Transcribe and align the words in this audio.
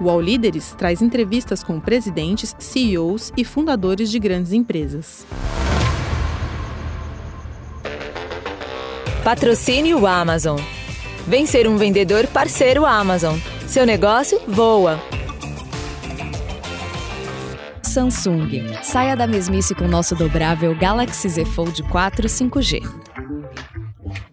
O 0.00 0.08
All 0.08 0.20
Líderes 0.20 0.74
traz 0.78 1.02
entrevistas 1.02 1.64
com 1.64 1.80
presidentes, 1.80 2.54
CEOs 2.58 3.32
e 3.36 3.44
fundadores 3.44 4.10
de 4.10 4.18
grandes 4.18 4.52
empresas. 4.52 5.26
Patrocínio 9.24 10.06
Amazon. 10.06 10.58
Vem 11.26 11.44
ser 11.44 11.68
um 11.68 11.76
vendedor 11.76 12.26
parceiro 12.28 12.86
Amazon. 12.86 13.36
Seu 13.66 13.84
negócio 13.84 14.40
voa. 14.48 14.98
Samsung. 17.82 18.48
Saia 18.82 19.16
da 19.16 19.26
mesmice 19.26 19.74
com 19.74 19.88
nosso 19.88 20.14
dobrável 20.14 20.74
Galaxy 20.74 21.28
Z 21.28 21.44
Fold 21.44 21.82
4 21.82 22.28
5G. 22.28 23.07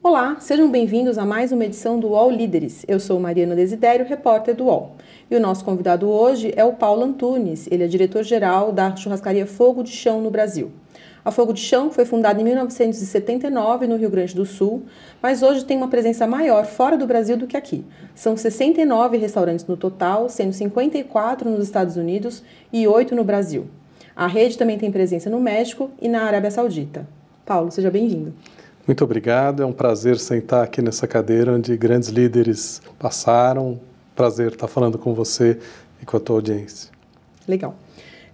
Olá, 0.08 0.38
sejam 0.40 0.70
bem-vindos 0.70 1.18
a 1.18 1.26
mais 1.26 1.52
uma 1.52 1.66
edição 1.66 2.00
do 2.00 2.10
UOL 2.10 2.30
Líderes. 2.30 2.86
Eu 2.88 3.00
sou 3.00 3.20
Mariana 3.20 3.56
Desidério, 3.56 4.06
repórter 4.06 4.56
do 4.56 4.66
UOL. 4.66 4.92
E 5.32 5.36
o 5.36 5.40
nosso 5.40 5.66
convidado 5.66 6.08
hoje 6.08 6.54
é 6.56 6.64
o 6.64 6.74
Paulo 6.74 7.04
Antunes, 7.04 7.68
ele 7.72 7.84
é 7.84 7.88
diretor-geral 7.88 8.72
da 8.72 8.96
churrascaria 8.96 9.48
Fogo 9.48 9.82
de 9.82 9.90
Chão 9.90 10.22
no 10.22 10.30
Brasil. 10.30 10.72
A 11.26 11.32
Fogo 11.32 11.52
de 11.54 11.60
Chão 11.60 11.90
foi 11.90 12.06
fundada 12.06 12.40
em 12.40 12.44
1979 12.44 13.88
no 13.88 13.96
Rio 13.96 14.12
Grande 14.12 14.36
do 14.36 14.46
Sul, 14.46 14.84
mas 15.24 15.42
hoje 15.42 15.66
tem 15.66 15.76
uma 15.76 15.88
presença 15.88 16.28
maior 16.28 16.68
fora 16.68 16.96
do 16.96 17.08
Brasil 17.08 17.36
do 17.36 17.48
que 17.48 17.58
aqui. 17.58 17.84
São 18.14 18.38
69 18.38 19.18
restaurantes 19.18 19.66
no 19.66 19.76
total, 19.76 20.30
sendo 20.30 20.54
54 20.54 21.50
nos 21.50 21.64
Estados 21.64 21.98
Unidos 21.98 22.44
e 22.72 22.88
8 22.88 23.16
no 23.16 23.24
Brasil. 23.24 23.66
A 24.16 24.28
rede 24.28 24.56
também 24.56 24.78
tem 24.78 24.92
presença 24.92 25.32
no 25.32 25.42
México 25.42 25.90
e 26.00 26.08
na 26.08 26.26
Arábia 26.26 26.52
Saudita. 26.52 27.08
Paulo, 27.44 27.72
seja 27.72 27.90
bem-vindo. 27.90 28.36
Muito 28.88 29.04
obrigado, 29.04 29.64
é 29.64 29.66
um 29.66 29.74
prazer 29.74 30.20
sentar 30.20 30.64
aqui 30.64 30.80
nessa 30.80 31.08
cadeira 31.08 31.52
onde 31.52 31.76
grandes 31.76 32.10
líderes 32.10 32.84
passaram. 33.00 33.80
Prazer 34.16 34.52
estar 34.52 34.68
falando 34.68 35.00
com 35.00 35.12
você 35.14 35.58
e 36.02 36.06
com 36.06 36.16
a 36.18 36.20
tua 36.20 36.36
audiência. 36.36 36.92
Legal. 37.48 37.76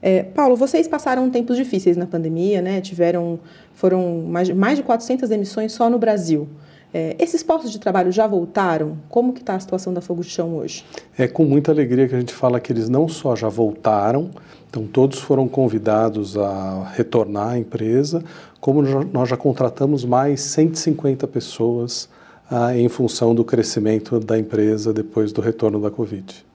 É, 0.02 0.23
Paulo, 0.23 0.58
vocês 0.58 0.89
passaram 0.89 1.30
tempos 1.30 1.56
difíceis 1.56 1.95
na 1.95 2.06
pandemia, 2.06 2.61
né? 2.61 2.81
Tiveram, 2.81 3.39
foram 3.76 4.23
mais, 4.28 4.50
mais 4.50 4.78
de 4.78 4.84
400 4.84 5.30
demissões 5.30 5.72
só 5.72 5.89
no 5.89 5.98
Brasil. 5.98 6.50
É, 6.94 7.16
esses 7.20 7.42
postos 7.42 7.72
de 7.72 7.80
trabalho 7.80 8.11
já 8.11 8.28
voltaram? 8.28 8.97
Como 9.08 9.31
que 9.31 9.39
está 9.39 9.56
a 9.56 9.59
situação 9.59 9.94
da 9.94 10.02
Fogo 10.02 10.22
de 10.22 10.30
Chão 10.30 10.56
hoje? 10.56 10.84
É 11.17 11.28
com 11.28 11.45
muita 11.45 11.72
alegria 11.72 12.08
que 12.08 12.16
a 12.16 12.20
gente 12.20 12.33
fala 12.33 12.59
que 12.59 12.72
eles 12.73 12.89
não 12.89 13.08
só 13.08 13.36
já 13.36 13.48
voltaram, 13.48 14.30
então 14.70 14.86
todos 14.86 15.20
foram 15.20 15.48
convidados 15.48 16.38
a 16.38 16.92
retornar 16.94 17.52
à 17.52 17.58
empresa, 17.58 18.23
como 18.59 18.81
nós 18.81 19.30
já 19.30 19.38
contratamos 19.38 20.03
mais 20.03 20.42
150 20.42 21.25
pessoas 21.28 22.09
ah, 22.50 22.75
em 22.75 22.89
função 22.89 23.33
do 23.33 23.45
crescimento 23.45 24.20
da 24.20 24.38
empresa 24.38 24.94
depois 24.94 25.31
do 25.31 25.39
retorno 25.39 25.80
da 25.80 25.89
Covid. 25.89 26.45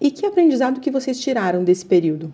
E 0.00 0.10
que 0.10 0.24
aprendizado 0.24 0.80
que 0.80 0.90
vocês 0.90 1.20
tiraram 1.20 1.62
desse 1.62 1.84
período? 1.84 2.32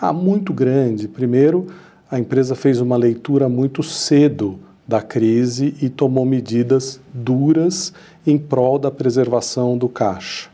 Ah, 0.00 0.12
muito 0.12 0.52
grande. 0.54 1.06
Primeiro, 1.06 1.66
a 2.10 2.18
empresa 2.18 2.54
fez 2.54 2.80
uma 2.80 2.96
leitura 2.96 3.48
muito 3.48 3.82
cedo 3.82 4.58
da 4.88 5.02
crise 5.02 5.74
e 5.82 5.90
tomou 5.90 6.24
medidas 6.24 6.98
duras 7.12 7.92
em 8.26 8.38
prol 8.38 8.78
da 8.78 8.90
preservação 8.90 9.76
do 9.76 9.86
caixa. 9.86 10.48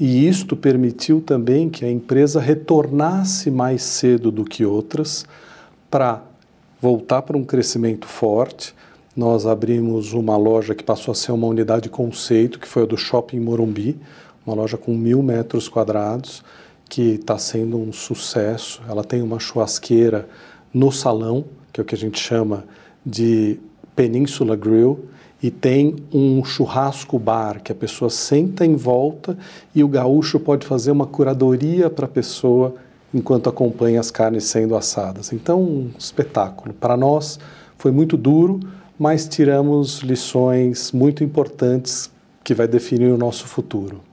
E 0.00 0.28
isto 0.28 0.56
permitiu 0.56 1.20
também 1.20 1.68
que 1.68 1.84
a 1.84 1.90
empresa 1.90 2.40
retornasse 2.40 3.52
mais 3.52 3.82
cedo 3.82 4.32
do 4.32 4.44
que 4.44 4.64
outras 4.64 5.24
para 5.88 6.22
voltar 6.80 7.22
para 7.22 7.36
um 7.36 7.44
crescimento 7.44 8.06
forte. 8.06 8.74
Nós 9.16 9.46
abrimos 9.46 10.12
uma 10.12 10.36
loja 10.36 10.74
que 10.74 10.84
passou 10.84 11.12
a 11.12 11.14
ser 11.14 11.32
uma 11.32 11.46
unidade 11.46 11.88
conceito, 11.88 12.58
que 12.58 12.68
foi 12.68 12.82
a 12.82 12.86
do 12.86 12.96
Shopping 12.96 13.40
Morumbi, 13.40 13.98
uma 14.44 14.54
loja 14.54 14.76
com 14.76 14.96
mil 14.96 15.22
metros 15.22 15.68
quadrados, 15.68 16.44
que 16.88 17.14
está 17.14 17.36
sendo 17.38 17.76
um 17.76 17.92
sucesso. 17.92 18.80
Ela 18.88 19.04
tem 19.04 19.20
uma 19.20 19.38
churrasqueira 19.38 20.28
no 20.72 20.92
salão, 20.92 21.44
que 21.72 21.80
é 21.80 21.82
o 21.82 21.84
que 21.84 21.94
a 21.94 21.98
gente 21.98 22.20
chama 22.20 22.64
de 23.04 23.58
Península 23.98 24.54
Grill 24.54 25.06
e 25.42 25.50
tem 25.50 25.96
um 26.14 26.44
churrasco 26.44 27.18
bar 27.18 27.60
que 27.60 27.72
a 27.72 27.74
pessoa 27.74 28.08
senta 28.08 28.64
em 28.64 28.76
volta 28.76 29.36
e 29.74 29.82
o 29.82 29.88
gaúcho 29.88 30.38
pode 30.38 30.64
fazer 30.64 30.92
uma 30.92 31.04
curadoria 31.04 31.90
para 31.90 32.04
a 32.04 32.08
pessoa 32.08 32.76
enquanto 33.12 33.48
acompanha 33.48 33.98
as 33.98 34.08
carnes 34.08 34.44
sendo 34.44 34.76
assadas. 34.76 35.32
Então, 35.32 35.60
um 35.60 35.90
espetáculo. 35.98 36.72
Para 36.72 36.96
nós 36.96 37.40
foi 37.76 37.90
muito 37.90 38.16
duro, 38.16 38.60
mas 38.96 39.26
tiramos 39.26 39.98
lições 39.98 40.92
muito 40.92 41.24
importantes 41.24 42.08
que 42.44 42.54
vai 42.54 42.68
definir 42.68 43.10
o 43.10 43.18
nosso 43.18 43.48
futuro. 43.48 44.07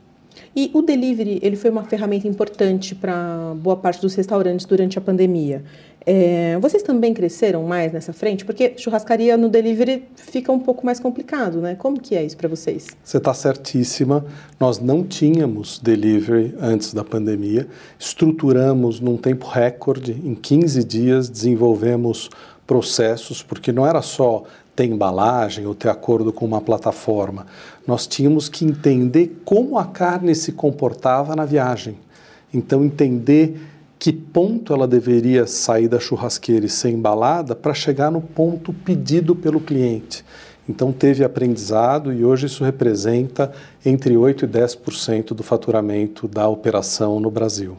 E 0.55 0.71
o 0.73 0.81
delivery, 0.81 1.39
ele 1.41 1.57
foi 1.57 1.69
uma 1.69 1.83
ferramenta 1.83 2.27
importante 2.27 2.95
para 2.95 3.53
boa 3.57 3.75
parte 3.75 4.01
dos 4.01 4.15
restaurantes 4.15 4.65
durante 4.65 4.97
a 4.97 5.01
pandemia. 5.01 5.63
É, 6.05 6.57
vocês 6.61 6.81
também 6.81 7.13
cresceram 7.13 7.63
mais 7.63 7.91
nessa 7.91 8.13
frente? 8.13 8.45
Porque 8.45 8.73
churrascaria 8.77 9.35
no 9.35 9.49
delivery 9.49 10.05
fica 10.15 10.51
um 10.51 10.59
pouco 10.59 10.85
mais 10.85 10.99
complicado, 10.99 11.59
né? 11.59 11.75
Como 11.75 11.99
que 11.99 12.15
é 12.15 12.23
isso 12.23 12.37
para 12.37 12.47
vocês? 12.47 12.87
Você 13.03 13.17
está 13.17 13.33
certíssima. 13.33 14.23
Nós 14.57 14.79
não 14.79 15.03
tínhamos 15.03 15.79
delivery 15.79 16.55
antes 16.61 16.93
da 16.93 17.03
pandemia. 17.03 17.67
Estruturamos 17.99 19.01
num 19.01 19.17
tempo 19.17 19.47
recorde. 19.47 20.13
Em 20.23 20.35
15 20.35 20.83
dias 20.83 21.27
desenvolvemos 21.27 22.29
processos, 22.65 23.43
porque 23.43 23.71
não 23.71 23.85
era 23.85 24.01
só 24.01 24.43
ter 24.75 24.85
embalagem 24.85 25.65
ou 25.65 25.73
ter 25.73 25.89
acordo 25.89 26.33
com 26.33 26.45
uma 26.45 26.61
plataforma. 26.61 27.45
Nós 27.87 28.05
tínhamos 28.05 28.49
que 28.49 28.65
entender 28.65 29.41
como 29.45 29.77
a 29.77 29.85
carne 29.85 30.35
se 30.35 30.51
comportava 30.51 31.35
na 31.35 31.45
viagem. 31.45 31.97
Então, 32.53 32.83
entender 32.83 33.57
que 33.97 34.11
ponto 34.11 34.73
ela 34.73 34.87
deveria 34.87 35.47
sair 35.47 35.87
da 35.87 35.99
churrasqueira 35.99 36.65
e 36.65 36.69
ser 36.69 36.89
embalada 36.89 37.55
para 37.55 37.73
chegar 37.73 38.11
no 38.11 38.21
ponto 38.21 38.73
pedido 38.73 39.35
pelo 39.35 39.59
cliente. 39.59 40.23
Então 40.67 40.91
teve 40.91 41.23
aprendizado 41.23 42.11
e 42.11 42.25
hoje 42.25 42.47
isso 42.47 42.63
representa 42.63 43.51
entre 43.85 44.17
8 44.17 44.45
e 44.45 44.47
10% 44.47 45.27
do 45.33 45.43
faturamento 45.43 46.27
da 46.27 46.47
operação 46.47 47.19
no 47.19 47.29
Brasil. 47.29 47.77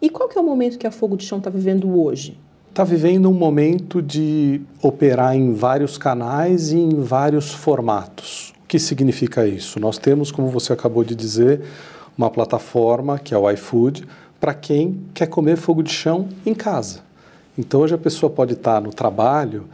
E 0.00 0.08
qual 0.08 0.28
que 0.28 0.38
é 0.38 0.40
o 0.40 0.44
momento 0.44 0.78
que 0.78 0.86
a 0.86 0.90
Fogo 0.90 1.16
de 1.16 1.24
Chão 1.24 1.38
está 1.38 1.50
vivendo 1.50 2.00
hoje? 2.00 2.38
Está 2.72 2.84
vivendo 2.84 3.28
um 3.28 3.34
momento 3.34 4.00
de 4.00 4.62
operar 4.80 5.36
em 5.36 5.52
vários 5.52 5.98
canais 5.98 6.72
e 6.72 6.78
em 6.78 7.02
vários 7.02 7.52
formatos. 7.52 8.54
O 8.64 8.66
que 8.66 8.78
significa 8.78 9.46
isso? 9.46 9.78
Nós 9.78 9.98
temos, 9.98 10.32
como 10.32 10.48
você 10.48 10.72
acabou 10.72 11.04
de 11.04 11.14
dizer, 11.14 11.60
uma 12.16 12.30
plataforma 12.30 13.18
que 13.18 13.34
é 13.34 13.36
o 13.36 13.50
iFood, 13.50 14.08
para 14.40 14.54
quem 14.54 15.02
quer 15.12 15.26
comer 15.26 15.58
fogo 15.58 15.82
de 15.82 15.92
chão 15.92 16.30
em 16.46 16.54
casa. 16.54 17.00
Então 17.58 17.80
hoje 17.82 17.94
a 17.94 17.98
pessoa 17.98 18.30
pode 18.30 18.54
estar 18.54 18.80
no 18.80 18.88
trabalho 18.88 19.66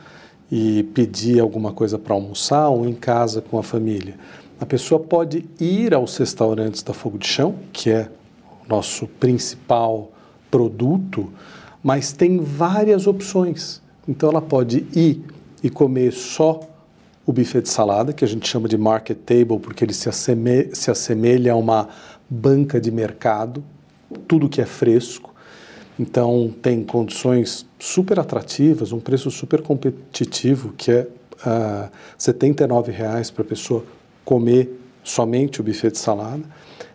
e 0.51 0.83
pedir 0.93 1.39
alguma 1.39 1.73
coisa 1.73 2.01
para 2.01 2.15
almoçar 2.15 2.69
ou 2.69 2.85
em 2.85 2.95
casa 2.95 3.41
com 3.41 3.61
a 3.61 3.63
família. 3.63 4.17
A 4.61 4.67
pessoa 4.67 4.99
pode 4.99 5.45
ir 5.61 5.95
aos 5.95 6.17
restaurantes 6.17 6.83
da 6.83 6.93
Fogo 6.93 7.17
de 7.17 7.29
Chão, 7.29 7.55
que 7.73 7.91
é 7.91 8.09
o 8.67 8.69
nosso 8.69 9.07
principal 9.07 10.11
produto, 10.51 11.33
mas 11.89 12.13
tem 12.13 12.37
várias 12.37 13.07
opções. 13.07 13.81
Então 14.07 14.29
ela 14.29 14.43
pode 14.43 14.87
ir 14.95 15.25
e 15.63 15.71
comer 15.71 16.13
só 16.13 16.61
o 17.25 17.33
buffet 17.33 17.63
de 17.63 17.71
salada, 17.71 18.13
que 18.13 18.23
a 18.23 18.29
gente 18.29 18.47
chama 18.47 18.69
de 18.69 18.77
market 18.77 19.17
table, 19.25 19.59
porque 19.59 19.87
ele 19.87 19.95
se 19.95 20.07
assemelha, 20.07 20.69
se 20.75 20.91
assemelha 20.91 21.55
a 21.55 21.57
uma 21.57 21.89
banca 22.29 22.79
de 22.79 22.91
mercado, 22.91 23.65
tudo 24.27 24.51
que 24.51 24.61
é 24.61 24.67
fresco. 24.67 25.35
Então 25.99 26.55
tem 26.61 26.85
condições 26.85 27.65
super 27.79 28.21
atrativas, 28.21 28.93
um 28.93 29.01
preço 29.01 29.31
super 29.31 29.63
competitivo, 29.63 30.75
que 30.77 30.93
é 30.93 31.09
R$ 31.43 31.89
79,00 32.19 33.33
para 33.33 33.43
a 33.43 33.47
pessoa 33.47 33.83
comer 34.27 34.79
somente 35.03 35.63
o 35.63 35.65
buffet 35.65 35.93
de 35.93 35.99
salada. 35.99 36.43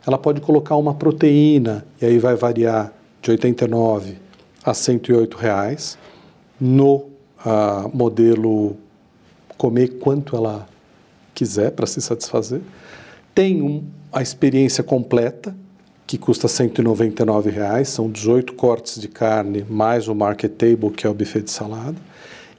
Ela 0.05 0.19
pode 0.19 0.39
colocar 0.39 0.75
uma 0.75 0.93
proteína, 0.93 1.83
e 1.99 2.05
aí 2.05 2.19
vai 2.19 2.35
variar 2.35 2.93
de 3.23 3.31
R$ 3.31 3.37
89 3.37 4.21
a 4.63 4.73
108 4.73 5.37
reais, 5.37 5.97
no 6.59 6.95
uh, 6.95 7.89
modelo 7.93 8.77
comer 9.57 9.99
quanto 9.99 10.35
ela 10.35 10.67
quiser 11.33 11.71
para 11.71 11.85
se 11.85 12.01
satisfazer. 12.01 12.61
Tem 13.33 13.61
um, 13.61 13.83
a 14.11 14.21
experiência 14.21 14.83
completa, 14.83 15.55
que 16.05 16.17
custa 16.17 16.47
199 16.47 17.49
reais, 17.49 17.89
são 17.89 18.11
18 18.11 18.53
cortes 18.53 18.99
de 18.99 19.07
carne 19.07 19.65
mais 19.69 20.07
o 20.07 20.13
market 20.13 20.51
table, 20.51 20.91
que 20.91 21.07
é 21.07 21.09
o 21.09 21.13
buffet 21.13 21.41
de 21.41 21.51
salada. 21.51 21.95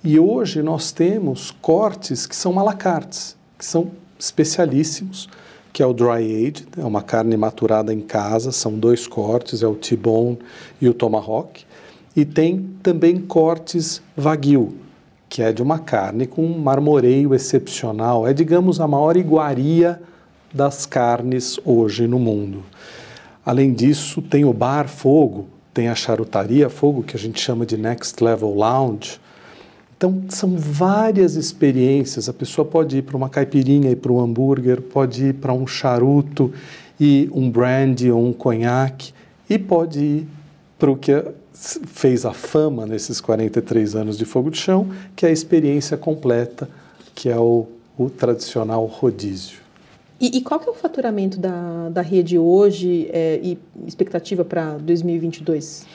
E 0.03 0.19
hoje 0.19 0.63
nós 0.63 0.93
temos 0.93 1.51
cortes 1.51 2.27
que 2.27 2.35
são 2.35 2.59
alacartes, 2.59 3.37
que 3.59 3.65
são 3.65 3.93
especialíssimos, 4.19 5.29
que 5.73 5.83
é 5.83 5.87
o 5.87 5.93
dry 5.93 6.47
aged, 6.47 6.67
é 6.79 6.85
uma 6.85 7.03
carne 7.03 7.37
maturada 7.37 7.93
em 7.93 8.01
casa, 8.01 8.53
são 8.53 8.79
dois 8.79 9.07
cortes, 9.07 9.63
é 9.63 9.67
o 9.67 9.75
T-bone 9.75 10.39
e 10.81 10.89
o 10.89 10.95
tomahawk. 10.95 11.65
E 12.17 12.25
tem 12.25 12.71
também 12.83 13.19
cortes 13.19 14.01
wagyu, 14.17 14.75
que 15.29 15.43
é 15.43 15.53
de 15.53 15.63
uma 15.63 15.79
carne 15.79 16.27
com 16.27 16.45
um 16.45 16.59
marmoreio 16.59 17.35
excepcional, 17.35 18.27
é 18.27 18.33
digamos 18.33 18.81
a 18.81 18.87
maior 18.87 19.17
iguaria 19.17 20.01
das 20.53 20.87
carnes 20.87 21.59
hoje 21.65 22.07
no 22.07 22.21
mundo. 22.21 22.63
Além 23.45 23.73
disso, 23.73 24.23
tem 24.23 24.45
o 24.45 24.53
bar 24.53 24.89
Fogo, 24.89 25.49
tem 25.75 25.89
a 25.89 25.95
charutaria 25.97 26.71
Fogo, 26.71 27.03
que 27.03 27.17
a 27.17 27.19
gente 27.19 27.41
chama 27.41 27.67
de 27.67 27.77
Next 27.77 28.23
Level 28.23 28.55
Lounge. 28.55 29.21
Então, 29.97 30.23
são 30.29 30.57
várias 30.57 31.35
experiências. 31.35 32.29
A 32.29 32.33
pessoa 32.33 32.65
pode 32.65 32.99
ir 32.99 33.03
para 33.03 33.17
uma 33.17 33.29
caipirinha 33.29 33.91
e 33.91 33.97
para 33.97 34.13
um 34.13 34.21
hambúrguer, 34.21 34.81
pode 34.81 35.27
ir 35.27 35.35
para 35.35 35.53
um 35.53 35.67
charuto 35.67 36.53
e 36.99 37.29
um 37.33 37.51
brandy 37.51 38.11
ou 38.11 38.25
um 38.25 38.33
conhaque, 38.33 39.13
e 39.51 39.59
pode 39.59 39.99
ir 39.99 40.29
para 40.79 40.91
o 40.91 40.97
que 40.97 41.13
fez 41.55 42.27
a 42.27 42.33
fama 42.33 42.85
nesses 42.85 43.21
43 43.21 43.95
anos 43.95 44.19
de 44.19 44.25
fogo 44.25 44.51
de 44.51 44.59
chão, 44.59 44.89
que 45.15 45.25
é 45.25 45.29
a 45.29 45.33
experiência 45.33 45.97
completa, 45.97 46.69
que 47.15 47.29
é 47.29 47.39
o, 47.39 47.67
o 47.97 48.11
tradicional 48.11 48.85
rodízio. 48.87 49.59
E, 50.21 50.39
e, 50.39 50.41
qual 50.41 50.59
que 50.59 50.69
é 50.69 50.73
o 50.73 50.75
faturamento 50.75 51.39
da, 51.39 51.89
da 51.91 52.01
rede 52.01 52.39
hoje 52.39 53.09
é, 53.13 53.41
e 53.43 53.59
expectativa 53.87 54.45
para 54.45 54.79
2022? 54.79 55.87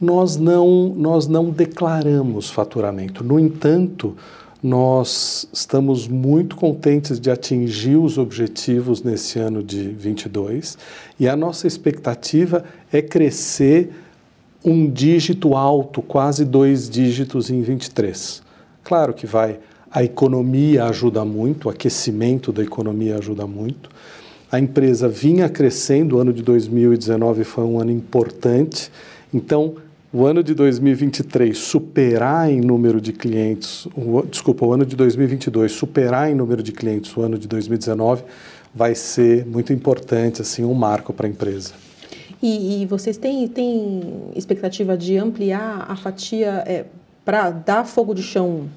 Nós 0.00 0.36
não, 0.36 0.88
nós 0.88 1.26
não 1.26 1.50
declaramos 1.50 2.50
faturamento. 2.50 3.22
No 3.22 3.38
entanto, 3.38 4.16
nós 4.62 5.48
estamos 5.52 6.06
muito 6.06 6.54
contentes 6.54 7.18
de 7.18 7.30
atingir 7.30 7.96
os 7.96 8.18
objetivos 8.18 9.02
nesse 9.02 9.38
ano 9.38 9.62
de 9.62 9.88
22 9.88 10.78
e 11.18 11.28
a 11.28 11.36
nossa 11.36 11.66
expectativa 11.66 12.64
é 12.92 13.02
crescer 13.02 13.92
um 14.64 14.88
dígito 14.88 15.54
alto, 15.54 16.00
quase 16.00 16.44
dois 16.44 16.88
dígitos 16.88 17.50
em 17.50 17.62
23. 17.62 18.42
Claro 18.84 19.12
que 19.12 19.26
vai, 19.26 19.58
a 19.90 20.02
economia 20.02 20.84
ajuda 20.84 21.24
muito, 21.24 21.66
o 21.66 21.70
aquecimento 21.70 22.52
da 22.52 22.62
economia 22.62 23.18
ajuda 23.18 23.46
muito. 23.46 23.90
A 24.50 24.58
empresa 24.58 25.08
vinha 25.08 25.48
crescendo, 25.48 26.16
o 26.16 26.18
ano 26.18 26.32
de 26.32 26.42
2019 26.42 27.44
foi 27.44 27.64
um 27.64 27.80
ano 27.80 27.90
importante, 27.90 28.90
então 29.32 29.76
o 30.12 30.26
ano 30.26 30.42
de 30.42 30.54
2023 30.54 31.56
superar 31.56 32.50
em 32.50 32.60
número 32.60 33.00
de 33.00 33.12
clientes, 33.12 33.86
o, 33.96 34.22
desculpa, 34.22 34.66
o 34.66 34.72
ano 34.72 34.84
de 34.84 34.94
2022 34.94 35.72
superar 35.72 36.30
em 36.30 36.34
número 36.34 36.62
de 36.62 36.70
clientes 36.70 37.16
o 37.16 37.22
ano 37.22 37.38
de 37.38 37.48
2019 37.48 38.22
vai 38.74 38.94
ser 38.94 39.46
muito 39.46 39.72
importante, 39.72 40.42
assim, 40.42 40.64
um 40.64 40.74
marco 40.74 41.12
para 41.12 41.26
a 41.26 41.30
empresa. 41.30 41.72
E, 42.42 42.82
e, 42.82 42.86
vocês 42.86 43.16
têm, 43.16 43.46
têm 43.46 44.02
expectativa 44.34 44.96
de 44.96 45.16
ampliar 45.16 45.86
a 45.88 45.94
fatia 45.94 46.64
é, 46.66 46.86
para 47.24 47.50
dar 47.50 47.84
fogo 47.84 48.14
de 48.14 48.22
chão 48.22 48.68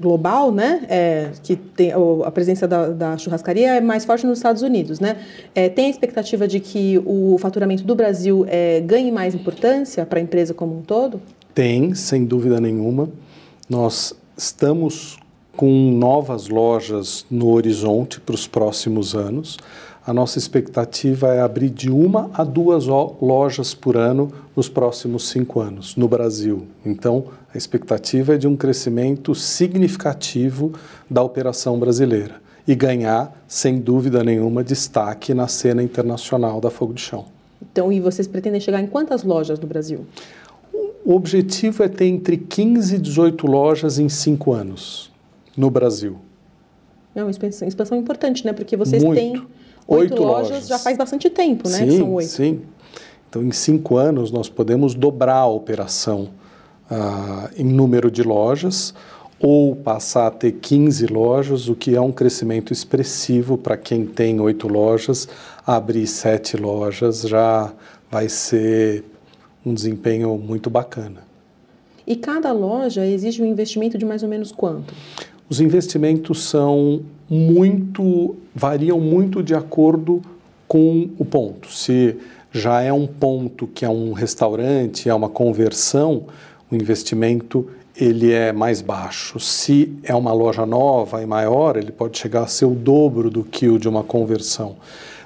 global, 0.00 0.52
né? 0.52 0.84
É, 0.88 1.30
que 1.42 1.56
tem 1.56 1.92
a 2.24 2.30
presença 2.30 2.68
da, 2.68 2.88
da, 2.88 3.18
churrascaria 3.18 3.76
é 3.76 3.80
mais 3.80 4.04
forte 4.04 4.26
nos 4.26 4.38
Estados 4.38 4.62
Unidos, 4.62 5.00
né? 5.00 5.16
É, 5.54 5.68
tem 5.68 5.86
a 5.86 5.90
expectativa 5.90 6.46
de 6.46 6.60
que 6.60 7.02
o 7.04 7.36
faturamento 7.38 7.82
do 7.82 7.94
Brasil 7.94 8.44
é, 8.48 8.80
ganhe 8.80 9.10
mais 9.10 9.34
importância 9.34 10.06
para 10.06 10.18
a 10.18 10.22
empresa 10.22 10.54
como 10.54 10.78
um 10.78 10.82
todo? 10.82 11.20
Tem, 11.54 11.94
sem 11.94 12.24
dúvida 12.24 12.60
nenhuma. 12.60 13.08
Nós 13.68 14.14
estamos 14.36 15.18
com 15.56 15.90
novas 15.90 16.48
lojas 16.48 17.26
no 17.28 17.50
horizonte 17.50 18.20
para 18.20 18.34
os 18.34 18.46
próximos 18.46 19.16
anos 19.16 19.58
a 20.08 20.12
nossa 20.14 20.38
expectativa 20.38 21.34
é 21.34 21.40
abrir 21.42 21.68
de 21.68 21.90
uma 21.90 22.30
a 22.32 22.42
duas 22.42 22.86
lojas 22.86 23.74
por 23.74 23.94
ano 23.94 24.32
nos 24.56 24.66
próximos 24.66 25.28
cinco 25.28 25.60
anos 25.60 25.96
no 25.96 26.08
Brasil. 26.08 26.66
Então, 26.82 27.26
a 27.52 27.58
expectativa 27.58 28.34
é 28.34 28.38
de 28.38 28.48
um 28.48 28.56
crescimento 28.56 29.34
significativo 29.34 30.72
da 31.10 31.22
operação 31.22 31.78
brasileira 31.78 32.36
e 32.66 32.74
ganhar, 32.74 33.38
sem 33.46 33.78
dúvida 33.78 34.24
nenhuma, 34.24 34.64
destaque 34.64 35.34
na 35.34 35.46
cena 35.46 35.82
internacional 35.82 36.58
da 36.58 36.70
Fogo 36.70 36.94
de 36.94 37.02
Chão. 37.02 37.26
Então, 37.60 37.92
e 37.92 38.00
vocês 38.00 38.26
pretendem 38.26 38.62
chegar 38.62 38.80
em 38.80 38.86
quantas 38.86 39.22
lojas 39.22 39.60
no 39.60 39.66
Brasil? 39.66 40.06
O 41.04 41.14
objetivo 41.14 41.82
é 41.82 41.88
ter 41.88 42.06
entre 42.06 42.38
15 42.38 42.94
e 42.94 42.98
18 42.98 43.46
lojas 43.46 43.98
em 43.98 44.08
cinco 44.08 44.54
anos 44.54 45.12
no 45.54 45.70
Brasil. 45.70 46.16
É 47.14 47.22
uma 47.22 47.30
expansão, 47.30 47.68
expansão 47.68 47.98
importante, 47.98 48.46
né? 48.46 48.54
Porque 48.54 48.74
vocês 48.74 49.04
Muito. 49.04 49.18
têm 49.18 49.46
oito, 49.88 50.12
oito 50.12 50.22
lojas, 50.22 50.50
lojas, 50.50 50.68
já 50.68 50.78
faz 50.78 50.96
bastante 50.96 51.30
tempo, 51.30 51.68
né? 51.68 51.78
Sim, 51.78 51.98
São 51.98 52.12
oito. 52.12 52.28
Sim. 52.28 52.60
Então, 53.28 53.42
em 53.42 53.50
cinco 53.50 53.96
anos, 53.96 54.30
nós 54.30 54.48
podemos 54.48 54.94
dobrar 54.94 55.36
a 55.36 55.46
operação 55.46 56.28
ah, 56.90 57.50
em 57.56 57.64
número 57.64 58.10
de 58.10 58.22
lojas 58.22 58.94
ou 59.40 59.76
passar 59.76 60.26
a 60.26 60.30
ter 60.30 60.52
15 60.52 61.06
lojas, 61.06 61.68
o 61.68 61.74
que 61.74 61.94
é 61.94 62.00
um 62.00 62.10
crescimento 62.10 62.72
expressivo 62.72 63.56
para 63.56 63.76
quem 63.76 64.04
tem 64.04 64.40
oito 64.40 64.66
lojas. 64.66 65.28
Abrir 65.66 66.06
sete 66.06 66.56
lojas 66.56 67.22
já 67.22 67.72
vai 68.10 68.28
ser 68.28 69.04
um 69.64 69.72
desempenho 69.72 70.36
muito 70.36 70.68
bacana. 70.68 71.22
E 72.06 72.16
cada 72.16 72.50
loja 72.52 73.06
exige 73.06 73.42
um 73.42 73.46
investimento 73.46 73.98
de 73.98 74.04
mais 74.04 74.22
ou 74.22 74.28
menos 74.28 74.50
quanto? 74.50 74.94
Os 75.48 75.60
investimentos 75.60 76.42
são 76.44 77.02
muito 77.28 78.36
variam 78.54 78.98
muito 79.00 79.42
de 79.42 79.54
acordo 79.54 80.22
com 80.66 81.10
o 81.18 81.24
ponto. 81.24 81.70
Se 81.72 82.16
já 82.50 82.80
é 82.80 82.92
um 82.92 83.06
ponto 83.06 83.66
que 83.66 83.84
é 83.84 83.88
um 83.88 84.12
restaurante, 84.12 85.08
é 85.08 85.14
uma 85.14 85.28
conversão, 85.28 86.24
o 86.70 86.74
investimento 86.74 87.68
ele 87.96 88.32
é 88.32 88.52
mais 88.52 88.80
baixo. 88.80 89.40
Se 89.40 89.98
é 90.04 90.14
uma 90.14 90.32
loja 90.32 90.64
nova 90.64 91.20
e 91.22 91.26
maior, 91.26 91.76
ele 91.76 91.90
pode 91.90 92.18
chegar 92.18 92.42
a 92.42 92.46
ser 92.46 92.64
o 92.64 92.74
dobro 92.74 93.28
do 93.28 93.42
que 93.42 93.68
o 93.68 93.78
de 93.78 93.88
uma 93.88 94.04
conversão. 94.04 94.76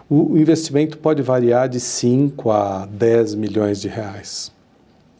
O 0.09 0.37
investimento 0.37 0.99
pode 0.99 1.23
variar 1.23 1.69
de 1.69 1.81
5 1.81 2.51
a 2.51 2.87
10 2.87 3.35
milhões 3.35 3.81
de 3.81 3.89
reais. 3.89 4.53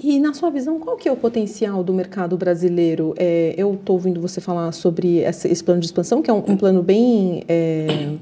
E 0.03 0.19
na 0.19 0.35
sua 0.35 0.51
visão, 0.51 0.81
qual 0.81 0.97
que 0.97 1.09
é 1.09 1.13
o 1.13 1.17
potencial 1.17 1.85
do 1.85 1.95
mercado 1.95 2.37
brasileiro? 2.37 3.15
É, 3.17 3.55
eu 3.57 3.75
estou 3.75 3.95
ouvindo 3.95 4.21
você 4.21 4.41
falar 4.41 4.73
sobre 4.73 5.21
essa, 5.21 5.47
esse 5.47 5.63
plano 5.63 5.81
de 5.81 5.87
expansão, 5.87 6.21
que 6.21 6.29
é 6.29 6.35
um, 6.35 6.43
um 6.49 6.57
plano 6.57 6.83
bem 6.83 7.45
é, 7.49 8.15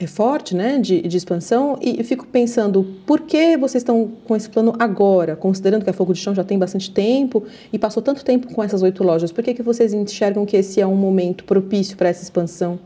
é 0.00 0.06
forte, 0.06 0.54
né, 0.54 0.78
de, 0.78 1.02
de, 1.02 1.16
expansão, 1.16 1.78
e 1.80 2.02
fico 2.02 2.26
pensando, 2.26 2.86
por 3.06 3.20
que 3.20 3.54
vocês 3.58 3.82
estão 3.82 4.12
com 4.24 4.34
esse 4.34 4.48
plano 4.48 4.72
agora, 4.78 5.36
considerando 5.36 5.84
que 5.84 5.90
a 5.90 5.92
Fogo 5.92 6.14
de 6.14 6.20
Chão 6.20 6.34
já 6.34 6.42
tem 6.42 6.58
bastante 6.58 6.90
tempo 6.90 7.44
e 7.70 7.78
passou 7.78 8.02
tanto 8.02 8.24
tempo 8.24 8.52
com 8.54 8.62
essas 8.62 8.80
oito 8.80 9.04
lojas, 9.04 9.30
por 9.30 9.44
que, 9.44 9.52
que 9.52 9.62
vocês 9.62 9.92
enxergam 9.92 10.46
que 10.46 10.56
esse 10.56 10.80
é 10.80 10.86
um 10.86 10.96
momento 10.96 11.44
propício 11.44 11.98
para 11.98 12.08
essa 12.08 12.22
expansão? 12.22 12.78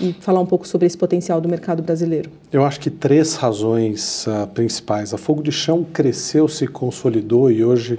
E 0.00 0.12
falar 0.20 0.40
um 0.40 0.46
pouco 0.46 0.66
sobre 0.66 0.86
esse 0.86 0.96
potencial 0.96 1.40
do 1.40 1.48
mercado 1.48 1.82
brasileiro? 1.82 2.30
Eu 2.52 2.64
acho 2.64 2.80
que 2.80 2.90
três 2.90 3.34
razões 3.34 4.26
uh, 4.26 4.46
principais. 4.48 5.12
A 5.12 5.18
Fogo 5.18 5.42
de 5.42 5.52
Chão 5.52 5.84
cresceu, 5.84 6.48
se 6.48 6.66
consolidou 6.66 7.50
e 7.50 7.64
hoje 7.64 7.98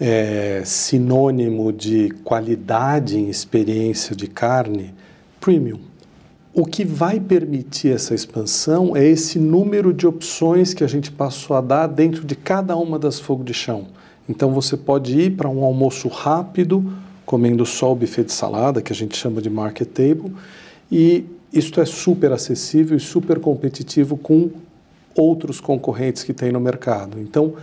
é 0.00 0.62
sinônimo 0.64 1.72
de 1.72 2.10
qualidade 2.24 3.18
em 3.18 3.28
experiência 3.28 4.16
de 4.16 4.26
carne 4.26 4.94
premium. 5.38 5.78
O 6.52 6.64
que 6.64 6.84
vai 6.84 7.20
permitir 7.20 7.92
essa 7.92 8.14
expansão 8.14 8.96
é 8.96 9.06
esse 9.06 9.38
número 9.38 9.92
de 9.92 10.06
opções 10.06 10.74
que 10.74 10.82
a 10.82 10.86
gente 10.88 11.12
passou 11.12 11.54
a 11.54 11.60
dar 11.60 11.86
dentro 11.86 12.24
de 12.24 12.34
cada 12.34 12.76
uma 12.76 12.98
das 12.98 13.20
Fogo 13.20 13.44
de 13.44 13.54
Chão. 13.54 13.86
Então 14.28 14.52
você 14.52 14.76
pode 14.76 15.18
ir 15.18 15.36
para 15.36 15.48
um 15.48 15.62
almoço 15.62 16.08
rápido, 16.08 16.92
comendo 17.26 17.64
só 17.64 17.92
o 17.92 17.94
buffet 17.94 18.24
de 18.24 18.32
salada, 18.32 18.82
que 18.82 18.92
a 18.92 18.96
gente 18.96 19.16
chama 19.16 19.40
de 19.40 19.48
market 19.48 19.88
table, 19.88 20.32
e 20.90 21.24
isto 21.52 21.80
é 21.80 21.84
super 21.84 22.32
acessível 22.32 22.96
e 22.96 23.00
super 23.00 23.38
competitivo 23.38 24.16
com 24.16 24.50
outros 25.16 25.60
concorrentes 25.60 26.22
que 26.22 26.32
tem 26.32 26.52
no 26.52 26.60
mercado. 26.60 27.20
Então, 27.20 27.54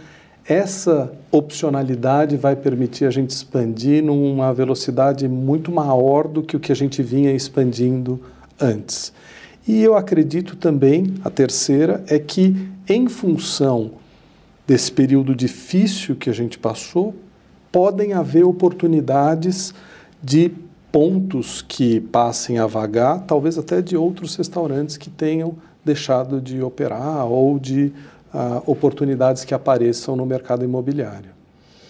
essa 0.46 1.12
opcionalidade 1.32 2.38
vai 2.38 2.56
permitir 2.56 3.06
a 3.06 3.12
gente 3.12 3.32
expandir 3.32 4.04
numa 4.04 4.54
velocidade 4.54 5.28
muito 5.28 5.72
maior 5.72 6.28
do 6.28 6.42
que 6.42 6.56
o 6.56 6.60
que 6.60 6.72
a 6.72 6.76
gente 6.76 7.04
vinha 7.04 7.34
expandindo 7.34 8.20
antes. 8.60 9.12
E 9.68 9.84
eu 9.84 9.96
acredito 9.96 10.56
também, 10.56 11.16
a 11.24 11.30
terceira, 11.30 12.02
é 12.08 12.18
que 12.18 12.70
em 12.88 13.08
função 13.08 13.92
desse 14.66 14.92
período 14.92 15.36
difícil 15.36 16.16
que 16.16 16.30
a 16.30 16.34
gente 16.34 16.58
passou, 16.58 17.14
podem 17.72 18.14
haver 18.14 18.46
oportunidades 18.46 19.74
de 20.24 20.52
pontos 20.98 21.62
que 21.62 22.02
passem 22.02 22.58
a 22.58 22.66
vagar, 22.66 23.22
talvez 23.28 23.56
até 23.56 23.84
de 23.84 23.96
outros 23.96 24.36
restaurantes 24.36 24.98
que 24.98 25.12
tenham 25.12 25.56
deixado 25.86 26.42
de 26.42 26.60
operar 26.64 27.24
ou 27.28 27.60
de 27.60 27.94
uh, 28.34 28.64
oportunidades 28.66 29.46
que 29.46 29.54
apareçam 29.54 30.16
no 30.16 30.26
mercado 30.26 30.66
imobiliário. 30.66 31.37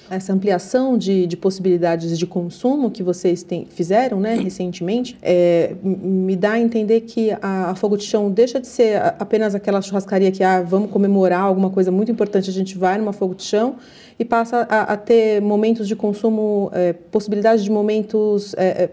Essa 0.09 0.31
ampliação 0.31 0.97
de, 0.97 1.27
de 1.27 1.35
possibilidades 1.35 2.17
de 2.17 2.25
consumo 2.25 2.89
que 2.89 3.03
vocês 3.03 3.43
tem, 3.43 3.65
fizeram 3.65 4.19
né, 4.19 4.35
recentemente 4.35 5.17
é, 5.21 5.75
me 5.83 6.35
dá 6.35 6.53
a 6.53 6.59
entender 6.59 7.01
que 7.01 7.31
a, 7.41 7.71
a, 7.71 7.75
Fogo 7.75 7.97
de 7.97 8.05
Chão 8.05 8.31
deixa 8.31 8.59
de 8.59 8.67
ser 8.67 9.01
apenas 9.19 9.53
aquela 9.53 9.81
churrascaria 9.81 10.31
que 10.31 10.43
ah, 10.43 10.61
vamos 10.61 10.89
comemorar 10.91 11.41
alguma 11.41 11.69
coisa 11.69 11.91
muito 11.91 12.11
importante, 12.11 12.49
a 12.49 12.53
gente 12.53 12.77
vai 12.77 12.97
numa 12.97 13.11
Fogo 13.11 13.35
de 13.35 13.43
Chão 13.43 13.75
e 14.17 14.23
passa 14.23 14.65
a, 14.69 14.93
a 14.93 14.97
ter 14.97 15.41
momentos 15.41 15.87
de 15.87 15.95
consumo, 15.95 16.69
é, 16.73 16.93
possibilidades 16.93 17.63
de 17.63 17.69
momentos 17.69 18.55
é, 18.57 18.65
é, 18.65 18.89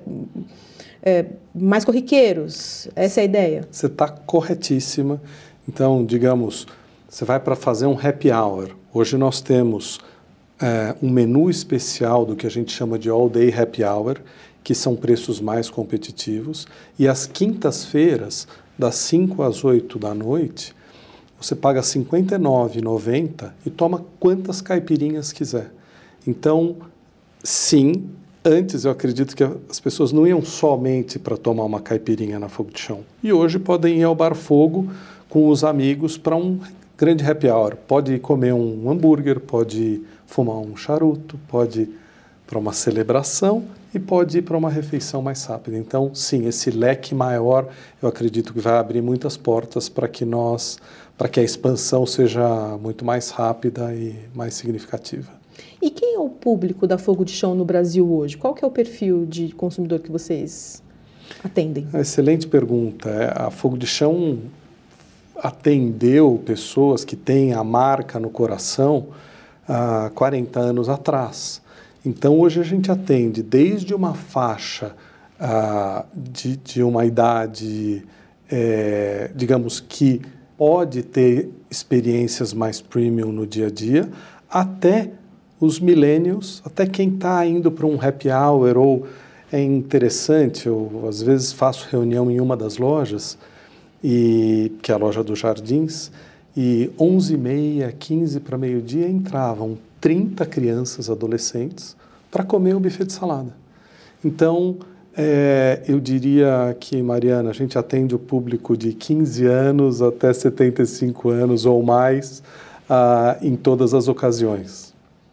é, 1.03 1.27
mais 1.55 1.85
corriqueiros. 1.85 2.89
Essa 2.97 3.21
é 3.21 3.23
a 3.23 3.25
ideia. 3.25 3.69
Você 3.71 3.87
está 3.87 4.09
corretíssima. 4.09 5.21
Então, 5.69 6.05
digamos, 6.05 6.67
Você 7.09 7.25
vai 7.25 7.39
para 7.39 7.55
fazer 7.55 7.87
um 7.87 7.97
happy 7.97 8.33
hour. 8.33 8.71
Hoje 8.93 9.17
nós 9.17 9.41
temos 9.41 10.01
é, 10.61 10.95
um 11.03 11.11
menu 11.11 11.51
especial 11.51 12.25
do 12.25 12.37
que 12.37 12.47
a 12.47 12.51
gente 12.51 12.73
chama 12.73 12.99
de 12.99 13.09
all 13.11 13.29
day 13.29 13.53
happy 13.53 13.83
hour, 13.83 14.19
que 14.63 14.75
são 14.75 14.97
preços 14.97 15.41
mais 15.41 15.69
competitivos. 15.69 16.67
E 16.99 17.07
às 17.07 17.27
quintas-feiras, 17.27 18.47
das 18.79 18.97
5 18.97 19.43
às 19.43 19.65
8 19.65 19.99
da 19.99 20.15
noite, 20.15 20.75
você 21.41 21.55
paga 21.55 21.81
R$ 21.81 21.87
59,90 21.87 23.53
e 23.67 23.71
toma 23.71 24.05
quantas 24.19 24.61
caipirinhas 24.61 25.33
quiser. 25.33 25.71
Então, 26.27 26.77
sim, 27.43 28.11
antes 28.45 28.85
eu 28.85 28.91
acredito 28.91 29.37
que 29.37 29.45
as 29.69 29.79
pessoas 29.79 30.11
não 30.13 30.27
iam 30.27 30.43
somente 30.43 31.19
para 31.19 31.37
tomar 31.37 31.65
uma 31.65 31.81
caipirinha 31.81 32.39
na 32.39 32.49
fogo 32.49 32.71
de 32.71 32.81
chão. 32.81 33.01
E 33.23 33.33
hoje 33.33 33.59
podem 33.59 34.01
ir 34.01 34.05
ao 34.05 34.15
bar 34.15 34.35
fogo 34.35 34.91
com 35.29 35.49
os 35.49 35.65
amigos 35.65 36.17
para 36.17 36.35
um 36.35 36.59
grande 36.97 37.25
happy 37.25 37.49
hour. 37.49 37.77
Pode 37.77 38.19
comer 38.19 38.55
um 38.55 38.91
hambúrguer, 38.91 39.41
pode 39.41 40.03
fumar 40.35 40.57
um 40.57 40.77
charuto, 40.77 41.39
pode 41.47 41.83
ir 41.83 41.99
para 42.45 42.59
uma 42.59 42.73
celebração 42.73 43.65
e 43.95 44.01
pode 44.01 44.39
ir 44.39 44.43
para 44.43 44.59
uma 44.59 44.69
refeição 44.69 45.23
mais 45.23 45.45
rápida. 45.45 45.79
Então, 45.79 46.13
sim, 46.13 46.49
esse 46.49 46.73
leque 46.73 47.15
maior, 47.15 47.69
eu 48.03 48.09
acredito 48.09 48.53
que 48.53 48.59
vai 48.59 48.77
abrir 48.77 49.01
muitas 49.01 49.37
portas 49.37 49.89
para 49.89 50.09
que 50.09 50.25
nós, 50.25 50.79
para 51.17 51.29
que 51.29 51.39
a 51.39 51.43
expansão 51.45 52.05
seja 52.05 52.77
muito 52.79 53.05
mais 53.05 53.31
rápida 53.31 53.95
e 53.95 54.17
mais 54.35 54.55
significativa. 54.55 55.31
E 55.81 55.89
quem 55.89 56.17
é 56.17 56.19
o 56.19 56.29
público 56.29 56.85
da 56.85 56.99
Fogo 56.99 57.25
de 57.25 57.31
Chão 57.31 57.55
no 57.55 57.65
Brasil 57.65 58.13
hoje? 58.13 58.37
Qual 58.37 58.55
que 58.55 58.65
é 58.65 58.67
o 58.67 58.73
perfil 58.73 59.25
de 59.25 59.55
consumidor 59.55 60.01
que 60.01 60.11
vocês 60.11 60.83
atendem? 61.45 61.87
Excelente 61.95 62.49
pergunta. 62.49 63.09
É, 63.09 63.33
a 63.37 63.51
Fogo 63.53 63.79
de 63.79 63.87
Chão 63.87 64.41
atendeu 65.37 66.43
pessoas 66.45 67.05
que 67.05 67.15
têm 67.15 67.53
a 67.53 67.63
marca 67.63 68.19
no 68.19 68.31
coração 68.31 69.07
há 69.69 70.11
40 70.15 70.61
anos 70.61 70.89
atrás. 70.89 71.63
Então, 72.05 72.39
hoje 72.39 72.61
a 72.61 72.63
gente 72.63 72.91
atende 72.91 73.43
desde 73.43 73.95
uma 73.95 74.15
faixa 74.15 74.95
ah, 75.41 76.05
de, 76.15 76.57
de, 76.57 76.83
uma 76.83 77.05
idade, 77.05 78.05
é, 78.51 79.31
digamos 79.35 79.81
que 79.81 80.21
pode 80.57 81.03
ter 81.03 81.51
experiências 81.71 82.53
mais 82.53 82.81
premium 82.81 83.33
no 83.33 83.47
dia 83.47 83.67
a 83.67 83.71
dia, 83.71 84.09
até 84.51 85.11
os 85.59 85.81
millennials, 85.81 86.63
até 86.65 86.87
quem 86.87 87.09
está 87.09 87.45
indo 87.47 87.71
para 87.73 87.87
um 87.87 87.99
happy 88.01 88.29
hour 88.31 88.77
ou 88.77 89.07
é 89.51 89.63
interessante, 89.63 90.67
eu 90.67 91.05
às 91.09 91.23
vezes 91.23 91.53
faço 91.53 91.89
reunião 91.91 92.31
em 92.31 92.41
uma 92.41 92.57
das 92.57 92.77
lojas, 92.77 93.39
e, 94.03 94.73
que 94.83 94.93
é 94.93 94.95
a 94.95 94.99
loja 94.99 95.25
dos 95.25 95.39
Jardins, 95.39 96.11
e 96.57 96.91
11h30, 96.99 97.93
15 97.99 98.41
para 98.41 98.57
meio-dia 98.57 99.09
entravam 99.09 99.77
30 100.01 100.47
crianças, 100.47 101.11
adolescentes, 101.11 101.97
para 102.31 102.45
comer 102.45 102.75
o 102.75 102.81
buffet 102.81 103.05
de 103.05 103.13
salada. 103.13 103.55
Então, 104.25 104.77
é, 105.17 105.83
eu 105.87 106.01
diria 106.01 106.77
que, 106.79 107.01
Mariana, 107.03 107.51
a 107.51 107.53
gente 107.53 107.79
atende 107.79 108.15
o 108.15 108.19
público 108.19 108.77
de 108.77 108.93
15 108.93 109.47
anos 109.47 110.03
até 110.03 110.33
75 110.33 111.31
anos 111.31 111.67
ou 111.67 111.83
mais 111.83 112.43
ah, 112.89 113.37
em 113.41 113.57
todas 113.57 113.95
as 113.95 114.09
ocasiões. 114.09 114.93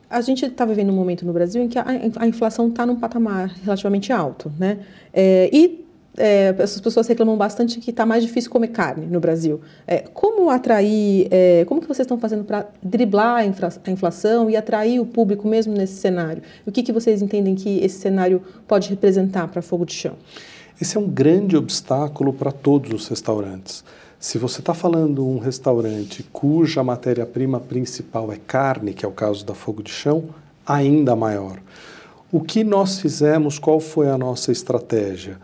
A 0.10 0.22
gente 0.22 0.46
está 0.46 0.66
vivendo 0.66 0.90
um 0.90 0.96
momento 0.96 1.26
no 1.26 1.34
Brasil 1.34 1.64
em 1.64 1.68
que 1.68 1.80
a, 1.80 1.86
a 2.18 2.28
inflação 2.28 2.68
está 2.68 2.86
num 2.86 2.98
patamar 2.98 3.48
relativamente 3.64 4.12
alto, 4.12 4.52
né? 4.60 4.80
É, 5.14 5.50
e 5.54 5.86
é, 6.18 6.54
as 6.60 6.80
pessoas 6.80 7.08
reclamam 7.08 7.38
bastante 7.38 7.80
que 7.80 7.90
está 7.90 8.06
mais 8.06 8.24
difícil 8.24 8.52
comer 8.52 8.70
carne 8.70 9.06
no 9.06 9.20
Brasil. 9.20 9.62
É, 9.88 10.00
como 10.00 10.50
atrair, 10.50 11.28
é, 11.32 11.66
como 11.66 11.82
que 11.82 11.88
vocês 11.88 12.06
estão 12.06 12.20
fazendo 12.20 12.44
para 12.44 12.68
driblar 12.84 13.38
a, 13.38 13.40
a, 13.40 13.92
inflação 13.92 14.50
e 14.50 14.56
atrair 14.56 15.00
o 15.00 15.06
público 15.06 15.48
mesmo 15.48 15.74
nesse 15.74 15.96
cenário? 15.96 16.44
O 16.66 16.72
que, 16.72 16.84
que 16.84 16.92
vocês 16.92 17.22
entendem 17.22 17.56
que 17.56 17.80
esse 17.80 18.00
cenário 18.00 18.42
pode 18.68 18.90
representar 18.90 19.48
para 19.48 19.62
Fogo 19.62 19.86
de 19.86 19.94
Chão? 19.94 20.16
Esse 20.80 20.98
é 20.98 21.00
um 21.00 21.08
grande 21.08 21.56
obstáculo 21.56 22.34
para 22.34 22.52
todos 22.52 22.92
os 22.92 23.08
restaurantes. 23.08 23.84
Se 24.20 24.38
você 24.38 24.60
está 24.60 24.74
falando 24.74 25.26
um 25.26 25.40
restaurante 25.40 26.24
cuja 26.32 26.84
matéria-prima 26.84 27.60
principal 27.60 28.32
é 28.32 28.38
carne, 28.38 28.94
que 28.94 29.06
é 29.06 29.08
o 29.08 29.12
caso 29.12 29.46
da 29.46 29.54
Fogo 29.54 29.82
de 29.82 29.92
Chão, 29.92 30.26
ainda 30.66 31.16
maior. 31.16 31.60
O 32.32 32.40
que 32.40 32.64
nós 32.64 33.00
fizemos, 33.00 33.58
qual 33.58 33.80
foi 33.80 34.10
a 34.10 34.18
nossa 34.18 34.52
estratégia? 34.52 35.38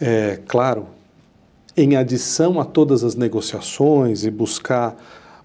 É, 0.00 0.40
claro, 0.46 0.86
em 1.76 1.96
adição 1.96 2.60
a 2.60 2.64
todas 2.64 3.02
as 3.02 3.14
negociações 3.14 4.24
e 4.24 4.30
buscar 4.30 4.96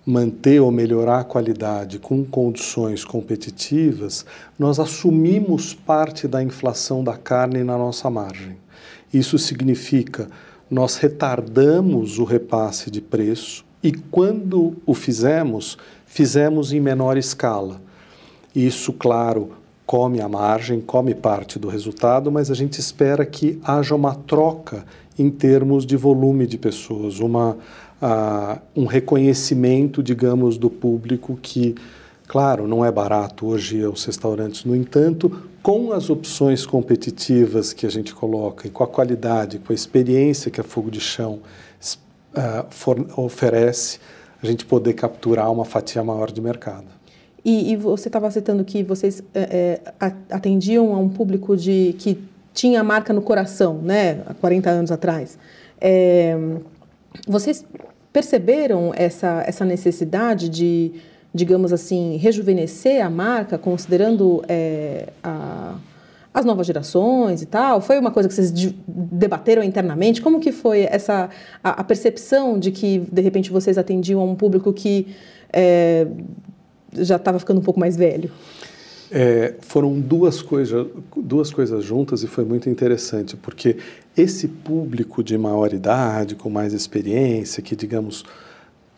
manter 0.06 0.60
ou 0.60 0.72
melhorar 0.72 1.20
a 1.20 1.24
qualidade 1.24 2.00
com 2.00 2.26
condições 2.26 3.06
competitivas, 3.06 4.26
nós 4.58 4.80
assumimos 4.80 5.74
parte 5.74 6.28
da 6.28 6.42
inflação 6.42 7.04
da 7.04 7.16
carne 7.16 7.64
na 7.64 7.78
nossa 7.78 8.10
margem. 8.10 8.58
Isso 9.14 9.38
significa 9.38 10.28
nós 10.72 10.96
retardamos 10.96 12.18
o 12.18 12.24
repasse 12.24 12.90
de 12.90 13.02
preço 13.02 13.66
e 13.84 13.92
quando 13.92 14.78
o 14.86 14.94
fizemos, 14.94 15.78
fizemos 16.06 16.72
em 16.72 16.80
menor 16.80 17.18
escala. 17.18 17.82
Isso, 18.56 18.94
claro, 18.94 19.52
come 19.92 20.22
a 20.22 20.30
margem, 20.30 20.80
come 20.80 21.14
parte 21.14 21.60
do 21.60 21.68
resultado, 21.68 22.32
mas 22.32 22.50
a 22.50 22.54
gente 22.54 22.80
espera 22.80 23.26
que 23.26 23.60
haja 23.62 23.94
uma 23.94 24.16
troca 24.16 24.86
em 25.20 25.30
termos 25.30 25.86
de 25.86 25.98
volume 25.98 26.48
de 26.48 26.58
pessoas, 26.58 27.20
uma, 27.20 27.58
uh, 28.02 28.62
um 28.74 28.86
reconhecimento, 28.86 30.02
digamos, 30.02 30.58
do 30.58 30.70
público 30.70 31.38
que, 31.42 31.76
claro, 32.26 32.70
não 32.70 32.86
é 32.86 32.90
barato 32.90 33.48
hoje 33.48 33.86
os 33.86 34.06
restaurantes, 34.06 34.64
no 34.64 34.74
entanto, 34.74 35.30
com 35.62 35.92
as 35.92 36.10
opções 36.10 36.66
competitivas 36.66 37.74
que 37.74 37.86
a 37.86 37.92
gente 37.92 38.16
coloca 38.16 38.68
e 38.68 38.70
com 38.70 38.86
a 38.86 38.88
qualidade, 38.88 39.60
com 39.60 39.74
a 39.74 39.76
experiência 39.76 40.50
que 40.50 40.62
a 40.62 40.64
Fogo 40.64 40.90
de 40.90 41.02
Chão 41.02 41.42
uh, 42.34 42.66
for, 42.70 43.06
oferece, 43.18 44.00
a 44.42 44.48
gente 44.48 44.64
poder 44.64 44.94
capturar 44.94 45.52
uma 45.52 45.66
fatia 45.66 46.02
maior 46.02 46.32
de 46.32 46.40
mercado. 46.40 47.01
E, 47.44 47.72
e 47.72 47.76
você 47.76 48.08
estava 48.08 48.30
citando 48.30 48.64
que 48.64 48.84
vocês 48.84 49.24
é, 49.34 49.80
atendiam 50.30 50.94
a 50.94 51.00
um 51.00 51.10
público 51.10 51.58
de 51.58 51.96
que 51.98 52.18
tinha 52.54 52.82
a 52.82 52.84
marca 52.84 53.14
no 53.14 53.22
coração, 53.22 53.80
né, 53.82 54.22
há 54.28 54.34
40 54.34 54.70
anos 54.70 54.92
atrás. 54.92 55.38
É, 55.80 56.38
vocês 57.28 57.66
perceberam 58.14 58.92
essa, 58.96 59.44
essa 59.48 59.66
necessidade 59.66 60.50
de, 60.50 60.92
digamos 61.34 61.72
assim, 61.74 62.18
rejuvenescer 62.18 63.04
a 63.06 63.10
marca, 63.10 63.58
considerando 63.58 64.44
é, 64.48 65.08
a, 65.24 65.76
as 66.34 66.46
novas 66.46 66.68
gerações 66.68 67.42
e 67.42 67.46
tal? 67.46 67.82
Foi 67.82 67.98
uma 67.98 68.12
coisa 68.12 68.28
que 68.28 68.36
vocês 68.36 68.52
debateram 68.88 69.64
internamente? 69.64 70.22
Como 70.22 70.40
que 70.40 70.52
foi 70.52 70.82
essa 70.84 71.30
a, 71.64 71.70
a 71.70 71.84
percepção 71.84 72.60
de 72.60 72.72
que, 72.72 73.00
de 73.12 73.22
repente, 73.22 73.50
vocês 73.50 73.78
atendiam 73.78 74.20
a 74.22 74.24
um 74.24 74.36
público 74.36 74.74
que 74.74 75.08
é, 75.54 76.06
já 76.94 77.16
estava 77.16 77.40
ficando 77.40 77.60
um 77.60 77.64
pouco 77.64 77.80
mais 77.80 77.96
velho? 77.96 78.32
É, 79.14 79.56
foram 79.60 80.00
duas, 80.00 80.42
coisa, 80.42 80.88
duas 81.18 81.52
coisas 81.52 81.84
juntas 81.84 82.24
e 82.24 82.28
foi 82.28 82.46
muito 82.46 82.70
interessante, 82.70 83.36
porque 83.36 83.76
esse 84.16 84.48
público 84.48 85.22
de 85.22 85.38
maior 85.38 85.74
idade, 85.74 86.36
com 86.36 86.50
mais 86.50 86.72
experiência, 86.72 87.62
que, 87.62 87.76
digamos, 87.76 88.24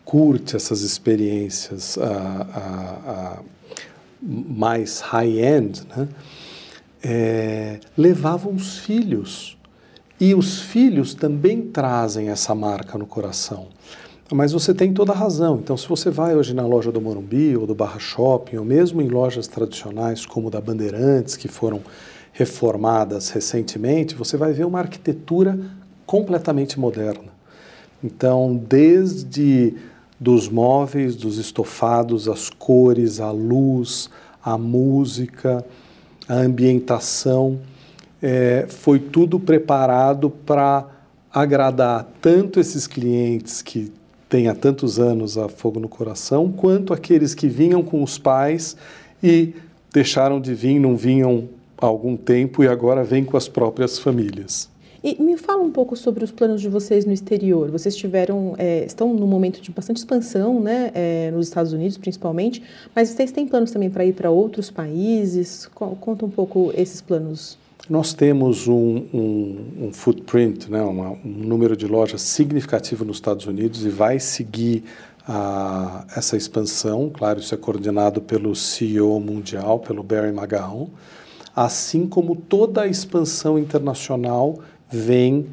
curte 0.05 0.55
essas 0.55 0.81
experiências 0.81 1.97
a, 1.97 2.07
a, 2.53 3.11
a 3.11 3.39
mais 4.21 4.99
high-end, 4.99 5.83
né? 5.95 6.07
É, 7.05 7.79
levavam 7.97 8.53
os 8.53 8.77
filhos. 8.77 9.57
E 10.19 10.33
os 10.33 10.61
filhos 10.61 11.13
também 11.13 11.63
trazem 11.63 12.29
essa 12.29 12.55
marca 12.55 12.97
no 12.97 13.05
coração. 13.05 13.67
Mas 14.33 14.51
você 14.51 14.73
tem 14.73 14.91
toda 14.91 15.11
a 15.11 15.15
razão. 15.15 15.59
Então, 15.61 15.77
se 15.77 15.87
você 15.87 16.09
vai 16.09 16.35
hoje 16.35 16.55
na 16.55 16.65
loja 16.65 16.91
do 16.91 16.99
Morumbi 16.99 17.55
ou 17.55 17.67
do 17.67 17.75
Barra 17.75 17.99
Shopping, 17.99 18.57
ou 18.57 18.65
mesmo 18.65 19.01
em 19.01 19.07
lojas 19.07 19.47
tradicionais 19.47 20.25
como 20.25 20.49
da 20.49 20.59
Bandeirantes, 20.59 21.37
que 21.37 21.47
foram 21.47 21.81
reformadas 22.31 23.29
recentemente, 23.29 24.15
você 24.15 24.35
vai 24.35 24.51
ver 24.51 24.65
uma 24.65 24.79
arquitetura 24.79 25.59
completamente 26.05 26.79
moderna. 26.79 27.31
Então, 28.03 28.55
desde 28.55 29.75
dos 30.19 30.49
móveis, 30.49 31.15
dos 31.15 31.37
estofados, 31.37 32.27
as 32.27 32.49
cores, 32.49 33.19
a 33.19 33.29
luz, 33.29 34.09
a 34.43 34.57
música, 34.57 35.63
a 36.27 36.33
ambientação, 36.33 37.59
é, 38.19 38.65
foi 38.67 38.97
tudo 38.97 39.39
preparado 39.39 40.29
para 40.29 40.87
agradar 41.31 42.07
tanto 42.19 42.59
esses 42.59 42.87
clientes 42.87 43.61
que 43.61 43.91
tem 44.33 44.47
há 44.47 44.55
tantos 44.55 44.99
anos 44.99 45.37
a 45.37 45.47
fogo 45.47 45.79
no 45.79 45.87
coração, 45.87 46.51
quanto 46.51 46.91
aqueles 46.91 47.35
que 47.35 47.47
vinham 47.47 47.83
com 47.83 48.01
os 48.01 48.17
pais 48.17 48.75
e 49.21 49.53
deixaram 49.93 50.41
de 50.41 50.55
vir, 50.55 50.79
não 50.79 50.97
vinham 50.97 51.47
há 51.77 51.85
algum 51.85 52.17
tempo 52.17 52.63
e 52.63 52.67
agora 52.67 53.03
vêm 53.03 53.23
com 53.23 53.37
as 53.37 53.47
próprias 53.47 53.99
famílias. 53.99 54.67
E 55.03 55.21
me 55.21 55.37
fala 55.37 55.61
um 55.61 55.69
pouco 55.69 55.95
sobre 55.95 56.23
os 56.23 56.31
planos 56.31 56.61
de 56.61 56.67
vocês 56.67 57.05
no 57.05 57.13
exterior. 57.13 57.69
Vocês 57.69 57.95
tiveram, 57.95 58.55
é, 58.57 58.83
estão 58.83 59.13
num 59.13 59.27
momento 59.27 59.61
de 59.61 59.69
bastante 59.69 59.97
expansão, 59.97 60.59
né, 60.59 60.89
é, 60.95 61.29
nos 61.29 61.47
Estados 61.47 61.71
Unidos 61.71 61.99
principalmente, 61.99 62.63
mas 62.95 63.09
vocês 63.09 63.31
têm 63.31 63.45
planos 63.45 63.69
também 63.69 63.91
para 63.91 64.03
ir 64.03 64.13
para 64.13 64.31
outros 64.31 64.71
países? 64.71 65.67
Conta 65.75 66.25
um 66.25 66.29
pouco 66.31 66.73
esses 66.75 67.01
planos. 67.01 67.55
Nós 67.89 68.13
temos 68.13 68.65
um, 68.69 69.05
um, 69.13 69.87
um 69.87 69.91
footprint, 69.91 70.71
né, 70.71 70.81
uma, 70.81 71.09
um 71.09 71.19
número 71.25 71.75
de 71.75 71.85
lojas 71.85 72.21
significativo 72.21 73.03
nos 73.03 73.17
Estados 73.17 73.45
Unidos 73.45 73.85
e 73.85 73.89
vai 73.89 74.19
seguir 74.19 74.85
a, 75.27 76.05
essa 76.15 76.37
expansão. 76.37 77.11
Claro, 77.13 77.41
isso 77.41 77.53
é 77.53 77.57
coordenado 77.57 78.21
pelo 78.21 78.55
CEO 78.55 79.19
mundial, 79.19 79.79
pelo 79.79 80.01
Barry 80.01 80.31
Magahon, 80.31 80.87
assim 81.53 82.07
como 82.07 82.37
toda 82.37 82.83
a 82.83 82.87
expansão 82.87 83.59
internacional 83.59 84.59
vem 84.89 85.47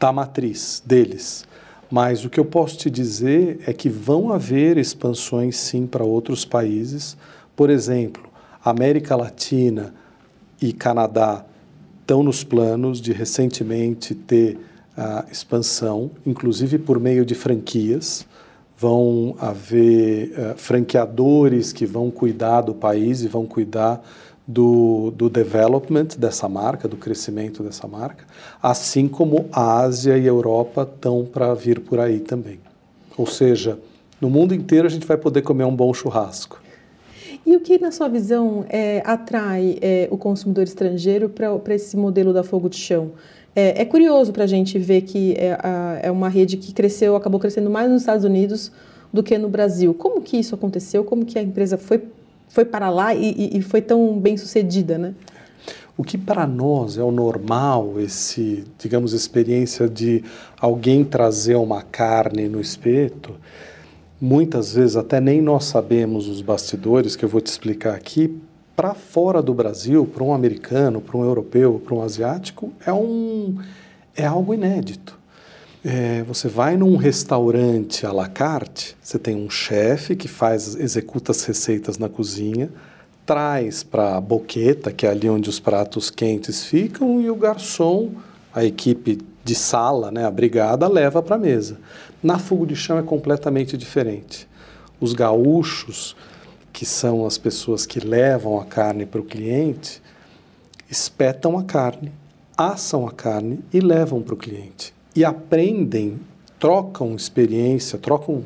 da 0.00 0.10
matriz 0.10 0.82
deles. 0.86 1.44
Mas 1.90 2.24
o 2.24 2.30
que 2.30 2.40
eu 2.40 2.46
posso 2.46 2.78
te 2.78 2.88
dizer 2.88 3.60
é 3.66 3.74
que 3.74 3.90
vão 3.90 4.32
haver 4.32 4.78
expansões 4.78 5.58
sim 5.58 5.86
para 5.86 6.02
outros 6.02 6.46
países. 6.46 7.14
Por 7.54 7.68
exemplo, 7.68 8.22
América 8.64 9.14
Latina 9.14 9.92
e 10.62 10.72
Canadá 10.72 11.44
estão 12.04 12.22
nos 12.22 12.44
planos 12.44 13.00
de 13.00 13.14
recentemente 13.14 14.14
ter 14.14 14.58
a 14.94 15.24
expansão, 15.32 16.10
inclusive 16.24 16.78
por 16.78 17.00
meio 17.00 17.24
de 17.24 17.34
franquias. 17.34 18.26
Vão 18.76 19.34
haver 19.38 20.32
uh, 20.32 20.54
franqueadores 20.56 21.72
que 21.72 21.86
vão 21.86 22.10
cuidar 22.10 22.60
do 22.60 22.74
país 22.74 23.22
e 23.22 23.28
vão 23.28 23.46
cuidar 23.46 24.04
do, 24.46 25.10
do 25.16 25.30
development 25.30 26.08
dessa 26.18 26.46
marca, 26.46 26.86
do 26.86 26.96
crescimento 26.96 27.62
dessa 27.62 27.88
marca, 27.88 28.26
assim 28.62 29.08
como 29.08 29.48
a 29.50 29.78
Ásia 29.80 30.18
e 30.18 30.24
a 30.24 30.26
Europa 30.26 30.82
estão 30.82 31.24
para 31.24 31.54
vir 31.54 31.80
por 31.80 31.98
aí 31.98 32.20
também. 32.20 32.60
Ou 33.16 33.26
seja, 33.26 33.78
no 34.20 34.28
mundo 34.28 34.54
inteiro 34.54 34.86
a 34.86 34.90
gente 34.90 35.06
vai 35.06 35.16
poder 35.16 35.40
comer 35.40 35.64
um 35.64 35.74
bom 35.74 35.94
churrasco. 35.94 36.63
E 37.46 37.56
o 37.56 37.60
que, 37.60 37.78
na 37.78 37.90
sua 37.90 38.08
visão, 38.08 38.64
é, 38.68 39.02
atrai 39.04 39.78
é, 39.82 40.08
o 40.10 40.16
consumidor 40.16 40.64
estrangeiro 40.64 41.28
para 41.28 41.74
esse 41.74 41.96
modelo 41.96 42.32
da 42.32 42.42
fogo 42.42 42.68
de 42.68 42.76
chão? 42.76 43.12
É, 43.54 43.82
é 43.82 43.84
curioso 43.84 44.32
para 44.32 44.44
a 44.44 44.46
gente 44.46 44.78
ver 44.78 45.02
que 45.02 45.34
é, 45.34 45.58
é 46.04 46.10
uma 46.10 46.28
rede 46.28 46.56
que 46.56 46.72
cresceu, 46.72 47.14
acabou 47.14 47.38
crescendo 47.38 47.70
mais 47.70 47.90
nos 47.90 48.02
Estados 48.02 48.24
Unidos 48.24 48.72
do 49.12 49.22
que 49.22 49.36
no 49.38 49.48
Brasil. 49.48 49.94
Como 49.94 50.20
que 50.20 50.38
isso 50.38 50.54
aconteceu? 50.54 51.04
Como 51.04 51.24
que 51.24 51.38
a 51.38 51.42
empresa 51.42 51.76
foi 51.76 52.02
foi 52.54 52.64
para 52.64 52.88
lá 52.88 53.12
e, 53.12 53.50
e 53.58 53.60
foi 53.62 53.82
tão 53.82 54.16
bem 54.18 54.36
sucedida, 54.36 54.96
né? 54.96 55.12
O 55.96 56.04
que 56.04 56.16
para 56.16 56.46
nós 56.46 56.96
é 56.96 57.02
o 57.02 57.10
normal, 57.10 58.00
esse, 58.00 58.64
digamos, 58.78 59.12
experiência 59.12 59.88
de 59.88 60.22
alguém 60.60 61.04
trazer 61.04 61.56
uma 61.56 61.82
carne 61.82 62.48
no 62.48 62.60
espeto, 62.60 63.34
muitas 64.20 64.74
vezes 64.74 64.96
até 64.96 65.20
nem 65.20 65.40
nós 65.42 65.64
sabemos 65.64 66.28
os 66.28 66.40
bastidores 66.40 67.16
que 67.16 67.24
eu 67.24 67.28
vou 67.28 67.40
te 67.40 67.46
explicar 67.48 67.94
aqui. 67.94 68.40
Para 68.76 68.94
fora 68.94 69.40
do 69.40 69.54
Brasil, 69.54 70.04
para 70.04 70.24
um 70.24 70.34
americano, 70.34 71.00
para 71.00 71.16
um 71.16 71.24
europeu, 71.24 71.80
para 71.84 71.94
um 71.94 72.02
asiático, 72.02 72.72
é 72.84 72.92
um 72.92 73.56
é 74.16 74.24
algo 74.24 74.54
inédito. 74.54 75.18
É, 75.84 76.22
você 76.22 76.48
vai 76.48 76.76
num 76.76 76.96
restaurante 76.96 78.06
à 78.06 78.12
la 78.12 78.26
carte, 78.26 78.96
você 79.02 79.18
tem 79.18 79.36
um 79.36 79.50
chefe 79.50 80.16
que 80.16 80.28
faz, 80.28 80.76
executa 80.76 81.30
as 81.30 81.44
receitas 81.44 81.98
na 81.98 82.08
cozinha, 82.08 82.70
traz 83.26 83.82
para 83.82 84.16
a 84.16 84.20
boqueta, 84.20 84.90
que 84.90 85.06
é 85.06 85.10
ali 85.10 85.28
onde 85.28 85.50
os 85.50 85.60
pratos 85.60 86.10
quentes 86.10 86.64
ficam, 86.64 87.20
e 87.20 87.28
o 87.28 87.36
garçom, 87.36 88.12
a 88.54 88.64
equipe 88.64 89.18
de 89.44 89.54
sala, 89.54 90.10
né, 90.10 90.24
a 90.24 90.30
brigada, 90.30 90.86
leva 90.88 91.22
para 91.22 91.36
a 91.36 91.38
mesa. 91.38 91.78
Na 92.22 92.38
fogo 92.38 92.66
de 92.66 92.76
chão 92.76 92.98
é 92.98 93.02
completamente 93.02 93.76
diferente. 93.76 94.48
Os 95.00 95.12
gaúchos, 95.12 96.16
que 96.72 96.86
são 96.86 97.26
as 97.26 97.36
pessoas 97.36 97.84
que 97.84 98.00
levam 98.00 98.58
a 98.58 98.64
carne 98.64 99.04
para 99.04 99.20
o 99.20 99.24
cliente, 99.24 100.00
espetam 100.90 101.58
a 101.58 101.64
carne, 101.64 102.12
assam 102.56 103.06
a 103.06 103.10
carne 103.10 103.60
e 103.72 103.80
levam 103.80 104.22
para 104.22 104.34
o 104.34 104.36
cliente 104.36 104.94
e 105.14 105.24
aprendem, 105.24 106.18
trocam 106.58 107.14
experiência, 107.14 107.98
trocam 107.98 108.42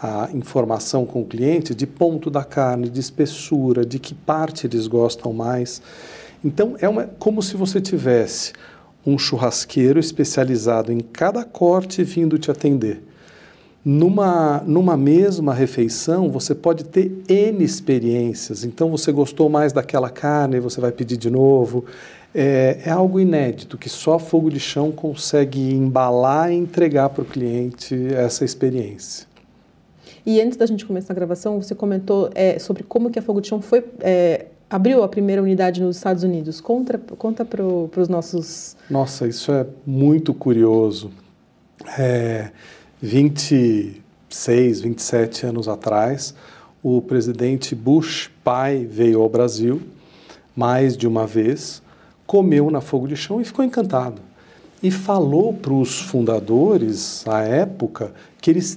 a 0.00 0.28
informação 0.32 1.04
com 1.04 1.22
o 1.22 1.26
cliente 1.26 1.74
de 1.74 1.86
ponto 1.86 2.30
da 2.30 2.44
carne, 2.44 2.88
de 2.88 3.00
espessura, 3.00 3.84
de 3.84 3.98
que 3.98 4.14
parte 4.14 4.66
eles 4.66 4.86
gostam 4.86 5.32
mais. 5.32 5.82
Então 6.44 6.76
é 6.80 6.88
uma, 6.88 7.04
como 7.18 7.42
se 7.42 7.56
você 7.56 7.80
tivesse 7.80 8.52
um 9.08 9.18
churrasqueiro 9.18 9.98
especializado 9.98 10.92
em 10.92 11.00
cada 11.00 11.44
corte 11.44 12.02
vindo 12.02 12.38
te 12.38 12.50
atender. 12.50 13.02
Numa, 13.84 14.62
numa 14.66 14.96
mesma 14.96 15.54
refeição, 15.54 16.30
você 16.30 16.54
pode 16.54 16.84
ter 16.84 17.22
N 17.28 17.64
experiências. 17.64 18.64
Então, 18.64 18.90
você 18.90 19.10
gostou 19.10 19.48
mais 19.48 19.72
daquela 19.72 20.10
carne, 20.10 20.60
você 20.60 20.80
vai 20.80 20.92
pedir 20.92 21.16
de 21.16 21.30
novo 21.30 21.84
é, 22.34 22.82
é, 22.84 22.90
algo 22.90 23.18
inédito 23.18 23.78
que 23.78 23.88
só 23.88 24.18
fogo 24.18 24.50
de 24.50 24.60
chão 24.60 24.92
consegue 24.92 25.72
embalar 25.72 26.52
e 26.52 26.56
entregar 26.56 27.08
para 27.08 27.22
o 27.22 27.24
cliente 27.24 27.94
essa 28.14 28.44
experiência. 28.44 29.26
E 30.26 30.40
antes 30.42 30.58
da 30.58 30.66
gente 30.66 30.84
começar 30.84 31.14
a 31.14 31.16
gravação, 31.16 31.60
você 31.62 31.74
comentou 31.74 32.28
é, 32.34 32.58
sobre 32.58 32.82
como 32.82 33.10
que 33.10 33.18
a 33.18 33.22
Fogo 33.22 33.40
de 33.40 33.48
Chão 33.48 33.62
foi 33.62 33.82
é, 34.00 34.46
abriu 34.70 35.02
a 35.02 35.08
primeira 35.08 35.42
unidade 35.42 35.80
nos 35.80 35.96
Estados 35.96 36.22
Unidos. 36.22 36.60
Conta, 36.60 36.98
conta 37.16 37.44
para 37.44 37.64
os 37.64 38.08
nossos. 38.08 38.76
Nossa, 38.90 39.26
isso 39.26 39.52
é 39.52 39.66
muito 39.86 40.34
curioso. 40.34 41.10
É, 41.98 42.50
26, 43.00 44.80
27 44.80 45.46
anos 45.46 45.68
atrás, 45.68 46.34
o 46.82 47.00
presidente 47.00 47.74
Bush 47.74 48.30
pai 48.42 48.84
veio 48.84 49.20
ao 49.22 49.28
Brasil 49.28 49.80
mais 50.54 50.96
de 50.96 51.06
uma 51.06 51.26
vez 51.26 51.82
comeu 52.28 52.70
na 52.70 52.82
fogo 52.82 53.08
de 53.08 53.16
chão 53.16 53.40
e 53.40 53.44
ficou 53.44 53.64
encantado. 53.64 54.20
E 54.82 54.90
falou 54.90 55.54
para 55.54 55.72
os 55.72 55.98
fundadores, 55.98 57.26
à 57.26 57.40
época, 57.40 58.12
que 58.40 58.50
eles 58.50 58.76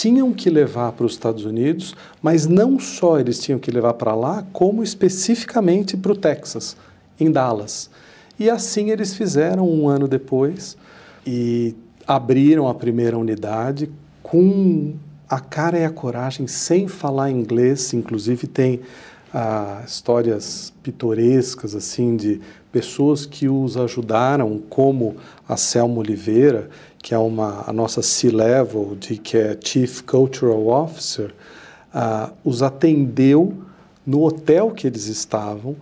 tinham 0.00 0.32
que 0.32 0.48
levar 0.48 0.92
para 0.92 1.04
os 1.04 1.12
Estados 1.12 1.44
Unidos, 1.44 1.94
mas 2.22 2.46
não 2.46 2.80
só 2.80 3.20
eles 3.20 3.38
tinham 3.38 3.58
que 3.58 3.70
levar 3.70 3.92
para 3.94 4.14
lá, 4.14 4.46
como 4.50 4.82
especificamente 4.82 5.94
para 5.94 6.12
o 6.12 6.16
Texas, 6.16 6.74
em 7.18 7.30
Dallas. 7.30 7.90
E 8.38 8.48
assim 8.48 8.90
eles 8.90 9.12
fizeram 9.12 9.68
um 9.68 9.90
ano 9.90 10.08
depois 10.08 10.74
e 11.26 11.74
abriram 12.06 12.66
a 12.66 12.74
primeira 12.74 13.18
unidade 13.18 13.90
com 14.22 14.94
a 15.28 15.38
cara 15.38 15.78
e 15.78 15.84
a 15.84 15.90
coragem, 15.90 16.46
sem 16.46 16.88
falar 16.88 17.30
inglês, 17.30 17.92
inclusive 17.92 18.46
tem 18.46 18.80
histórias 19.86 20.72
pitorescas 20.82 21.74
assim 21.74 22.16
de 22.16 22.40
pessoas 22.72 23.26
que 23.26 23.48
os 23.48 23.76
ajudaram, 23.76 24.60
como 24.68 25.16
a 25.48 25.56
Selma 25.56 25.98
Oliveira, 25.98 26.68
que 26.98 27.14
é 27.14 27.18
uma 27.18 27.64
a 27.66 27.72
nossa 27.72 28.02
C-level, 28.02 28.96
de 28.98 29.16
que 29.16 29.36
é 29.36 29.56
Chief 29.62 30.02
Cultural 30.02 30.66
Officer, 30.66 31.32
uh, 31.94 32.32
os 32.44 32.62
atendeu 32.62 33.54
no 34.06 34.22
hotel 34.22 34.70
que 34.70 34.86
eles 34.86 35.06
estavam. 35.06 35.76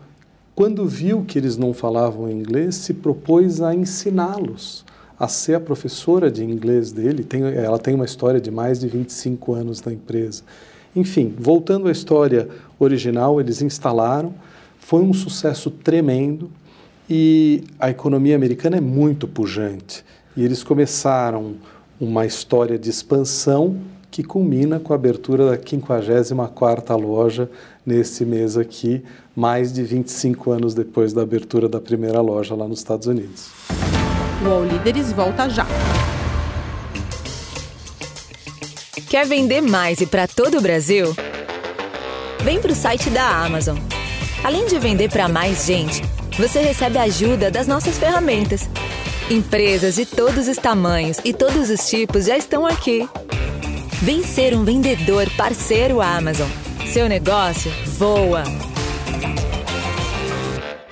Quando 0.54 0.86
viu 0.86 1.24
que 1.24 1.38
eles 1.38 1.56
não 1.56 1.72
falavam 1.72 2.30
inglês, 2.30 2.74
se 2.74 2.92
propôs 2.92 3.60
a 3.60 3.74
ensiná-los 3.74 4.84
a 5.18 5.26
ser 5.26 5.54
a 5.54 5.60
professora 5.60 6.30
de 6.30 6.44
inglês 6.44 6.92
dele. 6.92 7.24
Tem, 7.24 7.42
ela 7.42 7.78
tem 7.78 7.94
uma 7.94 8.04
história 8.04 8.40
de 8.40 8.50
mais 8.50 8.78
de 8.78 8.86
25 8.86 9.52
anos 9.52 9.82
na 9.82 9.92
empresa. 9.92 10.42
Enfim, 10.94 11.34
voltando 11.36 11.88
à 11.88 11.90
história 11.90 12.48
original, 12.78 13.40
eles 13.40 13.62
instalaram, 13.62 14.34
foi 14.78 15.02
um 15.02 15.12
sucesso 15.12 15.70
tremendo. 15.70 16.50
E 17.10 17.64
a 17.80 17.88
economia 17.88 18.36
americana 18.36 18.76
é 18.76 18.80
muito 18.80 19.26
pujante. 19.26 20.04
E 20.36 20.44
eles 20.44 20.62
começaram 20.62 21.54
uma 21.98 22.26
história 22.26 22.78
de 22.78 22.90
expansão 22.90 23.78
que 24.10 24.22
culmina 24.22 24.78
com 24.78 24.92
a 24.92 24.96
abertura 24.96 25.50
da 25.50 25.58
54ª 25.58 26.96
loja 27.00 27.50
nesse 27.84 28.24
mês 28.24 28.56
aqui, 28.56 29.02
mais 29.34 29.72
de 29.72 29.82
25 29.82 30.50
anos 30.50 30.74
depois 30.74 31.12
da 31.12 31.22
abertura 31.22 31.68
da 31.68 31.80
primeira 31.80 32.20
loja 32.20 32.54
lá 32.54 32.66
nos 32.66 32.78
Estados 32.78 33.06
Unidos. 33.06 33.48
O 34.44 34.48
All 34.48 35.14
volta 35.14 35.48
já. 35.48 35.66
Quer 39.08 39.26
vender 39.26 39.62
mais 39.62 40.00
e 40.00 40.06
para 40.06 40.28
todo 40.28 40.58
o 40.58 40.60
Brasil? 40.60 41.14
Vem 42.42 42.60
para 42.60 42.72
o 42.72 42.74
site 42.74 43.10
da 43.10 43.44
Amazon. 43.44 43.78
Além 44.44 44.66
de 44.66 44.78
vender 44.78 45.10
para 45.10 45.28
mais 45.28 45.66
gente, 45.66 46.02
você 46.38 46.60
recebe 46.60 46.98
ajuda 46.98 47.50
das 47.50 47.66
nossas 47.66 47.98
ferramentas. 47.98 48.68
Empresas 49.30 49.96
de 49.96 50.06
todos 50.06 50.48
os 50.48 50.56
tamanhos 50.56 51.18
e 51.24 51.32
todos 51.32 51.68
os 51.68 51.88
tipos 51.88 52.26
já 52.26 52.36
estão 52.36 52.64
aqui. 52.64 53.08
Vem 54.00 54.22
ser 54.22 54.54
um 54.54 54.64
vendedor 54.64 55.28
parceiro 55.36 56.00
Amazon. 56.00 56.48
Seu 56.86 57.08
negócio 57.08 57.70
voa. 57.98 58.67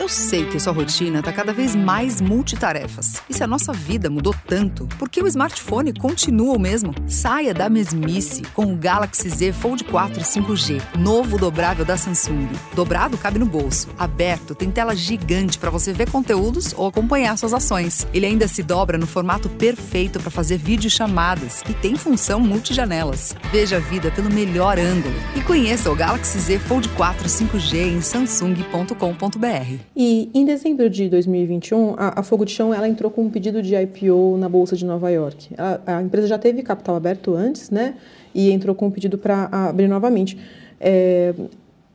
Eu 0.07 0.11
sei 0.11 0.47
que 0.47 0.61
sua 0.61 0.73
rotina 0.73 1.19
está 1.19 1.33
cada 1.33 1.53
vez 1.53 1.75
mais 1.75 2.21
multitarefas. 2.21 3.15
E 3.29 3.35
se 3.35 3.43
a 3.43 3.47
nossa 3.49 3.73
vida 3.73 4.09
mudou 4.09 4.33
tanto, 4.47 4.87
por 5.01 5.09
que 5.09 5.21
o 5.21 5.27
smartphone 5.27 5.93
continua 5.93 6.55
o 6.55 6.61
mesmo? 6.61 6.95
Saia 7.09 7.53
da 7.53 7.69
mesmice 7.69 8.43
com 8.55 8.73
o 8.73 8.77
Galaxy 8.77 9.29
Z 9.29 9.53
Fold 9.55 9.83
4 9.83 10.23
5G, 10.23 10.81
novo 10.97 11.37
dobrável 11.37 11.85
da 11.85 11.97
Samsung. 11.97 12.49
Dobrado 12.73 13.19
cabe 13.19 13.41
no 13.41 13.47
bolso, 13.47 13.89
aberto 13.99 14.55
tem 14.55 14.71
tela 14.71 14.95
gigante 14.95 15.59
para 15.59 15.71
você 15.71 15.93
ver 15.93 16.09
conteúdos 16.09 16.73
ou 16.77 16.87
acompanhar 16.87 17.37
suas 17.37 17.53
ações. 17.53 18.07
Ele 18.15 18.27
ainda 18.27 18.47
se 18.47 18.63
dobra 18.63 18.97
no 18.97 19.09
formato 19.09 19.49
perfeito 19.49 20.21
para 20.21 20.31
fazer 20.31 20.57
videochamadas 20.57 21.65
e 21.69 21.75
tem 21.75 21.97
função 21.97 22.39
multijanelas. 22.39 23.35
Veja 23.51 23.79
a 23.79 23.81
vida 23.81 24.13
pelo 24.13 24.31
melhor 24.31 24.79
ângulo 24.79 25.17
e 25.35 25.41
conheça 25.41 25.91
o 25.91 25.97
Galaxy 25.97 26.39
Z 26.39 26.61
Fold 26.61 26.89
4 26.91 27.29
5G 27.29 27.97
em 27.97 28.01
samsung.com.br. 28.01 29.96
E 29.99 30.31
em 30.35 30.45
dezembro 30.45 30.91
de 30.91 31.09
2021, 31.09 31.95
a, 31.97 32.21
a, 32.21 32.23
Fogo 32.23 32.45
de 32.45 32.53
Chão 32.53 32.75
ela 32.75 32.87
entrou 32.87 33.11
com 33.11 33.23
um 33.23 33.31
pedido 33.31 33.63
de 33.63 33.75
IPO 33.75 34.37
na 34.37 34.47
Bolsa 34.47 34.77
de 34.77 34.85
Nova 34.85 35.09
York. 35.11 35.55
A, 35.57 35.97
a 35.97 36.03
empresa 36.03 36.27
já 36.27 36.37
teve 36.37 36.63
capital 36.63 36.97
aberto 36.97 37.35
antes, 37.35 37.71
né? 37.71 37.95
E 38.35 38.51
entrou 38.51 38.75
com 38.75 38.89
um 38.89 38.91
pedido 38.91 39.17
para 39.17 39.49
abrir 39.51 39.89
novamente. 39.89 40.37
É, 40.79 41.33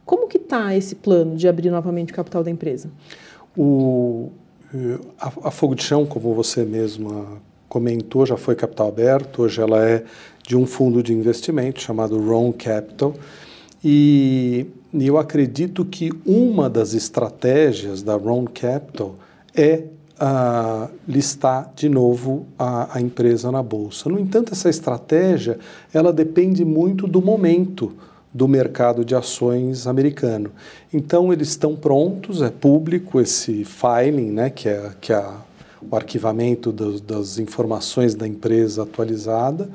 como 0.03 0.27
que 0.27 0.37
está 0.37 0.75
esse 0.75 0.95
plano 0.95 1.35
de 1.35 1.47
abrir 1.47 1.69
novamente 1.69 2.11
o 2.11 2.15
capital 2.15 2.43
da 2.43 2.49
empresa? 2.49 2.89
O, 3.55 4.31
a, 5.19 5.27
a 5.43 5.51
Fogo 5.51 5.75
de 5.75 5.83
Chão, 5.83 6.03
como 6.03 6.33
você 6.33 6.65
mesma 6.65 7.39
comentou, 7.69 8.25
já 8.25 8.35
foi 8.35 8.55
capital 8.55 8.87
aberto. 8.87 9.43
Hoje 9.43 9.61
ela 9.61 9.87
é 9.87 10.03
de 10.43 10.57
um 10.57 10.65
fundo 10.65 11.03
de 11.03 11.13
investimento 11.13 11.79
chamado 11.79 12.19
Ron 12.19 12.51
Capital. 12.51 13.13
E 13.83 14.65
e 14.93 15.07
eu 15.07 15.17
acredito 15.17 15.85
que 15.85 16.11
uma 16.25 16.69
das 16.69 16.93
estratégias 16.93 18.01
da 18.01 18.15
Round 18.15 18.51
Capital 18.51 19.15
é 19.55 19.85
uh, 20.21 20.89
listar 21.07 21.71
de 21.75 21.87
novo 21.87 22.45
a, 22.57 22.97
a, 22.97 23.01
empresa 23.01 23.51
na 23.51 23.63
bolsa. 23.63 24.09
No 24.09 24.19
entanto, 24.19 24.51
essa 24.51 24.69
estratégia 24.69 25.57
ela 25.93 26.11
depende 26.11 26.65
muito 26.65 27.07
do 27.07 27.21
momento 27.21 27.93
do 28.33 28.47
mercado 28.47 29.03
de 29.03 29.15
ações 29.15 29.87
americano. 29.87 30.51
Então, 30.93 31.33
eles 31.33 31.49
estão 31.49 31.75
prontos, 31.75 32.41
é 32.41 32.49
público 32.49 33.19
esse 33.19 33.65
filing, 33.65 34.31
né, 34.31 34.49
que 34.49 34.69
é, 34.69 34.91
que 35.01 35.11
é 35.11 35.25
o 35.89 35.95
arquivamento 35.95 36.71
das, 36.71 37.01
das 37.01 37.39
informações 37.39 38.15
da 38.15 38.27
empresa 38.27 38.83
atualizada, 38.83 39.69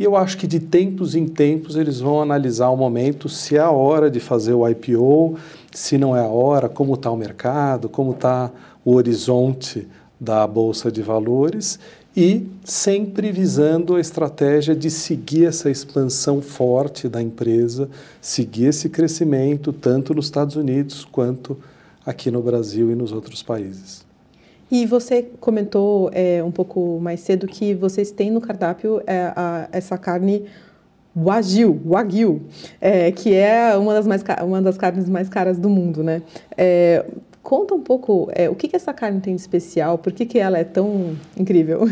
e 0.00 0.04
eu 0.04 0.16
acho 0.16 0.38
que 0.38 0.46
de 0.46 0.58
tempos 0.58 1.14
em 1.14 1.26
tempos 1.26 1.76
eles 1.76 2.00
vão 2.00 2.22
analisar 2.22 2.70
o 2.70 2.76
momento, 2.76 3.28
se 3.28 3.58
é 3.58 3.60
a 3.60 3.70
hora 3.70 4.10
de 4.10 4.18
fazer 4.18 4.54
o 4.54 4.66
IPO, 4.66 5.36
se 5.70 5.98
não 5.98 6.16
é 6.16 6.20
a 6.20 6.26
hora, 6.26 6.70
como 6.70 6.94
está 6.94 7.10
o 7.10 7.16
mercado, 7.18 7.86
como 7.86 8.12
está 8.12 8.50
o 8.82 8.94
horizonte 8.94 9.86
da 10.18 10.46
Bolsa 10.46 10.90
de 10.90 11.02
Valores 11.02 11.78
e 12.16 12.46
sempre 12.64 13.30
visando 13.30 13.94
a 13.94 14.00
estratégia 14.00 14.74
de 14.74 14.90
seguir 14.90 15.44
essa 15.44 15.68
expansão 15.70 16.40
forte 16.40 17.06
da 17.06 17.20
empresa, 17.20 17.86
seguir 18.22 18.68
esse 18.68 18.88
crescimento 18.88 19.70
tanto 19.70 20.14
nos 20.14 20.24
Estados 20.24 20.56
Unidos 20.56 21.04
quanto 21.04 21.58
aqui 22.06 22.30
no 22.30 22.40
Brasil 22.40 22.90
e 22.90 22.94
nos 22.94 23.12
outros 23.12 23.42
países. 23.42 24.08
E 24.70 24.86
você 24.86 25.22
comentou 25.40 26.10
é, 26.12 26.42
um 26.44 26.50
pouco 26.50 27.00
mais 27.00 27.20
cedo 27.20 27.46
que 27.46 27.74
vocês 27.74 28.10
têm 28.10 28.30
no 28.30 28.40
cardápio 28.40 29.02
é, 29.06 29.32
a, 29.34 29.68
essa 29.72 29.98
carne 29.98 30.44
Wagyu, 31.14 31.80
Wagyu 31.84 32.42
é, 32.80 33.10
que 33.10 33.34
é 33.34 33.76
uma 33.76 33.94
das, 33.94 34.06
mais, 34.06 34.22
uma 34.44 34.62
das 34.62 34.78
carnes 34.78 35.08
mais 35.08 35.28
caras 35.28 35.58
do 35.58 35.68
mundo, 35.68 36.04
né? 36.04 36.22
É, 36.56 37.04
conta 37.42 37.74
um 37.74 37.80
pouco 37.80 38.30
é, 38.32 38.48
o 38.48 38.54
que, 38.54 38.68
que 38.68 38.76
essa 38.76 38.92
carne 38.92 39.20
tem 39.20 39.34
de 39.34 39.40
especial, 39.40 39.98
por 39.98 40.12
que, 40.12 40.24
que 40.24 40.38
ela 40.38 40.56
é 40.56 40.64
tão 40.64 41.16
incrível? 41.36 41.88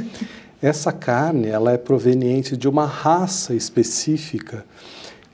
Essa 0.62 0.92
carne 0.92 1.48
ela 1.48 1.72
é 1.72 1.78
proveniente 1.78 2.56
de 2.56 2.68
uma 2.68 2.84
raça 2.84 3.54
específica 3.54 4.64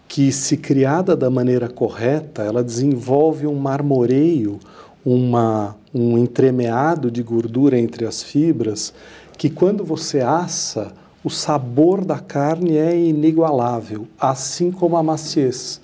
que, 0.06 0.30
se 0.30 0.56
criada 0.56 1.16
da 1.16 1.30
maneira 1.30 1.68
correta, 1.68 2.42
ela 2.42 2.62
desenvolve 2.62 3.46
um 3.46 3.54
marmoreio, 3.54 4.60
uma, 5.04 5.76
um 5.92 6.16
entremeado 6.16 7.10
de 7.10 7.22
gordura 7.22 7.78
entre 7.78 8.06
as 8.06 8.22
fibras, 8.22 8.94
que 9.36 9.50
quando 9.50 9.84
você 9.84 10.20
assa, 10.20 10.92
o 11.22 11.30
sabor 11.30 12.04
da 12.04 12.18
carne 12.18 12.76
é 12.76 12.96
inigualável, 12.96 14.06
assim 14.18 14.70
como 14.70 14.96
a 14.96 15.02
maciez. 15.02 15.80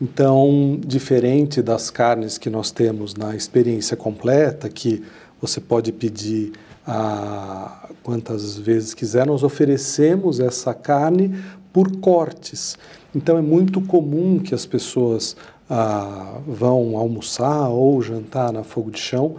Então, 0.00 0.78
diferente 0.84 1.62
das 1.62 1.90
carnes 1.90 2.36
que 2.36 2.50
nós 2.50 2.70
temos 2.70 3.14
na 3.14 3.34
experiência 3.34 3.96
completa, 3.96 4.68
que 4.68 5.02
você 5.40 5.60
pode 5.60 5.92
pedir 5.92 6.52
a 6.86 7.88
quantas 8.02 8.56
vezes 8.58 8.92
quiser, 8.92 9.26
nós 9.26 9.42
oferecemos 9.42 10.38
essa 10.38 10.74
carne 10.74 11.34
por 11.72 11.96
cortes. 11.96 12.76
Então, 13.14 13.38
é 13.38 13.42
muito 13.42 13.80
comum 13.80 14.38
que 14.38 14.54
as 14.54 14.66
pessoas 14.66 15.34
ah, 15.68 16.38
vão 16.46 16.96
almoçar 16.96 17.68
ou 17.68 18.00
jantar 18.00 18.52
na 18.52 18.62
fogo 18.62 18.90
de 18.90 18.98
chão, 18.98 19.36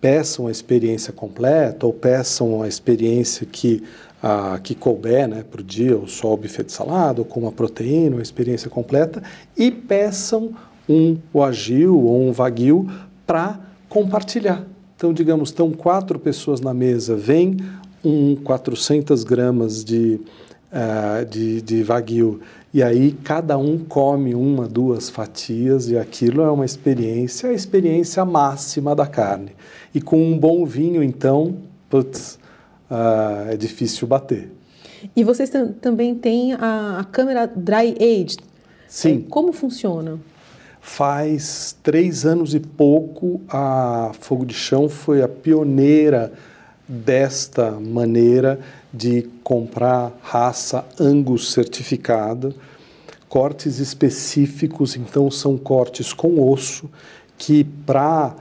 peçam 0.00 0.46
a 0.46 0.50
experiência 0.50 1.12
completa 1.12 1.86
ou 1.86 1.92
peçam 1.92 2.62
a 2.62 2.68
experiência 2.68 3.46
que, 3.46 3.82
ah, 4.22 4.58
que 4.62 4.74
couber 4.74 5.28
né, 5.28 5.44
para 5.48 5.60
o 5.60 5.64
dia, 5.64 5.96
ou 5.96 6.06
só 6.06 6.32
o 6.32 6.36
buffet 6.36 6.64
de 6.64 6.72
salada, 6.72 7.20
ou 7.20 7.24
com 7.24 7.40
uma 7.40 7.52
proteína, 7.52 8.16
uma 8.16 8.22
experiência 8.22 8.70
completa, 8.70 9.22
e 9.56 9.70
peçam 9.70 10.52
um 10.88 11.16
wagyu 11.32 11.96
ou 11.98 12.22
um 12.22 12.32
wagyu 12.32 12.90
para 13.26 13.60
compartilhar. 13.88 14.64
Então, 14.96 15.12
digamos, 15.12 15.50
estão 15.50 15.70
quatro 15.70 16.18
pessoas 16.18 16.60
na 16.60 16.74
mesa, 16.74 17.16
vem 17.16 17.58
um 18.04 18.34
400 18.36 19.24
gramas 19.24 19.84
de, 19.84 20.20
uh, 20.72 21.24
de, 21.24 21.60
de 21.60 21.82
wagyu 21.82 22.40
e 22.72 22.84
aí 22.84 23.12
cada 23.24 23.58
um 23.58 23.78
come 23.78 24.32
uma, 24.32 24.68
duas 24.68 25.10
fatias 25.10 25.90
e 25.90 25.98
aquilo 25.98 26.40
é 26.42 26.50
uma 26.50 26.64
experiência, 26.64 27.50
a 27.50 27.52
experiência 27.52 28.24
máxima 28.24 28.94
da 28.94 29.08
carne. 29.08 29.52
E 29.92 30.00
com 30.00 30.22
um 30.22 30.38
bom 30.38 30.64
vinho, 30.64 31.02
então, 31.02 31.56
putz, 31.88 32.38
uh, 32.88 33.50
é 33.50 33.56
difícil 33.56 34.06
bater. 34.06 34.52
E 35.16 35.24
vocês 35.24 35.50
também 35.80 36.14
têm 36.14 36.52
a, 36.52 37.00
a 37.00 37.04
câmera 37.04 37.46
Dry 37.48 37.96
Aged. 37.98 38.38
Sim. 38.86 39.24
É, 39.26 39.30
como 39.30 39.52
funciona? 39.52 40.20
Faz 40.80 41.76
três 41.82 42.24
anos 42.24 42.54
e 42.54 42.60
pouco, 42.60 43.40
a 43.48 44.12
Fogo 44.20 44.46
de 44.46 44.54
Chão 44.54 44.88
foi 44.88 45.22
a 45.22 45.28
pioneira 45.28 46.32
desta 46.86 47.72
maneira 47.72 48.60
de 48.92 49.22
comprar 49.44 50.12
raça 50.22 50.84
Angus 50.98 51.52
certificada, 51.52 52.54
cortes 53.28 53.78
específicos, 53.78 54.96
então 54.96 55.30
são 55.30 55.56
cortes 55.56 56.12
com 56.12 56.50
osso, 56.50 56.90
que 57.38 57.64
para 57.64 58.34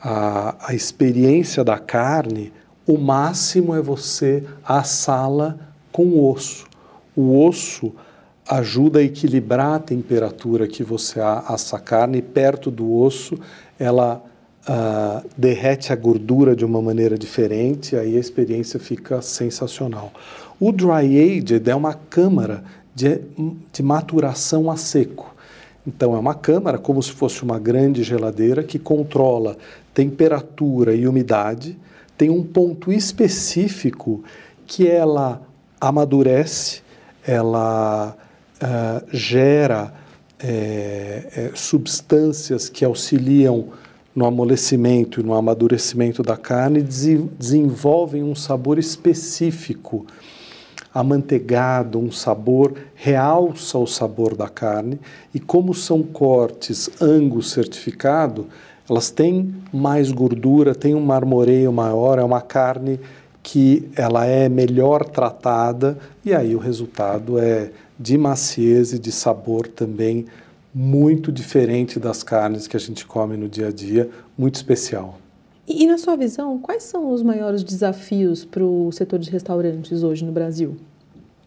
a, 0.00 0.68
a 0.68 0.74
experiência 0.74 1.64
da 1.64 1.78
carne, 1.78 2.52
o 2.86 2.98
máximo 2.98 3.74
é 3.74 3.80
você 3.80 4.44
assá-la 4.62 5.56
com 5.90 6.22
osso. 6.30 6.66
O 7.16 7.46
osso 7.46 7.92
ajuda 8.46 8.98
a 8.98 9.02
equilibrar 9.02 9.76
a 9.76 9.78
temperatura 9.78 10.68
que 10.68 10.84
você 10.84 11.20
assa 11.20 11.76
a 11.76 11.80
carne, 11.80 12.20
perto 12.20 12.70
do 12.70 12.94
osso 12.94 13.38
ela 13.78 14.22
derrete 15.36 15.92
a 15.92 15.96
gordura 15.96 16.56
de 16.56 16.64
uma 16.64 16.80
maneira 16.80 17.18
diferente, 17.18 17.96
aí 17.96 18.16
a 18.16 18.20
experiência 18.20 18.80
fica 18.80 19.20
sensacional. 19.20 20.12
O 20.58 20.72
dry 20.72 21.38
aged 21.38 21.68
é 21.68 21.74
uma 21.74 21.94
câmara 21.94 22.64
de, 22.94 23.20
de 23.72 23.82
maturação 23.82 24.70
a 24.70 24.76
seco. 24.76 25.34
Então, 25.86 26.16
é 26.16 26.18
uma 26.18 26.34
câmara 26.34 26.78
como 26.78 27.02
se 27.02 27.12
fosse 27.12 27.42
uma 27.42 27.58
grande 27.58 28.02
geladeira 28.02 28.62
que 28.62 28.78
controla 28.78 29.56
temperatura 29.92 30.94
e 30.94 31.06
umidade, 31.06 31.78
tem 32.16 32.30
um 32.30 32.42
ponto 32.42 32.92
específico 32.92 34.24
que 34.66 34.88
ela 34.88 35.42
amadurece, 35.80 36.82
ela 37.26 38.16
uh, 38.62 39.06
gera 39.12 39.92
é, 40.38 41.28
é, 41.36 41.50
substâncias 41.54 42.68
que 42.68 42.84
auxiliam 42.84 43.68
no 44.14 44.26
amolecimento 44.26 45.20
e 45.20 45.22
no 45.24 45.34
amadurecimento 45.34 46.22
da 46.22 46.36
carne 46.36 46.82
desenvolvem 46.82 48.22
um 48.22 48.34
sabor 48.34 48.78
específico. 48.78 50.06
Amanteigado, 50.92 51.98
um 51.98 52.12
sabor, 52.12 52.74
realça 52.94 53.76
o 53.76 53.86
sabor 53.86 54.36
da 54.36 54.48
carne, 54.48 55.00
e 55.34 55.40
como 55.40 55.74
são 55.74 56.02
cortes 56.04 56.88
Angus 57.00 57.50
certificado, 57.50 58.46
elas 58.88 59.10
têm 59.10 59.54
mais 59.72 60.12
gordura, 60.12 60.74
têm 60.74 60.94
um 60.94 61.00
marmoreio 61.00 61.72
maior, 61.72 62.18
é 62.18 62.22
uma 62.22 62.40
carne 62.40 63.00
que 63.42 63.90
ela 63.96 64.24
é 64.24 64.48
melhor 64.48 65.04
tratada 65.04 65.98
e 66.24 66.32
aí 66.32 66.54
o 66.54 66.58
resultado 66.58 67.38
é 67.38 67.70
de 67.98 68.16
maciez 68.16 68.92
e 68.92 68.98
de 68.98 69.12
sabor 69.12 69.66
também 69.66 70.26
muito 70.74 71.30
diferente 71.30 72.00
das 72.00 72.24
carnes 72.24 72.66
que 72.66 72.76
a 72.76 72.80
gente 72.80 73.06
come 73.06 73.36
no 73.36 73.48
dia 73.48 73.68
a 73.68 73.70
dia, 73.70 74.10
muito 74.36 74.56
especial. 74.56 75.18
E, 75.68 75.84
e 75.84 75.86
na 75.86 75.96
sua 75.96 76.16
visão, 76.16 76.58
quais 76.58 76.82
são 76.82 77.12
os 77.12 77.22
maiores 77.22 77.62
desafios 77.62 78.44
para 78.44 78.64
o 78.64 78.90
setor 78.90 79.20
de 79.20 79.30
restaurantes 79.30 80.02
hoje 80.02 80.24
no 80.24 80.32
Brasil? 80.32 80.76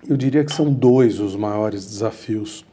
Eu 0.08 0.16
diria 0.16 0.46
que 0.46 0.54
são 0.54 0.72
dois 0.72 1.20
os 1.20 1.36
maiores 1.36 1.86
desafios. 1.86 2.66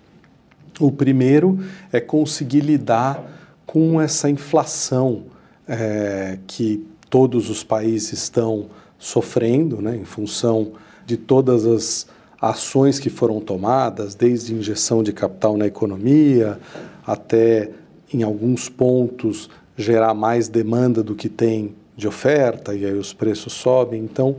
O 0.79 0.93
primeiro 0.93 1.59
é 1.93 2.01
conseguir 2.01 2.61
lidar 2.61 3.23
com 3.67 4.01
essa 4.01 4.31
inflação 4.31 5.25
é, 5.67 6.39
que 6.47 6.87
todos 7.11 7.51
os 7.51 7.65
países 7.65 8.13
estão 8.13 8.67
sofrendo, 8.99 9.83
né, 9.83 9.97
em 9.97 10.05
função 10.05 10.73
de 11.05 11.17
todas 11.17 11.67
as 11.67 12.07
ações 12.41 12.99
que 12.99 13.11
foram 13.11 13.41
tomadas, 13.41 14.15
desde 14.15 14.55
injeção 14.55 15.03
de 15.03 15.13
capital 15.13 15.57
na 15.57 15.67
economia 15.67 16.59
até, 17.07 17.71
em 18.13 18.23
alguns 18.23 18.69
pontos, 18.69 19.51
gerar 19.77 20.15
mais 20.15 20.49
demanda 20.49 21.03
do 21.03 21.15
que 21.15 21.29
tem 21.29 21.75
de 21.97 22.09
oferta 22.09 22.75
e 22.75 22.85
aí 22.85 22.95
os 22.95 23.13
preços 23.13 23.53
sobem. 23.53 24.03
Então, 24.03 24.37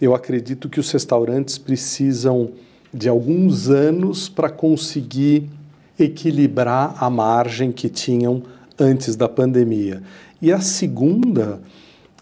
eu 0.00 0.14
acredito 0.14 0.68
que 0.68 0.80
os 0.80 0.90
restaurantes 0.90 1.58
precisam 1.58 2.50
de 2.92 3.08
alguns 3.08 3.68
anos 3.68 4.28
para 4.28 4.48
conseguir 4.48 5.48
equilibrar 5.98 6.96
a 7.02 7.08
margem 7.08 7.72
que 7.72 7.88
tinham 7.88 8.42
antes 8.78 9.16
da 9.16 9.28
pandemia. 9.28 10.02
E 10.40 10.52
a 10.52 10.60
segunda 10.60 11.60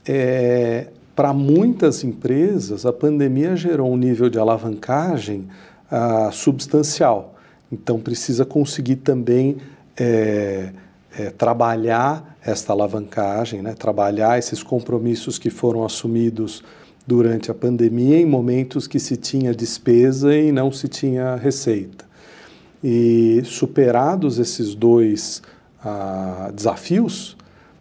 é 0.06 0.88
para 1.14 1.32
muitas 1.32 2.02
empresas, 2.02 2.84
a 2.84 2.92
pandemia 2.92 3.54
gerou 3.56 3.92
um 3.92 3.96
nível 3.96 4.28
de 4.28 4.38
alavancagem 4.38 5.46
ah, 5.90 6.30
substancial. 6.32 7.34
Então, 7.70 8.00
precisa 8.00 8.44
conseguir 8.44 8.96
também 8.96 9.58
é, 9.96 10.70
é, 11.16 11.30
trabalhar 11.30 12.36
esta 12.44 12.72
alavancagem, 12.72 13.62
né? 13.62 13.74
trabalhar 13.74 14.38
esses 14.38 14.62
compromissos 14.62 15.38
que 15.38 15.50
foram 15.50 15.84
assumidos 15.84 16.62
durante 17.06 17.50
a 17.50 17.54
pandemia 17.54 18.18
em 18.18 18.26
momentos 18.26 18.86
que 18.86 18.98
se 18.98 19.16
tinha 19.16 19.54
despesa 19.54 20.34
e 20.34 20.50
não 20.50 20.72
se 20.72 20.88
tinha 20.88 21.36
receita. 21.36 22.04
E 22.82 23.40
superados 23.44 24.38
esses 24.38 24.74
dois 24.74 25.42
ah, 25.82 26.50
desafios, 26.52 27.36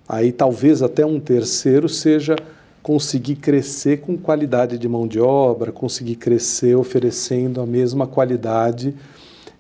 aí 0.08 0.32
talvez 0.32 0.82
até 0.82 1.06
um 1.06 1.19
terceiro 1.19 1.89
seja 1.89 2.36
conseguir 2.84 3.38
crescer 3.38 4.02
com 4.02 4.17
qualidade 4.17 4.78
de 4.78 4.89
mão 4.89 5.08
de 5.08 5.19
obra, 5.19 5.72
conseguir 5.72 6.17
crescer 6.17 6.76
oferecendo 6.76 7.62
a 7.62 7.65
mesma 7.65 8.06
qualidade 8.06 8.93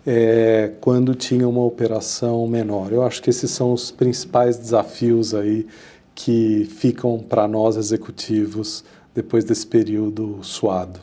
é, 0.05 0.73
quando 0.81 1.15
tinha 1.15 1.47
uma 1.47 1.63
operação 1.63 2.45
menor. 2.45 2.91
Eu 2.91 3.01
acho 3.01 3.23
que 3.23 3.29
esses 3.29 3.49
são 3.49 3.71
os 3.71 3.89
principais 3.89 4.57
desafios 4.57 5.33
aí 5.33 5.65
que 6.13 6.65
ficam 6.65 7.17
para 7.17 7.47
nós 7.47 7.77
executivos 7.77 8.83
depois 9.15 9.45
desse 9.45 9.65
período 9.65 10.39
suado. 10.41 10.99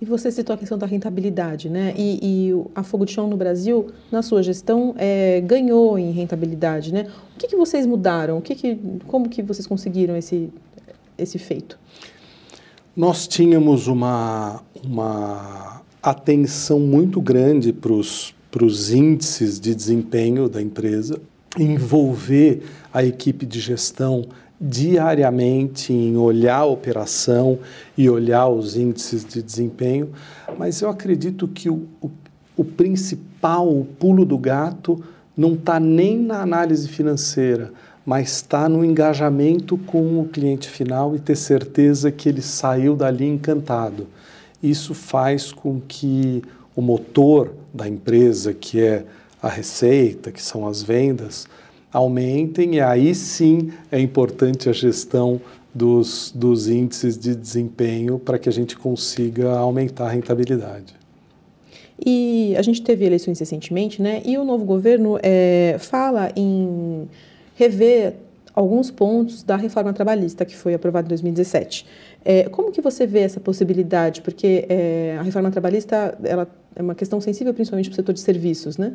E 0.00 0.04
você 0.04 0.30
citou 0.30 0.54
a 0.54 0.58
questão 0.58 0.78
da 0.78 0.86
rentabilidade, 0.86 1.68
né? 1.68 1.92
E, 1.96 2.18
e 2.22 2.64
a 2.74 2.84
Fogo 2.84 3.04
de 3.04 3.12
Chão 3.12 3.28
no 3.28 3.36
Brasil, 3.36 3.88
na 4.12 4.22
sua 4.22 4.42
gestão, 4.42 4.94
é, 4.96 5.40
ganhou 5.40 5.98
em 5.98 6.12
rentabilidade, 6.12 6.92
né? 6.92 7.08
O 7.34 7.38
que, 7.38 7.48
que 7.48 7.56
vocês 7.56 7.84
mudaram? 7.84 8.38
O 8.38 8.42
que 8.42 8.54
que, 8.54 8.78
como 9.08 9.28
que 9.28 9.42
vocês 9.42 9.66
conseguiram 9.66 10.16
esse, 10.16 10.52
esse 11.18 11.38
feito? 11.38 11.78
Nós 12.96 13.26
tínhamos 13.28 13.86
uma, 13.86 14.62
uma 14.82 15.82
atenção 16.02 16.80
muito 16.80 17.20
grande 17.20 17.72
para 17.72 17.92
os 18.64 18.92
índices 18.92 19.60
de 19.60 19.74
desempenho 19.74 20.48
da 20.48 20.62
empresa, 20.62 21.20
envolver 21.58 22.62
a 22.92 23.04
equipe 23.04 23.44
de 23.44 23.60
gestão 23.60 24.26
diariamente 24.60 25.92
em 25.92 26.16
olhar 26.16 26.58
a 26.58 26.64
operação 26.64 27.58
e 27.96 28.10
olhar 28.10 28.48
os 28.48 28.76
índices 28.76 29.24
de 29.24 29.40
desempenho, 29.40 30.10
mas 30.58 30.80
eu 30.80 30.90
acredito 30.90 31.46
que 31.46 31.70
o, 31.70 31.86
o, 32.00 32.10
o 32.56 32.64
principal, 32.64 33.68
o 33.68 33.84
pulo 33.84 34.24
do 34.24 34.36
gato, 34.36 35.02
não 35.36 35.54
está 35.54 35.78
nem 35.78 36.18
na 36.18 36.42
análise 36.42 36.88
financeira, 36.88 37.72
mas 38.08 38.36
está 38.36 38.70
no 38.70 38.82
engajamento 38.82 39.76
com 39.76 40.18
o 40.18 40.26
cliente 40.26 40.66
final 40.66 41.14
e 41.14 41.18
ter 41.18 41.36
certeza 41.36 42.10
que 42.10 42.26
ele 42.26 42.40
saiu 42.40 42.96
dali 42.96 43.26
encantado. 43.26 44.06
Isso 44.62 44.94
faz 44.94 45.52
com 45.52 45.78
que 45.78 46.42
o 46.74 46.80
motor 46.80 47.52
da 47.72 47.86
empresa, 47.86 48.54
que 48.54 48.80
é 48.80 49.04
a 49.42 49.48
receita, 49.50 50.32
que 50.32 50.42
são 50.42 50.66
as 50.66 50.82
vendas, 50.82 51.46
aumentem 51.92 52.76
e 52.76 52.80
aí 52.80 53.14
sim 53.14 53.72
é 53.92 54.00
importante 54.00 54.70
a 54.70 54.72
gestão 54.72 55.38
dos, 55.74 56.32
dos 56.34 56.66
índices 56.66 57.18
de 57.18 57.34
desempenho 57.34 58.18
para 58.18 58.38
que 58.38 58.48
a 58.48 58.52
gente 58.52 58.74
consiga 58.74 59.50
aumentar 59.58 60.06
a 60.06 60.10
rentabilidade. 60.12 60.96
E 62.06 62.54
a 62.56 62.62
gente 62.62 62.80
teve 62.80 63.04
eleições 63.04 63.38
recentemente, 63.38 64.00
né? 64.00 64.22
E 64.24 64.38
o 64.38 64.46
novo 64.46 64.64
governo 64.64 65.18
é, 65.22 65.76
fala 65.78 66.32
em 66.34 67.06
rever 67.58 68.14
alguns 68.54 68.90
pontos 68.90 69.42
da 69.42 69.56
reforma 69.56 69.92
trabalhista 69.92 70.44
que 70.44 70.56
foi 70.56 70.74
aprovada 70.74 71.06
em 71.06 71.08
2017. 71.08 71.84
É, 72.24 72.48
como 72.48 72.70
que 72.70 72.80
você 72.80 73.06
vê 73.06 73.20
essa 73.20 73.40
possibilidade? 73.40 74.22
Porque 74.22 74.64
é, 74.68 75.16
a 75.18 75.22
reforma 75.22 75.50
trabalhista 75.50 76.16
ela 76.22 76.46
é 76.74 76.80
uma 76.80 76.94
questão 76.94 77.20
sensível 77.20 77.52
principalmente 77.52 77.88
para 77.88 77.94
o 77.94 77.96
setor 77.96 78.12
de 78.12 78.20
serviços, 78.20 78.78
né? 78.78 78.94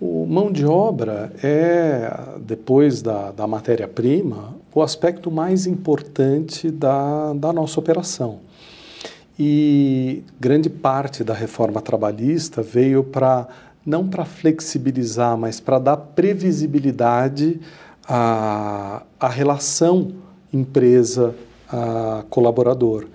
O 0.00 0.26
mão 0.26 0.50
de 0.50 0.64
obra 0.64 1.30
é, 1.42 2.10
depois 2.40 3.02
da, 3.02 3.32
da 3.32 3.46
matéria-prima, 3.46 4.54
o 4.72 4.80
aspecto 4.80 5.30
mais 5.30 5.66
importante 5.66 6.70
da, 6.70 7.32
da 7.34 7.52
nossa 7.52 7.78
operação. 7.78 8.38
E 9.38 10.22
grande 10.38 10.70
parte 10.70 11.24
da 11.24 11.34
reforma 11.34 11.80
trabalhista 11.80 12.62
veio 12.62 13.02
para 13.02 13.48
não 13.84 14.08
para 14.08 14.24
flexibilizar, 14.24 15.36
mas 15.36 15.60
para 15.60 15.78
dar 15.78 15.96
previsibilidade 15.96 17.60
à, 18.06 19.02
à 19.18 19.28
relação 19.28 20.12
empresa-colaborador. 20.52 23.06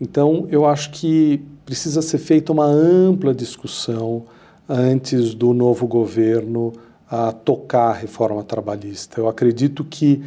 Então, 0.00 0.46
eu 0.50 0.66
acho 0.66 0.90
que 0.90 1.40
precisa 1.64 2.02
ser 2.02 2.18
feita 2.18 2.50
uma 2.52 2.66
ampla 2.66 3.32
discussão 3.32 4.24
antes 4.68 5.32
do 5.34 5.54
novo 5.54 5.86
governo 5.86 6.72
a 7.08 7.30
tocar 7.30 7.90
a 7.90 7.92
reforma 7.92 8.42
trabalhista. 8.42 9.20
Eu 9.20 9.28
acredito 9.28 9.84
que 9.84 10.24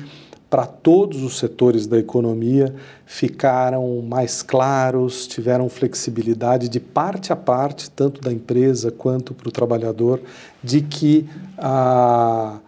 para 0.56 0.66
todos 0.66 1.22
os 1.22 1.38
setores 1.38 1.86
da 1.86 2.00
economia 2.00 2.74
ficaram 3.06 4.02
mais 4.02 4.42
claros, 4.42 5.28
tiveram 5.28 5.68
flexibilidade 5.68 6.70
de 6.70 6.80
parte 6.80 7.34
a 7.34 7.36
parte, 7.36 7.92
tanto 7.92 8.22
da 8.22 8.32
empresa 8.32 8.90
quanto 8.90 9.34
para 9.34 9.50
o 9.50 9.52
trabalhador, 9.52 10.22
de 10.64 10.80
que 10.80 11.28
a, 11.58 12.60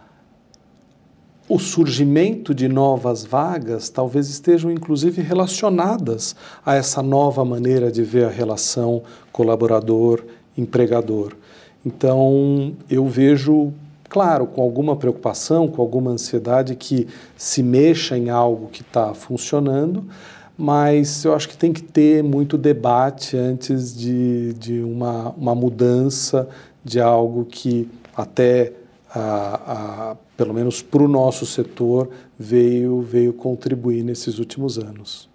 o 1.48 1.58
surgimento 1.58 2.54
de 2.54 2.68
novas 2.68 3.24
vagas 3.24 3.88
talvez 3.88 4.28
estejam 4.28 4.70
inclusive 4.70 5.22
relacionadas 5.22 6.36
a 6.66 6.76
essa 6.76 7.02
nova 7.02 7.46
maneira 7.46 7.90
de 7.90 8.04
ver 8.04 8.26
a 8.26 8.30
relação 8.30 9.02
colaborador-empregador. 9.32 11.38
Então, 11.86 12.74
eu 12.90 13.08
vejo 13.08 13.72
Claro, 14.10 14.48
com 14.48 14.62
alguma 14.62 14.96
preocupação, 14.96 15.68
com 15.68 15.82
alguma 15.82 16.12
ansiedade 16.12 16.76
que 16.76 17.08
se 17.36 17.62
mexa 17.62 18.18
em 18.18 18.30
algo 18.30 18.70
que 18.70 18.82
está 18.82 19.14
funcionando, 19.14 20.06
mas 20.58 21.24
eu 21.24 21.36
acho 21.36 21.50
que 21.50 21.58
tem 21.58 21.74
que 21.74 21.84
ter 21.84 22.24
muito 22.24 22.58
debate 22.58 23.38
antes 23.38 23.96
de, 23.96 24.54
de 24.54 24.82
uma, 24.82 25.30
uma 25.32 25.54
mudança 25.54 26.48
de 26.84 27.00
algo 27.00 27.46
que 27.46 27.90
até, 28.16 28.74
a, 29.14 30.12
a, 30.12 30.16
pelo 30.36 30.54
menos 30.54 30.82
para 30.82 31.04
o 31.04 31.08
nosso 31.08 31.46
setor, 31.46 32.10
veio, 32.40 33.02
veio 33.02 33.34
contribuir 33.34 34.04
nesses 34.04 34.40
últimos 34.40 34.80
anos. 34.80 35.30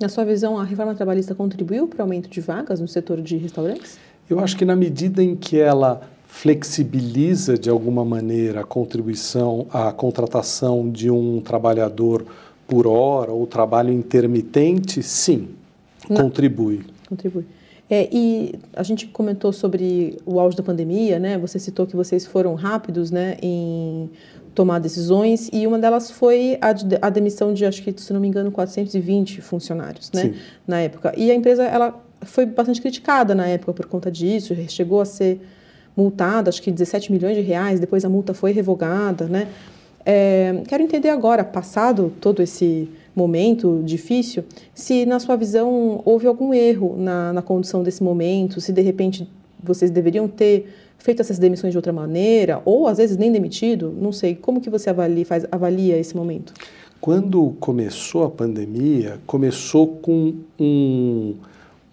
Na 0.00 0.08
sua 0.08 0.24
visão, 0.24 0.58
a 0.58 0.64
reforma 0.64 0.94
trabalhista 0.94 1.34
contribuiu 1.34 1.88
para 1.88 2.00
o 2.00 2.02
aumento 2.02 2.28
de 2.28 2.40
vagas 2.40 2.78
no 2.80 2.86
setor 2.86 3.22
de 3.22 3.36
restaurantes? 3.36 3.98
Eu 4.28 4.38
acho 4.40 4.56
que 4.56 4.64
na 4.64 4.76
medida 4.76 5.22
em 5.22 5.34
que 5.34 5.58
ela 5.58 6.02
flexibiliza 6.28 7.58
de 7.58 7.70
alguma 7.70 8.04
maneira 8.04 8.60
a 8.60 8.64
contribuição, 8.64 9.66
a 9.72 9.90
contratação 9.90 10.88
de 10.88 11.10
um 11.10 11.40
trabalhador 11.40 12.24
por 12.66 12.86
hora 12.86 13.32
ou 13.32 13.46
trabalho 13.46 13.90
intermitente, 13.90 15.02
sim, 15.02 15.48
Não. 16.08 16.22
contribui. 16.22 16.84
Contribui. 17.08 17.44
É, 17.90 18.06
e 18.12 18.54
a 18.76 18.82
gente 18.82 19.06
comentou 19.06 19.52
sobre 19.52 20.18
o 20.26 20.38
auge 20.38 20.54
da 20.54 20.62
pandemia, 20.62 21.18
né? 21.18 21.38
Você 21.38 21.58
citou 21.58 21.86
que 21.86 21.96
vocês 21.96 22.26
foram 22.26 22.54
rápidos, 22.54 23.10
né, 23.10 23.38
em 23.40 24.10
tomar 24.54 24.78
decisões 24.78 25.48
e 25.50 25.66
uma 25.66 25.78
delas 25.78 26.10
foi 26.10 26.58
a, 26.60 26.74
de, 26.74 26.98
a 27.00 27.08
demissão 27.08 27.54
de, 27.54 27.64
acho 27.64 27.82
que, 27.82 27.94
se 27.98 28.12
não 28.12 28.20
me 28.20 28.28
engano, 28.28 28.52
420 28.52 29.40
funcionários, 29.40 30.10
né, 30.12 30.22
Sim. 30.22 30.34
na 30.66 30.80
época. 30.80 31.14
E 31.16 31.30
a 31.30 31.34
empresa, 31.34 31.64
ela 31.64 31.98
foi 32.22 32.44
bastante 32.44 32.82
criticada 32.82 33.34
na 33.34 33.46
época 33.46 33.72
por 33.72 33.86
conta 33.86 34.10
disso, 34.10 34.54
chegou 34.68 35.00
a 35.00 35.06
ser 35.06 35.40
multada, 35.98 36.48
acho 36.48 36.62
que 36.62 36.70
17 36.70 37.10
milhões 37.10 37.36
de 37.36 37.42
reais, 37.42 37.80
depois 37.80 38.04
a 38.04 38.08
multa 38.08 38.32
foi 38.32 38.52
revogada, 38.52 39.26
né? 39.26 39.48
É, 40.06 40.62
quero 40.68 40.80
entender 40.84 41.08
agora, 41.08 41.42
passado 41.42 42.12
todo 42.20 42.40
esse 42.40 42.88
momento 43.16 43.82
difícil, 43.84 44.44
se 44.72 45.04
na 45.04 45.18
sua 45.18 45.34
visão 45.34 46.00
houve 46.04 46.28
algum 46.28 46.54
erro 46.54 46.94
na, 46.96 47.32
na 47.32 47.42
condução 47.42 47.82
desse 47.82 48.00
momento, 48.00 48.60
se 48.60 48.72
de 48.72 48.80
repente 48.80 49.28
vocês 49.60 49.90
deveriam 49.90 50.28
ter 50.28 50.72
feito 50.98 51.20
essas 51.20 51.36
demissões 51.36 51.72
de 51.72 51.78
outra 51.78 51.92
maneira, 51.92 52.62
ou 52.64 52.86
às 52.86 52.98
vezes 52.98 53.16
nem 53.16 53.32
demitido, 53.32 53.92
não 54.00 54.12
sei. 54.12 54.36
Como 54.36 54.60
que 54.60 54.70
você 54.70 54.90
avalia, 54.90 55.26
faz, 55.26 55.44
avalia 55.50 55.98
esse 55.98 56.16
momento? 56.16 56.54
Quando 57.00 57.56
começou 57.58 58.22
a 58.24 58.30
pandemia, 58.30 59.18
começou 59.26 59.88
com 60.00 60.34
um, 60.58 61.34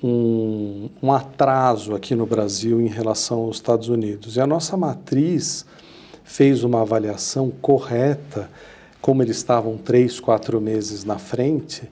um, 0.06 0.90
um, 1.02 1.12
atraso 1.12 1.96
aqui 1.96 2.14
no 2.14 2.28
Brasil 2.28 2.80
em 2.80 2.88
relação 2.88 3.40
aos 3.40 3.56
Estados 3.56 3.90
Unidos. 3.90 4.36
E 4.36 4.40
a 4.42 4.46
nossa 4.46 4.78
matriz 4.78 5.66
fez 6.24 6.64
uma 6.64 6.82
avaliação 6.82 7.52
correta, 7.60 8.50
como 9.02 9.24
eles 9.24 9.38
estavam 9.38 9.78
três, 9.78 10.20
quatro 10.20 10.62
meses 10.62 11.04
na 11.04 11.18
frente, 11.18 11.90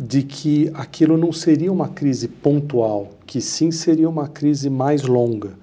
de 0.00 0.22
que 0.22 0.70
aquilo 0.74 1.16
não 1.16 1.32
seria 1.32 1.72
uma 1.72 1.88
crise 1.88 2.28
pontual, 2.28 3.10
que 3.26 3.40
sim 3.40 3.72
seria 3.72 4.08
uma 4.08 4.28
crise 4.28 4.70
mais 4.70 5.02
longa. 5.02 5.54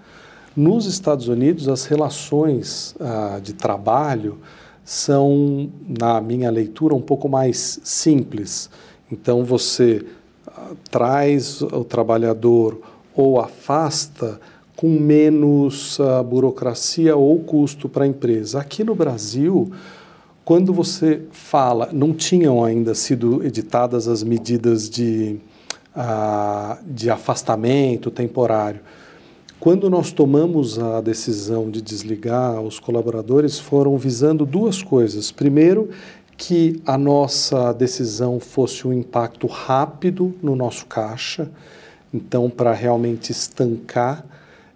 Nos 0.55 0.85
Estados 0.85 1.29
Unidos, 1.29 1.69
as 1.69 1.85
relações 1.85 2.95
ah, 2.99 3.39
de 3.41 3.53
trabalho 3.53 4.39
são, 4.83 5.71
na 5.87 6.19
minha 6.19 6.51
leitura, 6.51 6.93
um 6.93 7.01
pouco 7.01 7.29
mais 7.29 7.79
simples. 7.83 8.69
Então, 9.09 9.45
você 9.45 10.05
traz 10.89 11.61
o 11.61 11.83
trabalhador 11.83 12.79
ou 13.15 13.39
afasta 13.39 14.39
com 14.75 14.89
menos 14.89 15.99
ah, 15.99 16.23
burocracia 16.23 17.15
ou 17.15 17.39
custo 17.39 17.87
para 17.87 18.05
a 18.05 18.07
empresa. 18.07 18.59
Aqui 18.59 18.83
no 18.83 18.95
Brasil, 18.95 19.71
quando 20.43 20.73
você 20.73 21.21
fala, 21.31 21.89
não 21.93 22.13
tinham 22.13 22.63
ainda 22.63 22.93
sido 22.93 23.45
editadas 23.45 24.07
as 24.07 24.23
medidas 24.23 24.89
de, 24.89 25.37
uh, 25.95 26.77
de 26.85 27.09
afastamento 27.09 28.11
temporário. 28.11 28.81
Quando 29.57 29.89
nós 29.89 30.11
tomamos 30.11 30.77
a 30.77 30.99
decisão 30.99 31.71
de 31.71 31.81
desligar, 31.81 32.59
os 32.59 32.77
colaboradores 32.77 33.57
foram 33.57 33.97
visando 33.97 34.45
duas 34.45 34.83
coisas. 34.83 35.31
Primeiro, 35.31 35.89
que 36.37 36.81
a 36.85 36.97
nossa 36.97 37.73
decisão 37.73 38.39
fosse 38.39 38.87
um 38.87 38.93
impacto 38.93 39.47
rápido 39.47 40.33
no 40.41 40.55
nosso 40.55 40.85
caixa, 40.85 41.49
então, 42.13 42.49
para 42.49 42.73
realmente 42.73 43.31
estancar 43.31 44.25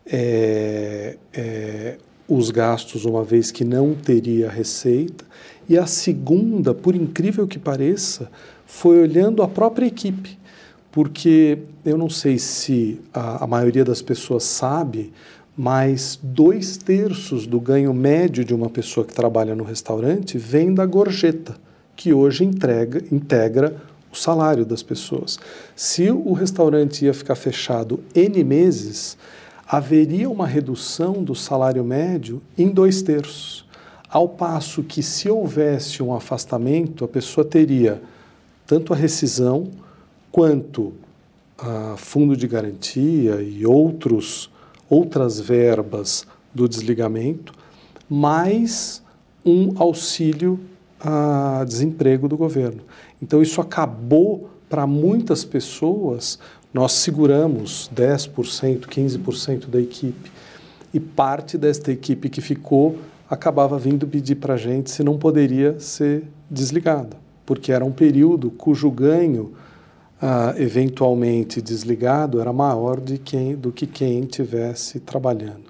é, 0.06 1.18
é, 1.34 1.98
os 2.28 2.50
gastos, 2.50 3.06
uma 3.06 3.24
vez 3.24 3.52
que 3.52 3.64
não 3.64 3.94
teria 3.94 4.50
receita. 4.50 5.24
E 5.70 5.78
a 5.78 5.86
segunda, 5.86 6.74
por 6.74 6.96
incrível 6.96 7.48
que 7.48 7.60
pareça, 7.60 8.30
foi 8.66 9.00
olhando 9.00 9.44
a 9.44 9.48
própria 9.48 9.86
equipe, 9.86 10.38
porque 10.92 11.60
eu 11.86 11.98
não 11.98 12.10
sei 12.10 12.40
se 12.40 13.00
a, 13.14 13.44
a 13.44 13.48
maioria 13.48 13.86
das 13.86 14.02
pessoas 14.02 14.44
sabe, 14.44 15.14
mas 15.58 16.20
dois 16.22 16.78
terços 16.78 17.48
do 17.48 17.60
ganho 17.60 17.92
médio 17.92 18.46
de 18.46 18.54
uma 18.54 18.70
pessoa 18.70 19.04
que 19.04 19.14
trabalha 19.14 19.56
no 19.56 19.64
restaurante 19.64 20.38
vem 20.38 20.72
da 20.72 20.86
gorjeta, 20.86 21.56
que 21.96 22.14
hoje 22.14 22.44
entrega, 22.44 23.04
integra 23.12 23.76
o 24.12 24.16
salário 24.16 24.64
das 24.64 24.84
pessoas. 24.84 25.40
Se 25.76 26.12
o 26.12 26.32
restaurante 26.34 27.06
ia 27.06 27.14
ficar 27.14 27.34
fechado 27.34 28.00
N 28.14 28.44
meses, 28.44 29.18
haveria 29.68 30.30
uma 30.30 30.46
redução 30.46 31.24
do 31.24 31.34
salário 31.34 31.84
médio 31.84 32.40
em 32.56 32.70
dois 32.70 33.02
terços. 33.02 33.66
Ao 34.08 34.30
passo 34.30 34.84
que, 34.84 35.02
se 35.02 35.28
houvesse 35.28 36.04
um 36.04 36.14
afastamento, 36.14 37.04
a 37.04 37.08
pessoa 37.08 37.44
teria 37.44 38.02
tanto 38.66 38.94
a 38.94 38.96
rescisão 38.96 39.70
quanto 40.32 40.94
a 41.58 41.96
fundo 41.98 42.38
de 42.38 42.48
garantia 42.48 43.42
e 43.42 43.66
outros, 43.66 44.52
outras 44.90 45.40
verbas 45.40 46.26
do 46.54 46.68
desligamento, 46.68 47.54
mais 48.10 49.02
um 49.46 49.74
auxílio 49.82 50.60
a 51.00 51.64
desemprego 51.68 52.28
do 52.28 52.38
governo. 52.38 52.82
Então, 53.22 53.42
isso 53.42 53.62
acabou 53.62 54.50
para 54.70 54.88
muitas 54.88 55.44
pessoas. 55.44 56.40
Nós 56.74 56.94
seguramos 56.94 57.90
10%, 57.96 58.82
15% 58.82 59.68
da 59.68 59.80
equipe. 59.80 60.32
E 60.94 61.00
parte 61.00 61.58
desta 61.58 61.92
equipe 61.92 62.30
que 62.30 62.42
ficou 62.42 62.98
acabava 63.30 63.78
vindo 63.78 64.08
pedir 64.08 64.36
para 64.36 64.54
a 64.54 64.58
gente 64.58 64.90
se 64.90 65.04
não 65.04 65.18
poderia 65.18 65.80
ser 65.80 66.24
desligada, 66.50 67.18
porque 67.46 67.72
era 67.74 67.84
um 67.84 67.92
período 67.92 68.50
cujo 68.50 68.90
ganho, 68.90 69.52
ah, 70.22 70.54
eventualmente 70.58 71.62
desligado, 71.62 72.40
era 72.40 72.52
maior 72.52 73.00
de 73.00 73.18
quem, 73.18 73.56
do 73.56 73.72
que 73.72 73.86
quem 73.86 74.24
tivesse 74.24 75.00
trabalhando. 75.00 75.66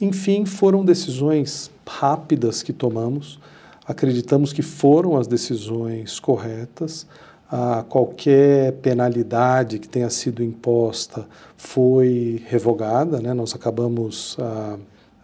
Enfim, 0.00 0.44
foram 0.44 0.84
decisões 0.84 1.70
rápidas 1.86 2.62
que 2.62 2.72
tomamos, 2.72 3.38
acreditamos 3.86 4.52
que 4.52 4.62
foram 4.62 5.16
as 5.16 5.26
decisões 5.26 6.20
corretas. 6.20 7.06
Ah, 7.50 7.84
qualquer 7.88 8.74
penalidade 8.74 9.78
que 9.78 9.88
tenha 9.88 10.08
sido 10.08 10.42
imposta 10.42 11.26
foi 11.56 12.42
revogada, 12.46 13.20
né? 13.20 13.34
nós 13.34 13.54
acabamos. 13.54 14.36
Ah, 14.38 14.78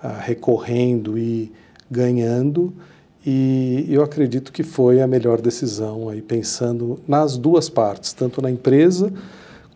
ah, 0.06 0.18
recorrendo 0.20 1.16
e 1.18 1.50
ganhando. 1.90 2.72
E 3.28 3.84
eu 3.88 4.04
acredito 4.04 4.52
que 4.52 4.62
foi 4.62 5.00
a 5.00 5.06
melhor 5.06 5.40
decisão 5.40 6.08
aí 6.08 6.22
pensando 6.22 7.00
nas 7.08 7.36
duas 7.36 7.68
partes, 7.68 8.12
tanto 8.12 8.40
na 8.40 8.48
empresa 8.48 9.12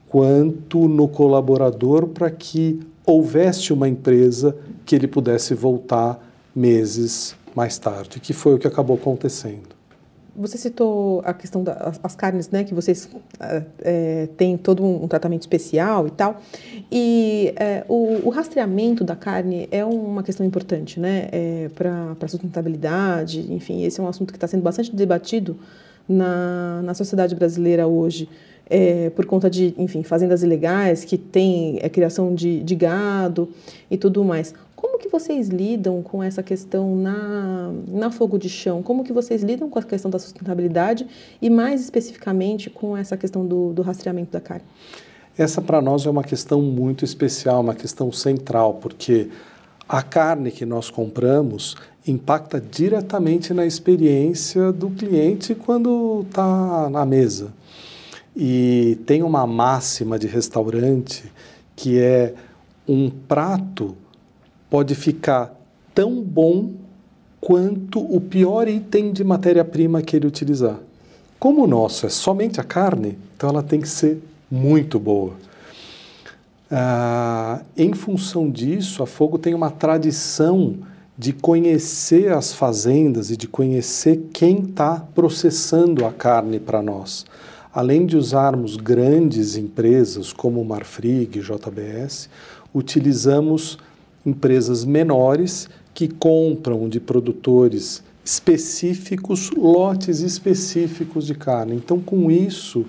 quanto 0.09 0.87
no 0.87 1.09
colaborador, 1.09 2.07
para 2.07 2.31
que 2.31 2.79
houvesse 3.05 3.73
uma 3.73 3.89
empresa 3.89 4.57
que 4.87 4.95
ele 4.95 5.09
pudesse 5.09 5.53
voltar 5.53 6.25
meses 6.55 7.35
mais 7.53 7.77
tarde, 7.77 8.21
que 8.21 8.33
foi 8.33 8.55
o 8.55 8.59
que 8.59 8.69
acabou 8.69 8.97
acontecendo. 8.97 9.80
Você 10.37 10.57
citou 10.57 11.23
a 11.25 11.35
questão 11.35 11.63
das 11.63 12.15
carnes, 12.15 12.51
né, 12.51 12.65
que 12.65 12.75
vocês 12.75 13.09
é, 13.81 14.29
têm 14.37 14.57
todo 14.57 14.85
um, 14.85 15.07
tratamento 15.09 15.43
especial 15.43 16.07
e 16.07 16.11
tal. 16.11 16.41
E 16.91 17.53
é, 17.57 17.85
o, 17.89 18.27
o, 18.27 18.31
rastreamento 18.31 19.05
da 19.05 19.17
carne 19.17 19.69
é 19.71 19.85
uma 19.85 20.23
questão 20.23 20.45
importante, 20.47 20.99
né, 20.99 21.29
é, 21.33 21.71
para 21.75 22.17
a 22.21 22.29
sustentabilidade. 22.29 23.53
Enfim, 23.53 23.85
esse 23.85 24.01
é 24.01 24.03
um 24.03 24.09
assunto 24.09 24.33
que 24.33 24.37
está 24.37 24.47
sendo 24.47 24.63
bastante 24.63 24.95
debatido 24.95 25.57
na, 26.09 26.83
na 26.83 26.95
sociedade 26.95 27.35
brasileira 27.35 27.87
hoje. 27.87 28.29
É, 28.73 29.11
por 29.11 29.27
conta 29.27 29.51
de, 29.51 29.75
enfim, 29.77 30.05
fazendas 30.05 30.45
ilegais 30.45 31.05
que 31.05 31.19
têm 31.19 31.81
é, 31.83 31.89
criação 31.89 32.33
de, 32.33 32.63
de 32.63 32.77
gado 32.77 33.49
e 33.91 33.97
tudo 33.97 34.25
mais. 34.25 34.55
Que 35.01 35.09
vocês 35.09 35.49
lidam 35.49 36.03
com 36.03 36.23
essa 36.23 36.43
questão 36.43 36.95
na, 36.95 37.73
na 37.89 38.11
fogo 38.11 38.39
de 38.39 38.51
chão? 38.51 38.83
Como 38.83 39.03
que 39.03 39.15
vocês 39.15 39.43
lidam 39.43 39.71
com 39.71 39.79
a 39.79 39.83
questão 39.83 40.11
da 40.11 40.19
sustentabilidade 40.19 41.07
e 41.41 41.49
mais 41.49 41.81
especificamente 41.81 42.69
com 42.69 42.95
essa 42.95 43.17
questão 43.17 43.47
do, 43.47 43.73
do 43.73 43.81
rastreamento 43.81 44.31
da 44.31 44.43
carne? 44.43 44.65
Essa 45.39 45.63
para 45.63 45.81
nós 45.81 46.05
é 46.05 46.11
uma 46.11 46.23
questão 46.23 46.61
muito 46.61 47.03
especial, 47.03 47.63
uma 47.63 47.75
questão 47.75 48.13
central, 48.13 48.75
porque 48.75 49.31
a 49.89 50.03
carne 50.03 50.51
que 50.51 50.67
nós 50.67 50.91
compramos 50.91 51.77
impacta 52.07 52.61
diretamente 52.61 53.55
na 53.55 53.65
experiência 53.65 54.71
do 54.71 54.91
cliente 54.91 55.55
quando 55.55 56.27
está 56.29 56.91
na 56.91 57.07
mesa. 57.07 57.55
E 58.37 58.99
tem 59.07 59.23
uma 59.23 59.47
máxima 59.47 60.19
de 60.19 60.27
restaurante 60.27 61.33
que 61.75 61.99
é 61.99 62.35
um 62.87 63.09
prato 63.09 63.97
pode 64.71 64.95
ficar 64.95 65.55
tão 65.93 66.23
bom 66.23 66.71
quanto 67.41 68.01
o 68.01 68.21
pior 68.21 68.69
item 68.69 69.13
de 69.13 69.25
matéria-prima 69.25 70.01
que 70.01 70.17
ele 70.17 70.27
utilizar. 70.27 70.79
Como 71.39 71.65
o 71.65 71.67
nosso 71.67 72.07
é 72.07 72.09
somente 72.09 72.61
a 72.61 72.65
carne, 72.65 73.19
então 73.37 73.51
ela 73.51 73.63
tem 73.63 73.81
que 73.81 73.89
ser 73.89 74.23
muito 74.51 74.99
boa. 74.99 75.33
Ah, 76.71 77.63
em 77.77 77.93
função 77.93 78.49
disso, 78.49 79.03
a 79.03 79.07
Fogo 79.07 79.39
tem 79.39 79.55
uma 79.55 79.71
tradição 79.71 80.77
de 81.19 81.33
conhecer 81.33 82.33
as 82.33 82.53
fazendas 82.53 83.31
e 83.31 83.37
de 83.37 83.49
conhecer 83.49 84.29
quem 84.33 84.61
está 84.61 85.05
processando 85.15 86.07
a 86.07 86.13
carne 86.13 86.61
para 86.61 86.81
nós. 86.81 87.27
Além 87.73 88.07
de 88.07 88.17
usarmos 88.17 88.77
grandes 88.77 89.57
empresas 89.57 90.33
como 90.33 90.65
Marfrig, 90.65 91.41
JBS, 91.41 92.29
utilizamos 92.75 93.79
empresas 94.25 94.85
menores 94.85 95.69
que 95.95 96.09
compram 96.09 96.89
de 96.89 97.01
produtores 97.01 98.03
específicos 98.25 99.51
lotes 99.51 100.21
específicos 100.21 101.27
de 101.27 101.35
carne. 101.35 101.75
Então, 101.75 101.99
com 102.01 102.31
isso, 102.31 102.85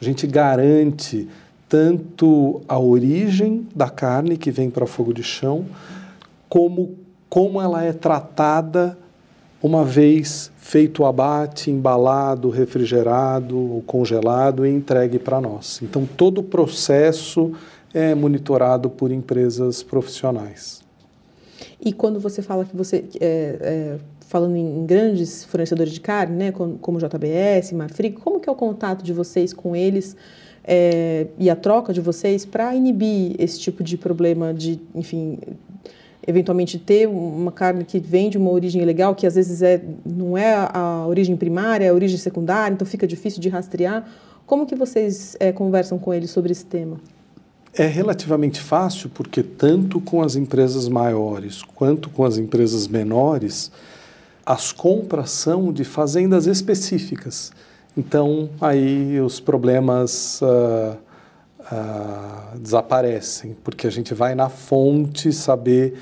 a 0.00 0.04
gente 0.04 0.26
garante 0.26 1.28
tanto 1.68 2.60
a 2.68 2.78
origem 2.78 3.66
da 3.74 3.88
carne 3.88 4.36
que 4.36 4.50
vem 4.50 4.70
para 4.70 4.86
fogo 4.86 5.12
de 5.12 5.22
chão, 5.22 5.66
como 6.48 7.04
como 7.34 7.60
ela 7.60 7.82
é 7.82 7.92
tratada 7.92 8.96
uma 9.60 9.84
vez 9.84 10.52
feito 10.56 11.02
o 11.02 11.06
abate, 11.06 11.68
embalado, 11.68 12.48
refrigerado 12.48 13.58
ou 13.58 13.82
congelado 13.82 14.64
e 14.64 14.70
entregue 14.70 15.18
para 15.18 15.40
nós. 15.40 15.80
Então, 15.82 16.06
todo 16.06 16.38
o 16.38 16.44
processo 16.44 17.52
é 17.94 18.14
monitorado 18.14 18.90
por 18.90 19.12
empresas 19.12 19.82
profissionais. 19.82 20.82
E 21.80 21.92
quando 21.92 22.18
você 22.18 22.42
fala 22.42 22.64
que 22.64 22.76
você, 22.76 23.04
é, 23.20 23.58
é, 23.60 23.98
falando 24.28 24.56
em 24.56 24.84
grandes 24.84 25.44
fornecedores 25.44 25.92
de 25.92 26.00
carne, 26.00 26.36
né, 26.36 26.52
como, 26.52 26.76
como 26.78 26.98
JBS, 26.98 27.72
Marfrig, 27.72 28.16
como 28.16 28.40
que 28.40 28.48
é 28.48 28.52
o 28.52 28.56
contato 28.56 29.02
de 29.02 29.12
vocês 29.12 29.52
com 29.52 29.76
eles 29.76 30.16
é, 30.64 31.28
e 31.38 31.48
a 31.48 31.54
troca 31.54 31.92
de 31.92 32.00
vocês 32.00 32.44
para 32.44 32.74
inibir 32.74 33.36
esse 33.38 33.60
tipo 33.60 33.84
de 33.84 33.96
problema 33.96 34.52
de, 34.52 34.80
enfim, 34.94 35.38
eventualmente 36.26 36.78
ter 36.78 37.06
uma 37.06 37.52
carne 37.52 37.84
que 37.84 37.98
vem 37.98 38.30
de 38.30 38.38
uma 38.38 38.50
origem 38.50 38.80
ilegal, 38.82 39.14
que 39.14 39.26
às 39.26 39.34
vezes 39.34 39.62
é, 39.62 39.82
não 40.04 40.36
é 40.36 40.54
a 40.72 41.06
origem 41.06 41.36
primária, 41.36 41.84
é 41.84 41.88
a 41.90 41.94
origem 41.94 42.16
secundária, 42.16 42.74
então 42.74 42.86
fica 42.86 43.06
difícil 43.06 43.40
de 43.40 43.48
rastrear. 43.48 44.08
Como 44.46 44.66
que 44.66 44.74
vocês 44.74 45.36
é, 45.38 45.52
conversam 45.52 45.98
com 45.98 46.12
eles 46.12 46.30
sobre 46.30 46.52
esse 46.52 46.64
tema? 46.64 46.98
É 47.76 47.86
relativamente 47.86 48.60
fácil 48.60 49.10
porque 49.10 49.42
tanto 49.42 50.00
com 50.00 50.22
as 50.22 50.36
empresas 50.36 50.88
maiores 50.88 51.60
quanto 51.62 52.08
com 52.08 52.24
as 52.24 52.38
empresas 52.38 52.86
menores, 52.86 53.72
as 54.46 54.70
compras 54.70 55.30
são 55.30 55.72
de 55.72 55.82
fazendas 55.82 56.46
específicas. 56.46 57.50
Então 57.96 58.48
aí 58.60 59.20
os 59.20 59.40
problemas 59.40 60.40
uh, 60.40 60.96
uh, 61.72 62.58
desaparecem, 62.60 63.56
porque 63.64 63.88
a 63.88 63.90
gente 63.90 64.14
vai 64.14 64.36
na 64.36 64.48
fonte 64.48 65.32
saber 65.32 65.98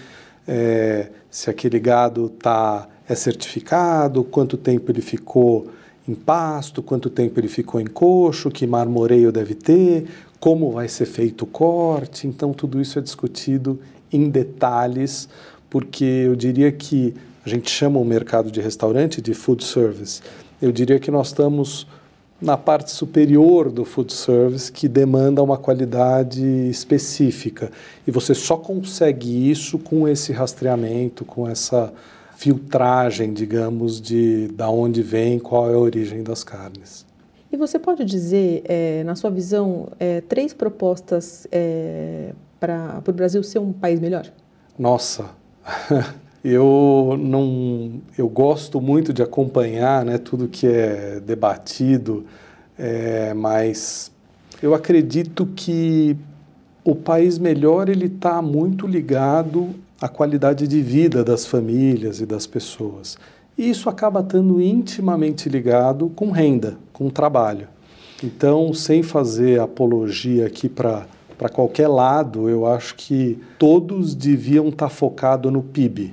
é, 0.46 1.08
se 1.30 1.48
aquele 1.48 1.78
gado 1.78 2.28
tá, 2.28 2.86
é 3.08 3.14
certificado, 3.14 4.24
quanto 4.24 4.58
tempo 4.58 4.90
ele 4.90 5.00
ficou 5.00 5.68
em 6.06 6.14
pasto, 6.14 6.82
quanto 6.82 7.08
tempo 7.08 7.38
ele 7.40 7.48
ficou 7.48 7.80
em 7.80 7.86
coxo, 7.86 8.50
que 8.50 8.66
marmoreio 8.66 9.30
deve 9.32 9.54
ter, 9.54 10.06
como 10.42 10.72
vai 10.72 10.88
ser 10.88 11.06
feito 11.06 11.42
o 11.42 11.46
corte. 11.46 12.26
Então, 12.26 12.52
tudo 12.52 12.80
isso 12.80 12.98
é 12.98 13.02
discutido 13.02 13.78
em 14.12 14.28
detalhes, 14.28 15.28
porque 15.70 16.02
eu 16.04 16.34
diria 16.34 16.72
que 16.72 17.14
a 17.46 17.48
gente 17.48 17.70
chama 17.70 18.00
o 18.00 18.04
mercado 18.04 18.50
de 18.50 18.60
restaurante 18.60 19.22
de 19.22 19.34
food 19.34 19.62
service. 19.62 20.20
Eu 20.60 20.72
diria 20.72 20.98
que 20.98 21.12
nós 21.12 21.28
estamos 21.28 21.86
na 22.40 22.56
parte 22.56 22.90
superior 22.90 23.70
do 23.70 23.84
food 23.84 24.12
service 24.12 24.72
que 24.72 24.88
demanda 24.88 25.40
uma 25.40 25.56
qualidade 25.56 26.44
específica. 26.68 27.70
E 28.04 28.10
você 28.10 28.34
só 28.34 28.56
consegue 28.56 29.48
isso 29.48 29.78
com 29.78 30.08
esse 30.08 30.32
rastreamento, 30.32 31.24
com 31.24 31.48
essa 31.48 31.94
filtragem, 32.36 33.32
digamos, 33.32 34.00
de 34.00 34.48
da 34.48 34.68
onde 34.68 35.02
vem, 35.04 35.38
qual 35.38 35.70
é 35.70 35.74
a 35.74 35.78
origem 35.78 36.24
das 36.24 36.42
carnes. 36.42 37.11
E 37.52 37.56
você 37.56 37.78
pode 37.78 38.02
dizer, 38.06 38.62
é, 38.64 39.04
na 39.04 39.14
sua 39.14 39.30
visão, 39.30 39.88
é, 40.00 40.22
três 40.22 40.54
propostas 40.54 41.46
é, 41.52 42.32
para 42.58 43.02
o 43.06 43.12
Brasil 43.12 43.42
ser 43.42 43.58
um 43.58 43.74
país 43.74 44.00
melhor? 44.00 44.26
Nossa, 44.78 45.26
eu 46.42 47.14
não, 47.20 48.00
eu 48.16 48.26
gosto 48.26 48.80
muito 48.80 49.12
de 49.12 49.22
acompanhar, 49.22 50.02
né, 50.02 50.16
tudo 50.16 50.48
que 50.48 50.66
é 50.66 51.20
debatido, 51.20 52.24
é, 52.78 53.34
mas 53.34 54.10
eu 54.62 54.74
acredito 54.74 55.44
que 55.54 56.16
o 56.82 56.94
país 56.94 57.36
melhor 57.36 57.90
ele 57.90 58.06
está 58.06 58.40
muito 58.40 58.86
ligado 58.86 59.74
à 60.00 60.08
qualidade 60.08 60.66
de 60.66 60.80
vida 60.80 61.22
das 61.22 61.44
famílias 61.44 62.18
e 62.18 62.24
das 62.24 62.46
pessoas. 62.46 63.18
E 63.58 63.68
isso 63.68 63.90
acaba 63.90 64.20
estando 64.20 64.58
intimamente 64.58 65.50
ligado 65.50 66.10
com 66.16 66.30
renda, 66.30 66.78
com 67.02 67.10
trabalho. 67.10 67.68
Então, 68.22 68.72
sem 68.72 69.02
fazer 69.02 69.60
apologia 69.60 70.46
aqui 70.46 70.68
para 70.68 71.06
para 71.36 71.48
qualquer 71.48 71.88
lado, 71.88 72.48
eu 72.48 72.64
acho 72.66 72.94
que 72.94 73.36
todos 73.58 74.14
deviam 74.14 74.68
estar 74.68 74.86
tá 74.86 74.88
focados 74.88 75.52
no 75.52 75.60
PIB, 75.60 76.12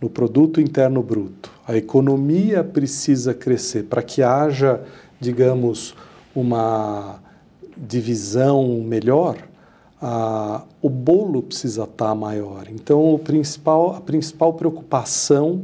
no 0.00 0.10
produto 0.10 0.60
interno 0.60 1.00
bruto. 1.04 1.52
A 1.68 1.76
economia 1.76 2.64
precisa 2.64 3.32
crescer 3.32 3.84
para 3.84 4.02
que 4.02 4.24
haja, 4.24 4.80
digamos, 5.20 5.94
uma 6.34 7.20
divisão 7.76 8.82
melhor. 8.84 9.36
Ah, 10.02 10.64
o 10.82 10.90
bolo 10.90 11.42
precisa 11.42 11.84
estar 11.84 12.08
tá 12.08 12.14
maior. 12.16 12.64
Então, 12.72 13.20
principal, 13.22 13.94
a 13.94 14.00
principal 14.00 14.54
preocupação 14.54 15.62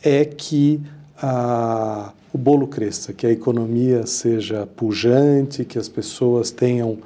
é 0.00 0.24
que 0.24 0.80
ah, 1.20 2.12
o 2.32 2.38
bolo 2.38 2.66
cresça, 2.66 3.12
que 3.12 3.26
a 3.26 3.30
economia 3.30 4.06
seja 4.06 4.66
pujante, 4.66 5.64
que 5.64 5.78
as 5.78 5.88
pessoas 5.88 6.50
tenham 6.50 6.98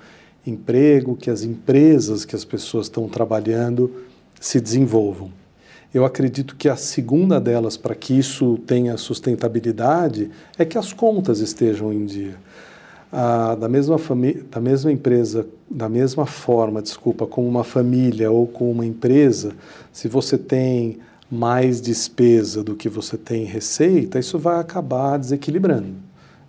emprego, 0.46 1.16
que 1.16 1.30
as 1.30 1.42
empresas 1.42 2.24
que 2.24 2.34
as 2.34 2.44
pessoas 2.44 2.86
estão 2.86 3.08
trabalhando 3.08 3.90
se 4.40 4.60
desenvolvam. 4.60 5.30
Eu 5.94 6.04
acredito 6.04 6.56
que 6.56 6.68
a 6.68 6.76
segunda 6.76 7.38
delas, 7.38 7.76
para 7.76 7.94
que 7.94 8.18
isso 8.18 8.58
tenha 8.66 8.96
sustentabilidade, 8.96 10.30
é 10.58 10.64
que 10.64 10.78
as 10.78 10.92
contas 10.92 11.40
estejam 11.40 11.92
em 11.92 12.06
dia. 12.06 12.36
Ah, 13.12 13.54
da 13.54 13.68
mesma 13.68 13.96
da 14.50 14.58
mesma 14.58 14.90
empresa, 14.90 15.46
da 15.70 15.88
mesma 15.88 16.24
forma, 16.24 16.80
desculpa, 16.80 17.26
como 17.26 17.46
uma 17.46 17.62
família 17.62 18.30
ou 18.30 18.46
com 18.46 18.70
uma 18.70 18.86
empresa, 18.86 19.54
se 19.92 20.08
você 20.08 20.38
tem 20.38 20.98
mais 21.32 21.80
despesa 21.80 22.62
do 22.62 22.76
que 22.76 22.90
você 22.90 23.16
tem 23.16 23.44
receita, 23.44 24.18
isso 24.18 24.38
vai 24.38 24.60
acabar 24.60 25.16
desequilibrando. 25.16 25.94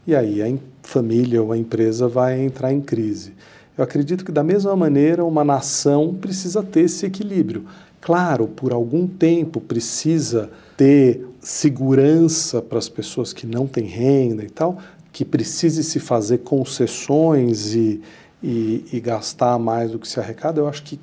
E 0.05 0.13
aí 0.13 0.43
a 0.43 0.53
família 0.81 1.41
ou 1.41 1.53
a 1.53 1.57
empresa 1.57 2.05
vai 2.09 2.41
entrar 2.41 2.73
em 2.73 2.81
crise. 2.81 3.31
Eu 3.77 3.83
acredito 3.85 4.25
que, 4.25 4.31
da 4.31 4.43
mesma 4.43 4.75
maneira, 4.75 5.23
uma 5.23 5.41
nação 5.41 6.13
precisa 6.13 6.61
ter 6.61 6.81
esse 6.81 7.05
equilíbrio. 7.05 7.65
Claro, 8.01 8.45
por 8.45 8.73
algum 8.73 9.07
tempo 9.07 9.61
precisa 9.61 10.49
ter 10.75 11.25
segurança 11.39 12.61
para 12.61 12.77
as 12.77 12.89
pessoas 12.89 13.31
que 13.31 13.47
não 13.47 13.65
têm 13.65 13.85
renda 13.85 14.43
e 14.43 14.49
tal, 14.49 14.79
que 15.13 15.23
precise 15.23 15.81
se 15.81 15.97
fazer 15.97 16.39
concessões 16.39 17.73
e, 17.73 18.01
e, 18.43 18.83
e 18.91 18.99
gastar 18.99 19.57
mais 19.57 19.91
do 19.91 19.99
que 19.99 20.09
se 20.09 20.19
arrecada. 20.19 20.59
Eu 20.59 20.67
acho 20.67 20.83
que 20.83 20.99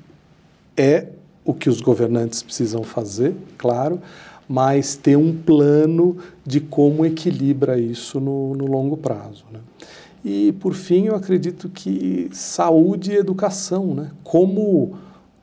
é 0.77 1.07
o 1.43 1.53
que 1.53 1.69
os 1.69 1.81
governantes 1.81 2.43
precisam 2.43 2.83
fazer, 2.83 3.35
claro, 3.57 3.99
mas 4.47 4.95
ter 4.95 5.15
um 5.15 5.35
plano 5.35 6.17
de 6.45 6.59
como 6.59 7.05
equilibra 7.05 7.79
isso 7.79 8.19
no, 8.19 8.53
no 8.53 8.65
longo 8.65 8.97
prazo. 8.97 9.45
Né? 9.51 9.59
E, 10.23 10.51
por 10.59 10.73
fim, 10.73 11.05
eu 11.05 11.15
acredito 11.15 11.69
que 11.69 12.29
saúde 12.31 13.11
e 13.11 13.15
educação, 13.15 13.95
né? 13.95 14.11
como, 14.23 14.95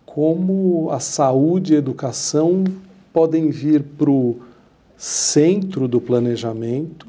como 0.05 0.91
a 0.91 1.01
saúde 1.01 1.73
e 1.73 1.77
a 1.77 1.79
educação 1.79 2.65
podem 3.13 3.51
vir 3.51 3.83
para 3.83 4.11
o 4.11 4.37
centro 4.97 5.89
do 5.89 6.01
planejamento 6.01 7.07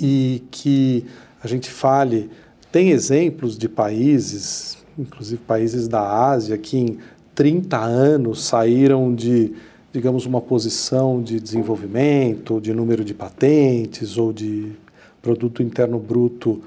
e 0.00 0.42
que 0.50 1.06
a 1.42 1.46
gente 1.46 1.70
fale, 1.70 2.28
tem 2.72 2.90
exemplos 2.90 3.56
de 3.56 3.68
países, 3.68 4.78
inclusive 4.98 5.40
países 5.46 5.86
da 5.86 6.28
Ásia, 6.28 6.58
que 6.58 6.76
em 6.76 6.98
30 7.36 7.78
anos 7.78 8.44
saíram 8.44 9.14
de, 9.14 9.52
digamos, 9.92 10.24
uma 10.24 10.40
posição 10.40 11.22
de 11.22 11.38
desenvolvimento, 11.38 12.60
de 12.60 12.72
número 12.72 13.04
de 13.04 13.12
patentes 13.12 14.16
ou 14.16 14.32
de 14.32 14.72
produto 15.20 15.62
interno 15.62 15.98
bruto 15.98 16.62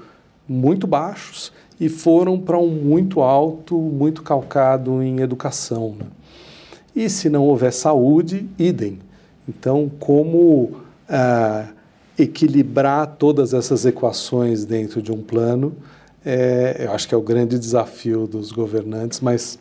muito 0.48 0.86
baixos 0.86 1.52
e 1.78 1.88
foram 1.88 2.38
para 2.38 2.56
um 2.56 2.68
muito 2.68 3.20
alto, 3.20 3.76
muito 3.76 4.22
calcado 4.22 5.02
em 5.02 5.20
educação. 5.20 5.96
Né? 5.98 6.06
E 6.94 7.10
se 7.10 7.28
não 7.28 7.44
houver 7.44 7.72
saúde, 7.72 8.48
idem. 8.56 9.00
Então, 9.48 9.90
como 9.98 10.76
ah, 11.08 11.66
equilibrar 12.16 13.16
todas 13.18 13.52
essas 13.52 13.84
equações 13.84 14.64
dentro 14.64 15.02
de 15.02 15.10
um 15.10 15.20
plano, 15.20 15.74
é, 16.24 16.84
eu 16.84 16.92
acho 16.92 17.08
que 17.08 17.14
é 17.14 17.18
o 17.18 17.22
grande 17.22 17.58
desafio 17.58 18.26
dos 18.26 18.52
governantes, 18.52 19.20
mas 19.20 19.58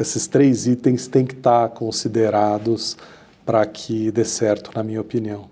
esses 0.00 0.26
três 0.26 0.66
itens 0.66 1.06
têm 1.06 1.24
que 1.24 1.34
estar 1.34 1.68
considerados 1.70 2.96
para 3.44 3.64
que 3.66 4.10
dê 4.10 4.24
certo, 4.24 4.70
na 4.74 4.82
minha 4.82 5.00
opinião. 5.00 5.46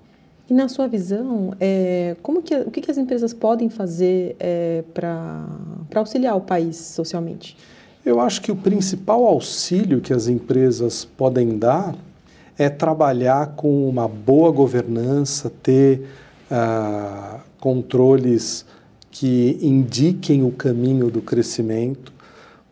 E 0.49 0.55
na 0.55 0.68
sua 0.68 0.86
visão, 0.86 1.53
é, 1.59 2.16
como 2.22 2.40
que, 2.40 2.55
o 2.55 2.70
que, 2.70 2.80
que 2.80 2.90
as 2.90 2.99
empresas 2.99 3.34
podem 3.34 3.68
fazer 3.68 4.36
é, 4.38 4.84
para 4.94 5.47
auxiliar 5.94 6.36
o 6.36 6.40
país 6.40 6.76
socialmente? 6.76 7.57
Eu 8.05 8.20
acho 8.20 8.40
que 8.40 8.53
o 8.53 8.57
principal 8.57 9.24
auxílio 9.24 10.01
que 10.01 10.12
as 10.12 10.28
empresas 10.28 11.05
podem 11.05 11.59
dar 11.59 11.97
é 12.57 12.68
trabalhar 12.68 13.55
com 13.57 13.88
uma 13.88 14.07
boa 14.07 14.53
governança, 14.53 15.51
ter 15.62 16.07
ah, 16.49 17.40
controles 17.59 18.64
que 19.11 19.59
indiquem 19.61 20.44
o 20.44 20.53
caminho 20.53 21.11
do 21.11 21.20
crescimento 21.20 22.12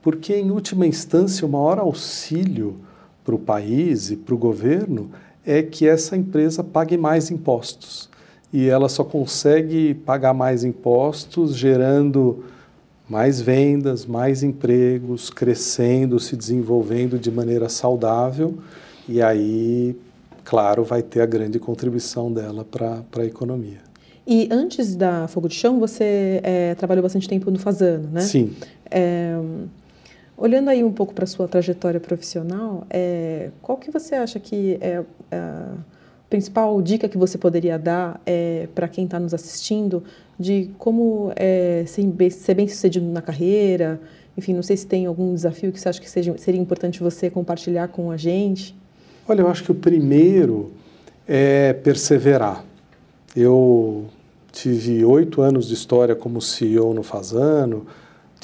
porque, 0.05 0.37
em 0.37 0.51
última 0.51 0.87
instância, 0.87 1.47
o 1.47 1.49
maior 1.49 1.79
auxílio 1.79 2.77
para 3.25 3.35
o 3.35 3.39
país 3.39 4.11
e 4.11 4.17
para 4.17 4.35
o 4.35 4.39
governo 4.39 5.11
é 5.47 5.63
que 5.63 5.89
essa 5.89 6.15
empresa 6.15 6.63
pague 6.63 6.99
mais 6.99 7.31
impostos. 7.31 8.11
E 8.53 8.69
ela 8.69 8.91
só 8.91 9.03
consegue 9.03 9.95
pagar 9.95 10.35
mais 10.35 10.63
impostos 10.63 11.57
gerando 11.57 12.45
mais 13.09 13.41
vendas, 13.41 14.05
mais 14.05 14.43
empregos, 14.43 15.31
crescendo, 15.31 16.21
se 16.21 16.37
desenvolvendo 16.37 17.19
de 17.19 17.31
maneira 17.31 17.71
saudável. 17.71 18.59
E 19.09 19.23
aí, 19.23 19.97
claro, 20.45 20.85
vai 20.85 21.03
ter 21.03 21.23
a 21.23 21.27
grande 21.27 21.59
contribuição 21.59 22.31
dela 22.31 22.63
para 22.63 23.03
a 23.17 23.25
economia. 23.25 23.79
E 24.27 24.49
antes 24.51 24.97
da 24.97 25.27
Fogo 25.29 25.49
de 25.49 25.55
Chão, 25.55 25.81
você 25.81 26.41
é, 26.43 26.75
trabalhou 26.75 27.03
bastante 27.03 27.27
tempo 27.27 27.51
no 27.51 27.59
Fazano, 27.59 28.11
né? 28.13 28.21
Sim. 28.21 28.53
É, 28.91 29.39
olhando 30.37 30.69
aí 30.69 30.83
um 30.83 30.93
pouco 30.93 31.15
para 31.15 31.27
sua 31.27 31.47
trajetória 31.47 32.01
profissional, 32.01 32.87
é, 32.91 33.51
qual 33.63 33.79
que 33.79 33.91
você 33.91 34.15
acha 34.15 34.39
que 34.39 34.79
é 34.81 35.03
a 35.31 35.75
principal 36.29 36.81
dica 36.83 37.09
que 37.09 37.17
você 37.17 37.39
poderia 37.39 37.79
dar 37.79 38.21
é, 38.27 38.69
para 38.75 38.89
quem 38.89 39.05
está 39.05 39.21
nos 39.21 39.33
assistindo 39.33 40.03
de 40.39 40.71
como 40.79 41.33
é, 41.37 41.85
ser, 41.87 42.05
bem, 42.07 42.31
ser 42.31 42.55
bem 42.55 42.67
sucedido 42.67 43.07
na 43.07 43.23
carreira? 43.23 44.01
Enfim, 44.37 44.53
não 44.53 44.63
sei 44.63 44.77
se 44.77 44.87
tem 44.87 45.07
algum 45.07 45.33
desafio 45.33 45.71
que 45.71 45.79
você 45.79 45.89
acha 45.89 46.01
que 46.01 46.11
seja, 46.11 46.37
seria 46.39 46.61
importante 46.61 47.01
você 47.01 47.31
compartilhar 47.31 47.89
com 47.89 48.11
a 48.11 48.17
gente. 48.17 48.75
Olha, 49.29 49.43
eu 49.43 49.49
acho 49.49 49.63
que 49.63 49.71
o 49.71 49.75
primeiro 49.75 50.73
é 51.27 51.73
perseverar. 51.73 52.65
Eu 53.37 54.07
tive 54.51 55.05
oito 55.05 55.41
anos 55.41 55.69
de 55.69 55.75
história 55.75 56.15
como 56.15 56.41
CEO 56.41 56.93
no 56.93 57.03
Fazano, 57.03 57.87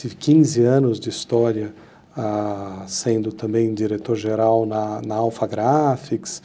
tive 0.00 0.14
15 0.14 0.62
anos 0.62 0.98
de 0.98 1.10
história 1.10 1.74
ah, 2.16 2.84
sendo 2.86 3.32
também 3.32 3.74
diretor-geral 3.74 4.64
na, 4.64 5.02
na 5.02 5.16
Alpha 5.16 5.46
Graphics. 5.46 6.42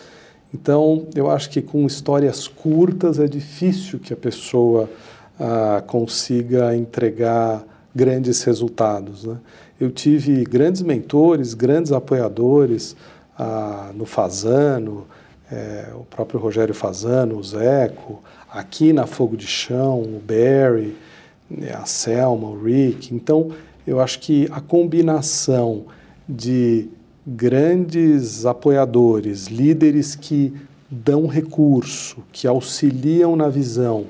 Então, 0.54 1.08
eu 1.16 1.30
acho 1.30 1.50
que 1.50 1.62
com 1.62 1.86
histórias 1.86 2.48
curtas 2.48 3.18
é 3.18 3.28
difícil 3.28 4.00
que 4.00 4.14
a 4.14 4.18
pessoa 4.18 4.90
ah, 5.40 5.82
consiga 5.88 6.76
entregar 6.76 7.64
grandes 7.96 8.44
resultados. 8.44 9.24
Né? 9.24 9.38
Eu 9.80 9.90
tive 9.90 10.44
grandes 10.44 10.82
mentores, 10.82 11.54
grandes 11.54 11.94
apoiadores 11.94 12.96
ah, 13.40 13.92
no 13.94 14.06
Fazano, 14.06 15.08
é, 15.52 15.90
o 15.94 16.04
próprio 16.04 16.40
Rogério 16.40 16.74
Fazano, 16.74 17.38
o 17.38 17.44
Zeco, 17.44 18.22
aqui 18.52 18.92
na 18.92 19.06
Fogo 19.06 19.38
de 19.38 19.48
Chão, 19.48 20.02
o 20.02 20.20
Barry, 20.20 20.96
a 21.74 21.86
Selma, 21.86 22.50
o 22.50 22.64
Rick. 22.64 23.14
Então, 23.14 23.52
eu 23.86 24.00
acho 24.00 24.20
que 24.20 24.48
a 24.52 24.60
combinação 24.60 25.86
de 26.28 26.90
grandes 27.26 28.46
apoiadores, 28.46 29.48
líderes 29.48 30.16
que 30.16 30.54
dão 30.90 31.28
recurso, 31.28 32.18
que 32.32 32.48
auxiliam 32.48 33.36
na 33.36 33.50
visão 33.50 34.06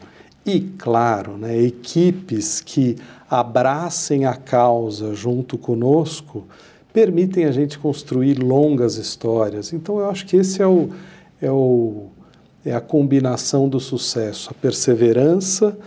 e, 0.45 0.61
claro, 0.77 1.37
né, 1.37 1.57
equipes 1.57 2.61
que 2.61 2.95
abracem 3.29 4.25
a 4.25 4.35
causa 4.35 5.13
junto 5.15 5.57
conosco, 5.57 6.45
permitem 6.93 7.45
a 7.45 7.51
gente 7.51 7.79
construir 7.79 8.35
longas 8.35 8.97
histórias. 8.97 9.73
Então, 9.73 9.99
eu 9.99 10.09
acho 10.09 10.25
que 10.25 10.37
esse 10.37 10.61
é 10.61 10.67
o, 10.67 10.89
é 11.41 11.51
o 11.51 12.09
é 12.65 12.73
a 12.73 12.81
combinação 12.81 13.69
do 13.69 13.79
sucesso, 13.79 14.49
a 14.49 14.53
perseverança, 14.55 15.77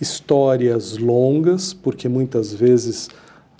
histórias 0.00 0.96
longas, 0.96 1.72
porque 1.72 2.08
muitas 2.08 2.52
vezes 2.52 3.08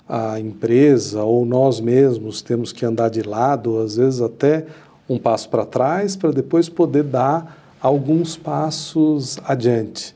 a 0.07 0.39
empresa 0.39 1.23
ou 1.23 1.45
nós 1.45 1.79
mesmos 1.79 2.41
temos 2.41 2.71
que 2.71 2.85
andar 2.85 3.09
de 3.09 3.21
lado, 3.21 3.79
às 3.79 3.97
vezes 3.97 4.21
até 4.21 4.65
um 5.09 5.17
passo 5.17 5.49
para 5.49 5.65
trás, 5.65 6.15
para 6.15 6.31
depois 6.31 6.69
poder 6.69 7.03
dar 7.03 7.77
alguns 7.81 8.37
passos 8.37 9.37
adiante. 9.45 10.15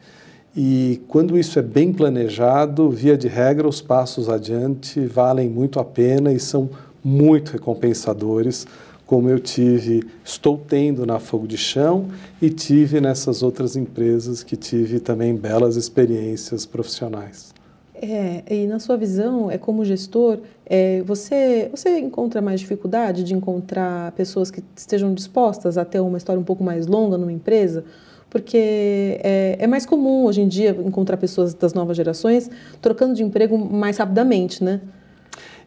E 0.55 1.01
quando 1.07 1.37
isso 1.37 1.57
é 1.59 1.61
bem 1.61 1.93
planejado, 1.93 2.89
via 2.89 3.17
de 3.17 3.27
regra, 3.27 3.67
os 3.67 3.81
passos 3.81 4.27
adiante 4.29 4.99
valem 5.05 5.49
muito 5.49 5.79
a 5.79 5.85
pena 5.85 6.31
e 6.31 6.39
são 6.39 6.69
muito 7.03 7.53
recompensadores 7.53 8.67
como 9.11 9.27
eu 9.27 9.41
tive, 9.41 10.07
estou 10.23 10.57
tendo 10.57 11.05
na 11.05 11.19
Fogo 11.19 11.45
de 11.45 11.57
Chão 11.57 12.05
e 12.41 12.49
tive 12.49 13.01
nessas 13.01 13.43
outras 13.43 13.75
empresas 13.75 14.41
que 14.41 14.55
tive 14.55 15.01
também 15.01 15.35
belas 15.35 15.75
experiências 15.75 16.65
profissionais. 16.65 17.53
É, 17.93 18.41
e 18.49 18.67
na 18.67 18.79
sua 18.79 18.95
visão, 18.95 19.51
é 19.51 19.57
como 19.57 19.83
gestor, 19.83 20.37
é, 20.65 21.01
você, 21.01 21.69
você 21.69 21.99
encontra 21.99 22.41
mais 22.41 22.61
dificuldade 22.61 23.25
de 23.25 23.33
encontrar 23.33 24.13
pessoas 24.13 24.49
que 24.49 24.63
estejam 24.77 25.13
dispostas 25.13 25.77
a 25.77 25.83
ter 25.83 25.99
uma 25.99 26.17
história 26.17 26.39
um 26.39 26.45
pouco 26.45 26.63
mais 26.63 26.87
longa 26.87 27.17
numa 27.17 27.33
empresa? 27.33 27.83
Porque 28.29 29.19
é, 29.21 29.57
é 29.59 29.67
mais 29.67 29.85
comum 29.85 30.23
hoje 30.23 30.39
em 30.39 30.47
dia 30.47 30.69
encontrar 30.85 31.17
pessoas 31.17 31.53
das 31.53 31.73
novas 31.73 31.97
gerações 31.97 32.49
trocando 32.81 33.13
de 33.13 33.23
emprego 33.23 33.57
mais 33.57 33.97
rapidamente, 33.97 34.63
né? 34.63 34.79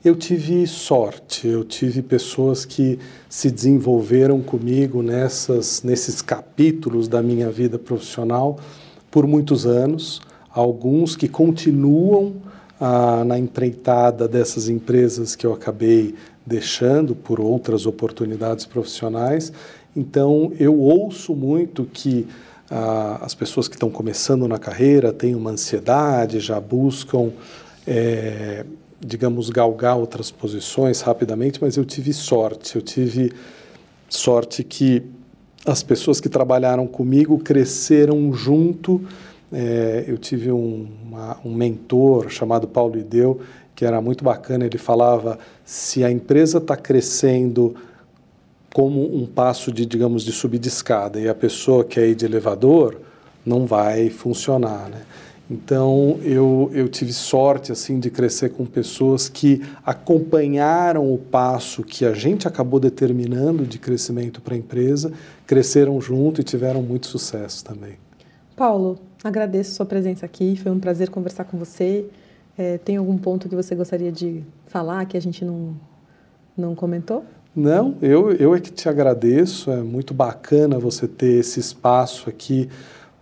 Eu 0.04 0.14
tive 0.14 0.66
sorte, 0.66 1.48
eu 1.48 1.64
tive 1.64 2.02
pessoas 2.02 2.66
que 2.66 2.98
se 3.26 3.50
desenvolveram 3.50 4.42
comigo 4.42 5.02
nessas, 5.02 5.82
nesses 5.82 6.20
capítulos 6.20 7.08
da 7.08 7.22
minha 7.22 7.50
vida 7.50 7.78
profissional 7.78 8.58
por 9.10 9.26
muitos 9.26 9.64
anos, 9.64 10.20
alguns 10.50 11.16
que 11.16 11.26
continuam 11.26 12.34
ah, 12.78 13.24
na 13.24 13.38
empreitada 13.38 14.28
dessas 14.28 14.68
empresas 14.68 15.34
que 15.34 15.46
eu 15.46 15.54
acabei 15.54 16.14
deixando 16.44 17.14
por 17.14 17.40
outras 17.40 17.86
oportunidades 17.86 18.66
profissionais. 18.66 19.54
Então, 19.96 20.52
eu 20.60 20.78
ouço 20.78 21.34
muito 21.34 21.86
que 21.90 22.26
ah, 22.70 23.20
as 23.22 23.34
pessoas 23.34 23.68
que 23.68 23.74
estão 23.74 23.88
começando 23.88 24.46
na 24.46 24.58
carreira 24.58 25.14
têm 25.14 25.34
uma 25.34 25.52
ansiedade, 25.52 26.40
já 26.40 26.60
buscam. 26.60 27.30
É, 27.86 28.66
digamos, 29.00 29.50
galgar 29.50 29.96
outras 29.96 30.30
posições 30.30 31.00
rapidamente, 31.00 31.58
mas 31.60 31.76
eu 31.76 31.84
tive 31.84 32.12
sorte. 32.12 32.76
Eu 32.76 32.82
tive 32.82 33.32
sorte 34.08 34.62
que 34.62 35.02
as 35.66 35.82
pessoas 35.82 36.20
que 36.20 36.28
trabalharam 36.28 36.86
comigo 36.86 37.38
cresceram 37.38 38.32
junto. 38.32 39.02
É, 39.52 40.04
eu 40.06 40.18
tive 40.18 40.50
um, 40.50 40.86
uma, 41.04 41.38
um 41.44 41.54
mentor 41.54 42.28
chamado 42.28 42.66
Paulo 42.66 42.98
Ideu, 42.98 43.40
que 43.74 43.84
era 43.84 44.00
muito 44.00 44.24
bacana. 44.24 44.66
Ele 44.66 44.78
falava: 44.78 45.38
se 45.64 46.04
a 46.04 46.10
empresa 46.10 46.58
está 46.58 46.76
crescendo 46.76 47.74
como 48.74 49.16
um 49.16 49.24
passo 49.24 49.70
de, 49.70 49.86
digamos, 49.86 50.24
de 50.24 50.32
subir 50.32 50.58
de 50.58 50.68
escada 50.68 51.20
e 51.20 51.28
a 51.28 51.34
pessoa 51.34 51.84
quer 51.84 52.08
ir 52.08 52.14
de 52.14 52.24
elevador, 52.24 53.00
não 53.46 53.66
vai 53.66 54.10
funcionar, 54.10 54.88
né? 54.88 55.02
Então 55.50 56.18
eu, 56.22 56.70
eu 56.72 56.88
tive 56.88 57.12
sorte 57.12 57.70
assim 57.70 58.00
de 58.00 58.10
crescer 58.10 58.50
com 58.50 58.64
pessoas 58.64 59.28
que 59.28 59.62
acompanharam 59.84 61.12
o 61.12 61.18
passo 61.18 61.82
que 61.82 62.04
a 62.04 62.14
gente 62.14 62.48
acabou 62.48 62.80
determinando 62.80 63.66
de 63.66 63.78
crescimento 63.78 64.40
para 64.40 64.54
a 64.54 64.56
empresa, 64.56 65.12
cresceram 65.46 66.00
junto 66.00 66.40
e 66.40 66.44
tiveram 66.44 66.82
muito 66.82 67.06
sucesso 67.06 67.62
também. 67.64 67.98
Paulo, 68.56 68.98
agradeço 69.22 69.72
sua 69.72 69.84
presença 69.84 70.24
aqui, 70.24 70.56
foi 70.56 70.72
um 70.72 70.80
prazer 70.80 71.10
conversar 71.10 71.44
com 71.44 71.58
você. 71.58 72.06
É, 72.56 72.78
tem 72.78 72.96
algum 72.96 73.18
ponto 73.18 73.48
que 73.48 73.54
você 73.54 73.74
gostaria 73.74 74.12
de 74.12 74.42
falar 74.66 75.04
que 75.06 75.16
a 75.16 75.20
gente 75.20 75.44
não, 75.44 75.74
não 76.56 76.74
comentou? 76.74 77.24
Não, 77.54 77.96
eu, 78.00 78.32
eu 78.32 78.54
é 78.54 78.60
que 78.60 78.72
te 78.72 78.88
agradeço, 78.88 79.70
é 79.70 79.82
muito 79.82 80.14
bacana 80.14 80.78
você 80.78 81.06
ter 81.06 81.38
esse 81.38 81.60
espaço 81.60 82.28
aqui 82.28 82.68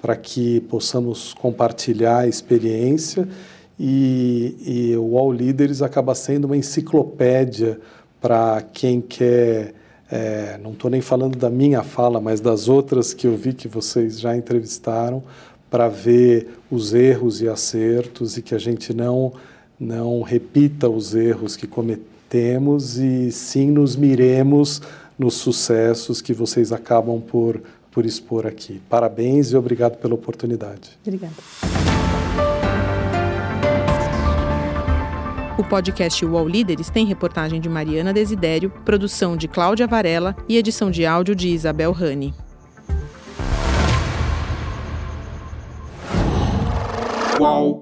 para 0.02 0.16
que 0.16 0.60
possamos 0.62 1.32
compartilhar 1.32 2.18
a 2.18 2.26
experiência 2.26 3.28
e, 3.78 4.56
e 4.92 4.96
o 4.96 5.16
All 5.16 5.30
Leaders 5.30 5.80
acaba 5.80 6.12
sendo 6.12 6.46
uma 6.46 6.56
enciclopédia 6.56 7.78
para 8.20 8.62
quem 8.72 9.00
quer, 9.00 9.74
é, 10.10 10.58
não 10.60 10.72
estou 10.72 10.90
nem 10.90 11.00
falando 11.00 11.38
da 11.38 11.48
minha 11.48 11.84
fala, 11.84 12.20
mas 12.20 12.40
das 12.40 12.68
outras 12.68 13.14
que 13.14 13.28
eu 13.28 13.36
vi 13.36 13.52
que 13.52 13.68
vocês 13.68 14.18
já 14.18 14.36
entrevistaram, 14.36 15.22
para 15.70 15.88
ver 15.88 16.48
os 16.70 16.92
erros 16.92 17.40
e 17.40 17.48
acertos 17.48 18.36
e 18.36 18.42
que 18.42 18.54
a 18.54 18.58
gente 18.58 18.92
não, 18.92 19.32
não 19.80 20.20
repita 20.20 20.88
os 20.88 21.14
erros 21.14 21.56
que 21.56 21.66
cometemos 21.66 22.98
e 22.98 23.32
sim 23.32 23.70
nos 23.70 23.96
miremos 23.96 24.82
nos 25.18 25.34
sucessos 25.34 26.20
que 26.20 26.34
vocês 26.34 26.72
acabam 26.72 27.20
por 27.20 27.62
por 27.92 28.06
expor 28.06 28.46
aqui. 28.46 28.80
Parabéns 28.88 29.52
e 29.52 29.56
obrigado 29.56 29.98
pela 29.98 30.14
oportunidade. 30.14 30.98
Obrigada. 31.06 31.34
O 35.58 35.62
podcast 35.62 36.24
UOL 36.24 36.48
Líderes 36.48 36.88
tem 36.88 37.06
reportagem 37.06 37.60
de 37.60 37.68
Mariana 37.68 38.12
Desidério, 38.12 38.70
produção 38.84 39.36
de 39.36 39.46
Cláudia 39.46 39.86
Varela 39.86 40.34
e 40.48 40.56
edição 40.56 40.90
de 40.90 41.04
áudio 41.04 41.36
de 41.36 41.48
Isabel 41.48 41.92
Rani. 41.92 42.34
UOL 47.38 47.81